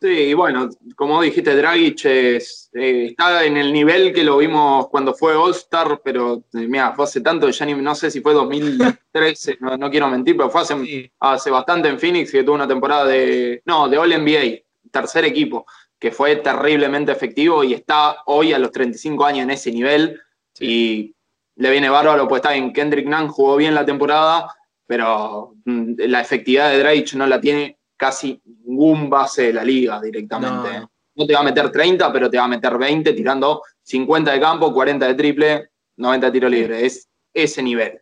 Sí, 0.00 0.08
y 0.08 0.34
bueno, 0.34 0.68
como 0.94 1.20
dijiste, 1.20 1.56
Dragic 1.56 2.04
eh, 2.04 2.36
está 2.72 3.44
en 3.44 3.56
el 3.56 3.72
nivel 3.72 4.12
que 4.12 4.22
lo 4.22 4.38
vimos 4.38 4.88
cuando 4.88 5.12
fue 5.12 5.34
All-Star, 5.34 6.00
pero 6.04 6.44
eh, 6.54 6.68
mira, 6.68 6.92
fue 6.94 7.04
hace 7.04 7.20
tanto, 7.20 7.50
ya 7.50 7.66
no 7.66 7.94
sé 7.96 8.10
si 8.10 8.20
fue 8.20 8.32
2013, 8.32 9.58
no, 9.78 9.90
quiero 9.90 10.08
mentir, 10.08 10.36
pero 10.36 10.50
fue 10.50 10.60
hace, 10.60 11.12
hace 11.18 11.50
bastante 11.50 11.88
en 11.88 11.98
Phoenix 11.98 12.30
que 12.30 12.44
tuvo 12.44 12.54
una 12.54 12.68
temporada 12.68 13.06
de, 13.06 13.60
no, 13.64 13.88
de 13.88 13.98
All-NBA, 13.98 14.62
tercer 14.92 15.24
equipo, 15.24 15.66
que 15.98 16.12
fue 16.12 16.36
terriblemente 16.36 17.10
efectivo 17.10 17.64
y 17.64 17.74
está 17.74 18.18
hoy 18.26 18.52
a 18.52 18.58
los 18.58 18.70
35 18.70 19.24
años 19.24 19.42
en 19.44 19.50
ese 19.50 19.72
nivel. 19.72 20.20
Y 20.60 21.14
le 21.56 21.70
viene 21.70 21.88
bárbaro, 21.88 22.28
pues 22.28 22.40
está 22.40 22.54
en 22.54 22.72
Kendrick 22.72 23.06
Nunn, 23.06 23.28
jugó 23.28 23.56
bien 23.56 23.74
la 23.74 23.84
temporada, 23.84 24.54
pero 24.86 25.54
mm, 25.64 25.94
la 26.06 26.20
efectividad 26.20 26.70
de 26.70 26.78
Drake 26.78 27.16
no 27.16 27.26
la 27.26 27.40
tiene 27.40 27.77
casi 27.98 28.40
ningún 28.64 29.10
base 29.10 29.48
de 29.48 29.52
la 29.52 29.64
liga 29.64 30.00
directamente. 30.00 30.86
No. 31.14 31.26
te 31.26 31.34
va 31.34 31.40
a 31.40 31.44
meter 31.44 31.70
30, 31.70 32.10
pero 32.12 32.30
te 32.30 32.38
va 32.38 32.44
a 32.44 32.48
meter 32.48 32.78
20 32.78 33.12
tirando 33.12 33.60
50 33.82 34.32
de 34.32 34.40
campo, 34.40 34.72
40 34.72 35.06
de 35.06 35.14
triple, 35.14 35.70
90 35.96 36.26
de 36.26 36.32
tiro 36.32 36.48
libre. 36.48 36.86
Es 36.86 37.08
ese 37.34 37.62
nivel. 37.62 38.00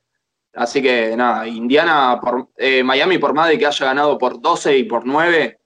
Así 0.53 0.81
que 0.81 1.17
nada, 1.17 1.49
Indiana, 1.49 2.19
por, 2.21 2.51
eh, 2.57 2.83
Miami 2.83 3.19
por 3.19 3.35
más 3.35 3.49
de 3.49 3.59
que 3.59 3.67
haya 3.67 3.87
ganado 3.87 4.17
por 4.17 4.41
12 4.41 4.79
y 4.79 4.85
por 4.85 5.07
9, 5.07 5.59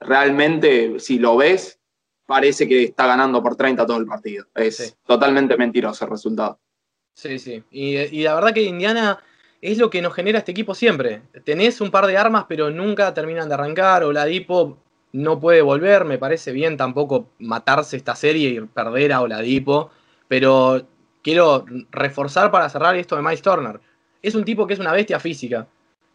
realmente, 0.00 1.00
si 1.00 1.18
lo 1.18 1.36
ves, 1.36 1.80
parece 2.26 2.68
que 2.68 2.84
está 2.84 3.06
ganando 3.06 3.42
por 3.42 3.56
30 3.56 3.86
todo 3.86 3.96
el 3.96 4.06
partido. 4.06 4.46
Es 4.54 4.96
totalmente 5.06 5.56
mentiroso 5.56 6.04
el 6.04 6.10
resultado. 6.10 6.60
Sí, 7.14 7.38
sí. 7.38 7.64
Y, 7.70 8.22
la 8.22 8.34
verdad 8.34 8.52
que 8.52 8.62
Indiana 8.62 9.18
es 9.60 9.78
lo 9.78 9.90
que 9.90 10.02
nos 10.02 10.14
genera 10.14 10.38
este 10.38 10.52
equipo 10.52 10.74
siempre. 10.74 11.22
Tenés 11.44 11.80
un 11.80 11.90
par 11.90 12.06
de 12.06 12.16
armas, 12.16 12.44
pero 12.48 12.70
nunca 12.70 13.14
terminan 13.14 13.48
de 13.48 13.54
arrancar. 13.54 14.04
O 14.04 14.12
la 14.12 14.22
Oladipo 14.22 14.78
no 15.12 15.40
puede 15.40 15.62
volver. 15.62 16.04
Me 16.04 16.18
parece 16.18 16.52
bien 16.52 16.76
tampoco 16.76 17.28
matarse 17.38 17.96
esta 17.96 18.14
serie 18.14 18.48
y 18.50 18.60
perder 18.60 19.12
a 19.12 19.22
Oladipo. 19.22 19.90
Pero 20.28 20.86
quiero 21.22 21.64
reforzar 21.90 22.50
para 22.50 22.68
cerrar 22.68 22.96
esto 22.96 23.16
de 23.16 23.22
Miles 23.22 23.42
Turner. 23.42 23.80
Es 24.22 24.34
un 24.34 24.44
tipo 24.44 24.66
que 24.66 24.74
es 24.74 24.80
una 24.80 24.92
bestia 24.92 25.20
física 25.20 25.66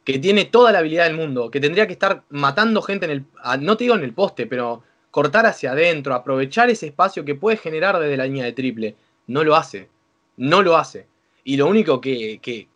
que 0.04 0.20
tiene 0.20 0.46
toda 0.46 0.72
la 0.72 0.80
habilidad 0.80 1.06
del 1.06 1.16
mundo, 1.16 1.52
que 1.52 1.60
tendría 1.60 1.86
que 1.86 1.94
estar 1.94 2.24
matando 2.30 2.82
gente 2.82 3.06
en 3.06 3.12
el, 3.12 3.26
no 3.60 3.78
te 3.78 3.84
digo 3.84 3.96
en 3.96 4.04
el 4.04 4.14
poste, 4.14 4.48
pero 4.48 4.84
cortar 5.12 5.46
hacia 5.46 5.74
adentro, 5.74 6.16
aprovechar 6.16 6.70
ese 6.70 6.88
espacio 6.88 7.24
que 7.24 7.36
puede 7.36 7.58
generar 7.58 8.00
desde 8.00 8.18
la 8.18 8.26
línea 8.26 8.46
de 8.46 8.54
triple. 8.54 8.96
No 9.28 9.44
lo 9.44 9.56
hace, 9.56 9.90
no 10.38 10.62
lo 10.62 10.78
hace. 10.78 11.08
Y 11.44 11.58
lo 11.58 11.68
único 11.68 12.02
que, 12.02 12.40
que 12.42 12.68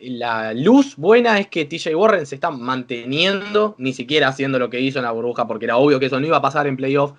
la 0.00 0.54
luz 0.54 0.96
buena 0.96 1.38
es 1.38 1.48
que 1.48 1.64
TJ 1.64 1.94
Warren 1.94 2.26
se 2.26 2.34
está 2.34 2.50
manteniendo, 2.50 3.74
ni 3.78 3.92
siquiera 3.92 4.28
haciendo 4.28 4.58
lo 4.58 4.70
que 4.70 4.80
hizo 4.80 4.98
en 4.98 5.04
la 5.04 5.10
burbuja, 5.10 5.46
porque 5.46 5.66
era 5.66 5.76
obvio 5.76 6.00
que 6.00 6.06
eso 6.06 6.18
no 6.18 6.26
iba 6.26 6.38
a 6.38 6.42
pasar 6.42 6.66
en 6.66 6.76
playoff, 6.76 7.12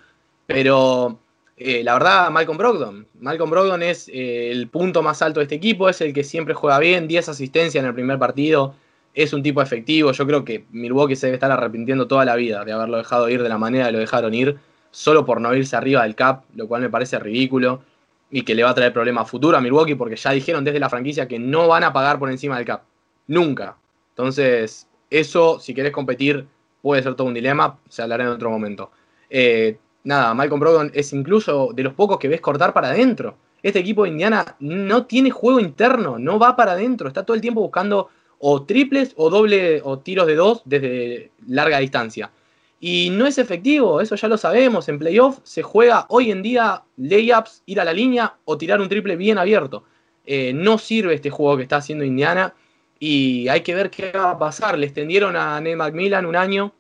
pero 0.47 1.19
eh, 1.57 1.83
la 1.83 1.93
verdad, 1.93 2.31
Malcolm 2.31 2.57
Brogdon. 2.57 3.07
Malcolm 3.19 3.51
Brogdon 3.51 3.83
es 3.83 4.09
eh, 4.09 4.49
el 4.51 4.67
punto 4.67 5.03
más 5.03 5.21
alto 5.21 5.39
de 5.39 5.43
este 5.43 5.55
equipo, 5.55 5.89
es 5.89 6.01
el 6.01 6.13
que 6.13 6.23
siempre 6.23 6.55
juega 6.55 6.79
bien, 6.79 7.07
10 7.07 7.29
asistencias 7.29 7.83
en 7.83 7.87
el 7.87 7.93
primer 7.93 8.17
partido, 8.17 8.73
es 9.13 9.33
un 9.33 9.43
tipo 9.43 9.61
efectivo. 9.61 10.11
Yo 10.11 10.25
creo 10.25 10.43
que 10.43 10.65
Milwaukee 10.71 11.15
se 11.15 11.27
debe 11.27 11.35
estar 11.35 11.51
arrepintiendo 11.51 12.07
toda 12.07 12.25
la 12.25 12.35
vida 12.35 12.65
de 12.65 12.71
haberlo 12.71 12.97
dejado 12.97 13.29
ir 13.29 13.43
de 13.43 13.49
la 13.49 13.57
manera 13.59 13.87
que 13.87 13.91
lo 13.91 13.99
dejaron 13.99 14.33
ir, 14.33 14.57
solo 14.91 15.25
por 15.25 15.39
no 15.39 15.53
irse 15.53 15.75
arriba 15.75 16.03
del 16.03 16.15
cap, 16.15 16.45
lo 16.55 16.67
cual 16.67 16.81
me 16.81 16.89
parece 16.89 17.19
ridículo 17.19 17.83
y 18.31 18.43
que 18.43 18.55
le 18.55 18.63
va 18.63 18.69
a 18.69 18.75
traer 18.75 18.93
problemas 18.93 19.29
futuro 19.29 19.57
a 19.57 19.61
Milwaukee 19.61 19.95
porque 19.95 20.15
ya 20.15 20.31
dijeron 20.31 20.63
desde 20.63 20.79
la 20.79 20.89
franquicia 20.89 21.27
que 21.27 21.39
no 21.39 21.67
van 21.67 21.83
a 21.83 21.93
pagar 21.93 22.19
por 22.19 22.29
encima 22.29 22.57
del 22.57 22.65
cap. 22.65 22.83
Nunca. 23.27 23.77
Entonces, 24.09 24.87
eso, 25.09 25.59
si 25.59 25.73
querés 25.73 25.91
competir, 25.91 26.47
puede 26.81 27.03
ser 27.03 27.15
todo 27.15 27.27
un 27.27 27.33
dilema, 27.33 27.79
se 27.89 28.01
hablará 28.01 28.23
en 28.23 28.29
otro 28.29 28.49
momento. 28.49 28.91
Eh, 29.29 29.77
nada, 30.03 30.33
Malcolm 30.33 30.59
Brogdon 30.59 30.91
es 30.93 31.13
incluso 31.13 31.69
de 31.73 31.83
los 31.83 31.93
pocos 31.93 32.19
que 32.19 32.27
ves 32.27 32.41
cortar 32.41 32.73
para 32.73 32.89
adentro. 32.89 33.37
Este 33.61 33.79
equipo 33.79 34.03
de 34.03 34.09
Indiana 34.09 34.55
no 34.59 35.05
tiene 35.05 35.31
juego 35.31 35.59
interno, 35.59 36.17
no 36.17 36.39
va 36.39 36.55
para 36.55 36.73
adentro, 36.73 37.07
está 37.07 37.25
todo 37.25 37.35
el 37.35 37.41
tiempo 37.41 37.61
buscando 37.61 38.09
o 38.39 38.63
triples 38.63 39.13
o 39.17 39.29
doble 39.29 39.81
o 39.83 39.99
tiros 39.99 40.25
de 40.27 40.35
dos 40.35 40.61
desde 40.65 41.31
larga 41.47 41.79
distancia. 41.79 42.31
Y 42.79 43.09
no 43.09 43.27
es 43.27 43.37
efectivo, 43.37 43.99
eso 43.99 44.15
ya 44.15 44.27
lo 44.27 44.37
sabemos. 44.37 44.87
En 44.87 44.99
playoff 44.99 45.39
se 45.43 45.61
juega 45.61 46.05
hoy 46.09 46.31
en 46.31 46.41
día 46.41 46.83
layups, 46.97 47.63
ir 47.65 47.79
a 47.81 47.85
la 47.85 47.93
línea 47.93 48.37
o 48.45 48.57
tirar 48.57 48.79
un 48.79 48.87
triple 48.87 49.15
bien 49.17 49.37
abierto. 49.37 49.83
Eh, 50.25 50.53
no 50.53 50.77
sirve 50.77 51.13
este 51.13 51.29
juego 51.29 51.57
que 51.57 51.63
está 51.63 51.77
haciendo 51.77 52.05
Indiana 52.05 52.53
y 52.99 53.47
hay 53.47 53.61
que 53.61 53.75
ver 53.75 53.89
qué 53.89 54.11
va 54.11 54.31
a 54.31 54.39
pasar. 54.39 54.77
Le 54.77 54.85
extendieron 54.85 55.35
a 55.35 55.59
Ned 55.59 55.75
McMillan 55.75 56.25
un 56.25 56.35
año, 56.35 56.73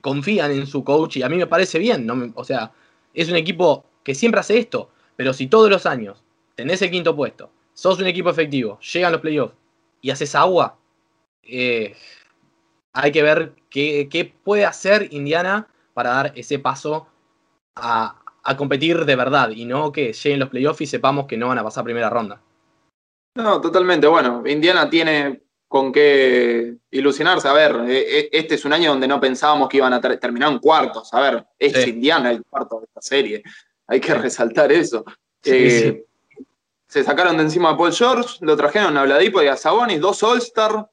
confían 0.00 0.52
en 0.52 0.66
su 0.66 0.84
coach 0.84 1.18
y 1.18 1.22
a 1.22 1.28
mí 1.28 1.36
me 1.36 1.46
parece 1.46 1.78
bien. 1.78 2.06
No 2.06 2.32
o 2.34 2.44
sea, 2.44 2.72
es 3.12 3.28
un 3.28 3.36
equipo 3.36 3.84
que 4.02 4.14
siempre 4.14 4.40
hace 4.40 4.58
esto, 4.58 4.90
pero 5.16 5.32
si 5.34 5.48
todos 5.48 5.68
los 5.68 5.84
años 5.84 6.22
tenés 6.54 6.80
el 6.80 6.90
quinto 6.90 7.14
puesto, 7.14 7.50
sos 7.74 7.98
un 7.98 8.06
equipo 8.06 8.30
efectivo, 8.30 8.78
llegan 8.80 9.12
los 9.12 9.20
playoffs 9.20 9.54
y 10.00 10.10
haces 10.10 10.34
agua, 10.34 10.78
eh, 11.42 11.94
hay 12.92 13.12
que 13.12 13.22
ver 13.22 13.54
qué, 13.70 14.34
puede 14.44 14.64
hacer 14.64 15.08
Indiana 15.12 15.68
para 15.94 16.10
dar 16.10 16.32
ese 16.36 16.58
paso 16.58 17.06
a, 17.76 18.18
competir 18.56 19.04
de 19.04 19.16
verdad 19.16 19.50
y 19.50 19.64
no 19.64 19.92
que 19.92 20.12
lleguen 20.12 20.40
los 20.40 20.48
playoffs 20.48 20.80
y 20.80 20.86
sepamos 20.86 21.26
que 21.26 21.36
no 21.36 21.48
van 21.48 21.58
a 21.58 21.64
pasar 21.64 21.84
primera 21.84 22.10
ronda. 22.10 22.40
No, 23.36 23.60
totalmente. 23.60 24.06
Bueno, 24.06 24.42
Indiana 24.46 24.90
tiene 24.90 25.42
con 25.68 25.90
qué 25.90 26.76
ilusionarse. 26.90 27.48
A 27.48 27.52
ver, 27.52 27.76
e, 27.88 28.18
e, 28.18 28.28
este 28.32 28.56
es 28.56 28.64
un 28.64 28.74
año 28.74 28.90
donde 28.90 29.08
no 29.08 29.20
pensábamos 29.20 29.68
que 29.68 29.78
iban 29.78 29.92
a 29.94 30.00
terminar 30.00 30.52
en 30.52 30.58
cuartos. 30.58 31.14
A 31.14 31.20
ver, 31.20 31.46
es 31.58 31.86
Indiana 31.86 32.30
el 32.30 32.42
cuarto 32.42 32.80
de 32.80 32.86
esta 32.86 33.00
serie. 33.00 33.42
Hay 33.86 34.00
que 34.00 34.12
resaltar 34.14 34.70
eso. 34.70 35.04
Eh, 35.44 36.04
se 36.88 37.04
sacaron 37.04 37.38
de 37.38 37.44
encima 37.44 37.70
a 37.70 37.76
Paul 37.76 37.92
George, 37.92 38.36
lo 38.42 38.54
trajeron 38.54 38.96
a 38.98 39.04
Vladipo 39.04 39.42
y 39.42 39.46
a 39.46 39.56
Sabonis, 39.56 39.98
dos 39.98 40.22
All-Star 40.22 40.90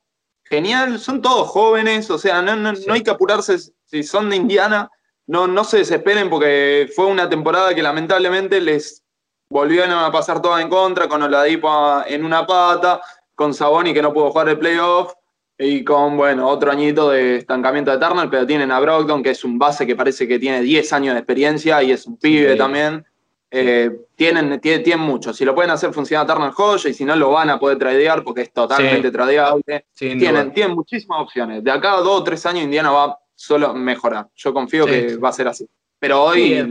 genial, 0.49 0.99
son 0.99 1.21
todos 1.21 1.47
jóvenes, 1.47 2.09
o 2.09 2.17
sea, 2.17 2.41
no, 2.41 2.73
hay 2.91 3.03
que 3.03 3.11
apurarse 3.11 3.57
si 3.85 4.03
son 4.03 4.29
de 4.29 4.35
Indiana, 4.35 4.89
no, 5.27 5.47
no 5.47 5.63
se 5.63 5.77
desesperen 5.77 6.29
porque 6.29 6.89
fue 6.95 7.05
una 7.05 7.29
temporada 7.29 7.75
que 7.75 7.83
lamentablemente 7.83 8.59
les 8.59 9.03
volvieron 9.49 9.91
a 9.91 10.11
pasar 10.11 10.41
toda 10.41 10.61
en 10.61 10.69
contra, 10.69 11.07
con 11.07 11.21
Oladipo 11.21 12.03
en 12.07 12.25
una 12.25 12.45
pata, 12.45 13.01
con 13.35 13.53
Saboni 13.53 13.93
que 13.93 14.01
no 14.01 14.13
pudo 14.13 14.31
jugar 14.31 14.49
el 14.49 14.59
playoff, 14.59 15.13
y 15.61 15.83
con, 15.83 16.15
bueno, 16.15 16.47
otro 16.47 16.71
añito 16.71 17.09
de 17.09 17.35
estancamiento 17.35 17.91
de 17.91 17.97
Turner, 17.97 18.29
pero 18.29 18.47
tienen 18.47 18.71
a 18.71 18.79
Brogdon, 18.79 19.21
que 19.21 19.31
es 19.31 19.43
un 19.43 19.59
base 19.59 19.85
que 19.85 19.95
parece 19.95 20.25
que 20.25 20.39
tiene 20.39 20.61
10 20.61 20.93
años 20.93 21.13
de 21.13 21.19
experiencia 21.19 21.83
y 21.83 21.91
es 21.91 22.07
un 22.07 22.17
pibe 22.17 22.55
también. 22.55 23.05
Eh, 23.51 23.89
tienen, 24.15 24.59
tienen, 24.59 24.99
mucho. 24.99 25.33
Si 25.33 25.43
lo 25.43 25.55
pueden 25.55 25.71
hacer 25.71 25.91
funcionar 25.91 26.27
Turner 26.27 26.51
Joya 26.51 26.89
y 26.89 26.93
si 26.93 27.03
no 27.03 27.15
lo 27.15 27.31
van 27.31 27.49
a 27.49 27.59
poder 27.59 27.79
tradear 27.79 28.23
porque 28.23 28.41
es 28.41 28.53
totalmente 28.53 29.09
tradeable. 29.11 29.85
tienen, 29.95 30.53
tienen 30.53 30.75
muchísimas 30.75 31.21
opciones. 31.21 31.63
De 31.63 31.71
acá 31.71 31.93
a 31.93 32.01
dos 32.01 32.21
o 32.21 32.23
tres 32.23 32.45
años 32.45 32.63
Indiana 32.63 32.91
va 32.91 33.19
solo 33.33 33.67
a 33.67 33.73
mejorar. 33.73 34.27
Yo 34.35 34.53
confío 34.53 34.85
que 34.85 35.17
va 35.17 35.29
a 35.29 35.33
ser 35.33 35.47
así. 35.47 35.67
Pero 35.99 36.23
hoy, 36.23 36.63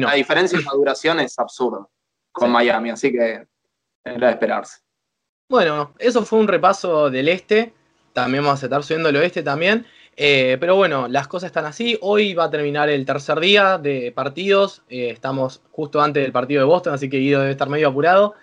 la 0.00 0.14
diferencia 0.14 0.58
en 0.58 0.64
la 0.64 0.72
duración 0.72 1.20
es 1.20 1.38
absurda 1.38 1.86
con 2.30 2.50
Miami, 2.50 2.90
así 2.90 3.10
que 3.10 3.46
era 4.04 4.26
de 4.26 4.32
esperarse. 4.32 4.78
Bueno, 5.48 5.92
eso 5.98 6.24
fue 6.24 6.38
un 6.38 6.46
repaso 6.46 7.10
del 7.10 7.28
este. 7.28 7.74
También 8.12 8.44
vamos 8.44 8.62
a 8.62 8.66
estar 8.66 8.82
subiendo 8.84 9.08
el 9.08 9.16
oeste 9.16 9.42
también. 9.42 9.86
Eh, 10.22 10.58
pero 10.60 10.76
bueno, 10.76 11.08
las 11.08 11.28
cosas 11.28 11.46
están 11.46 11.64
así. 11.64 11.96
Hoy 12.02 12.34
va 12.34 12.44
a 12.44 12.50
terminar 12.50 12.90
el 12.90 13.06
tercer 13.06 13.40
día 13.40 13.78
de 13.78 14.12
partidos. 14.12 14.82
Eh, 14.90 15.08
estamos 15.08 15.62
justo 15.70 16.02
antes 16.02 16.22
del 16.22 16.30
partido 16.30 16.60
de 16.60 16.66
Boston, 16.66 16.92
así 16.92 17.08
que 17.08 17.16
Guido 17.16 17.40
debe 17.40 17.52
estar 17.52 17.70
medio 17.70 17.88
apurado. 17.88 18.34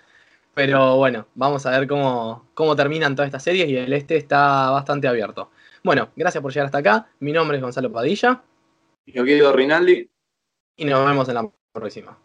Pero 0.54 0.96
bueno, 0.96 1.28
vamos 1.36 1.66
a 1.66 1.78
ver 1.78 1.86
cómo, 1.86 2.48
cómo 2.54 2.74
terminan 2.74 3.14
todas 3.14 3.28
estas 3.28 3.44
series 3.44 3.68
y 3.68 3.76
el 3.76 3.92
este 3.92 4.16
está 4.16 4.70
bastante 4.70 5.06
abierto. 5.06 5.52
Bueno, 5.84 6.10
gracias 6.16 6.42
por 6.42 6.52
llegar 6.52 6.66
hasta 6.66 6.78
acá. 6.78 7.10
Mi 7.20 7.30
nombre 7.30 7.58
es 7.58 7.62
Gonzalo 7.62 7.92
Padilla. 7.92 8.42
Y 9.06 9.12
yo 9.12 9.22
Guido 9.22 9.52
Rinaldi. 9.52 10.10
Y 10.78 10.84
nos 10.84 11.06
vemos 11.06 11.28
en 11.28 11.34
la 11.36 11.48
próxima. 11.72 12.18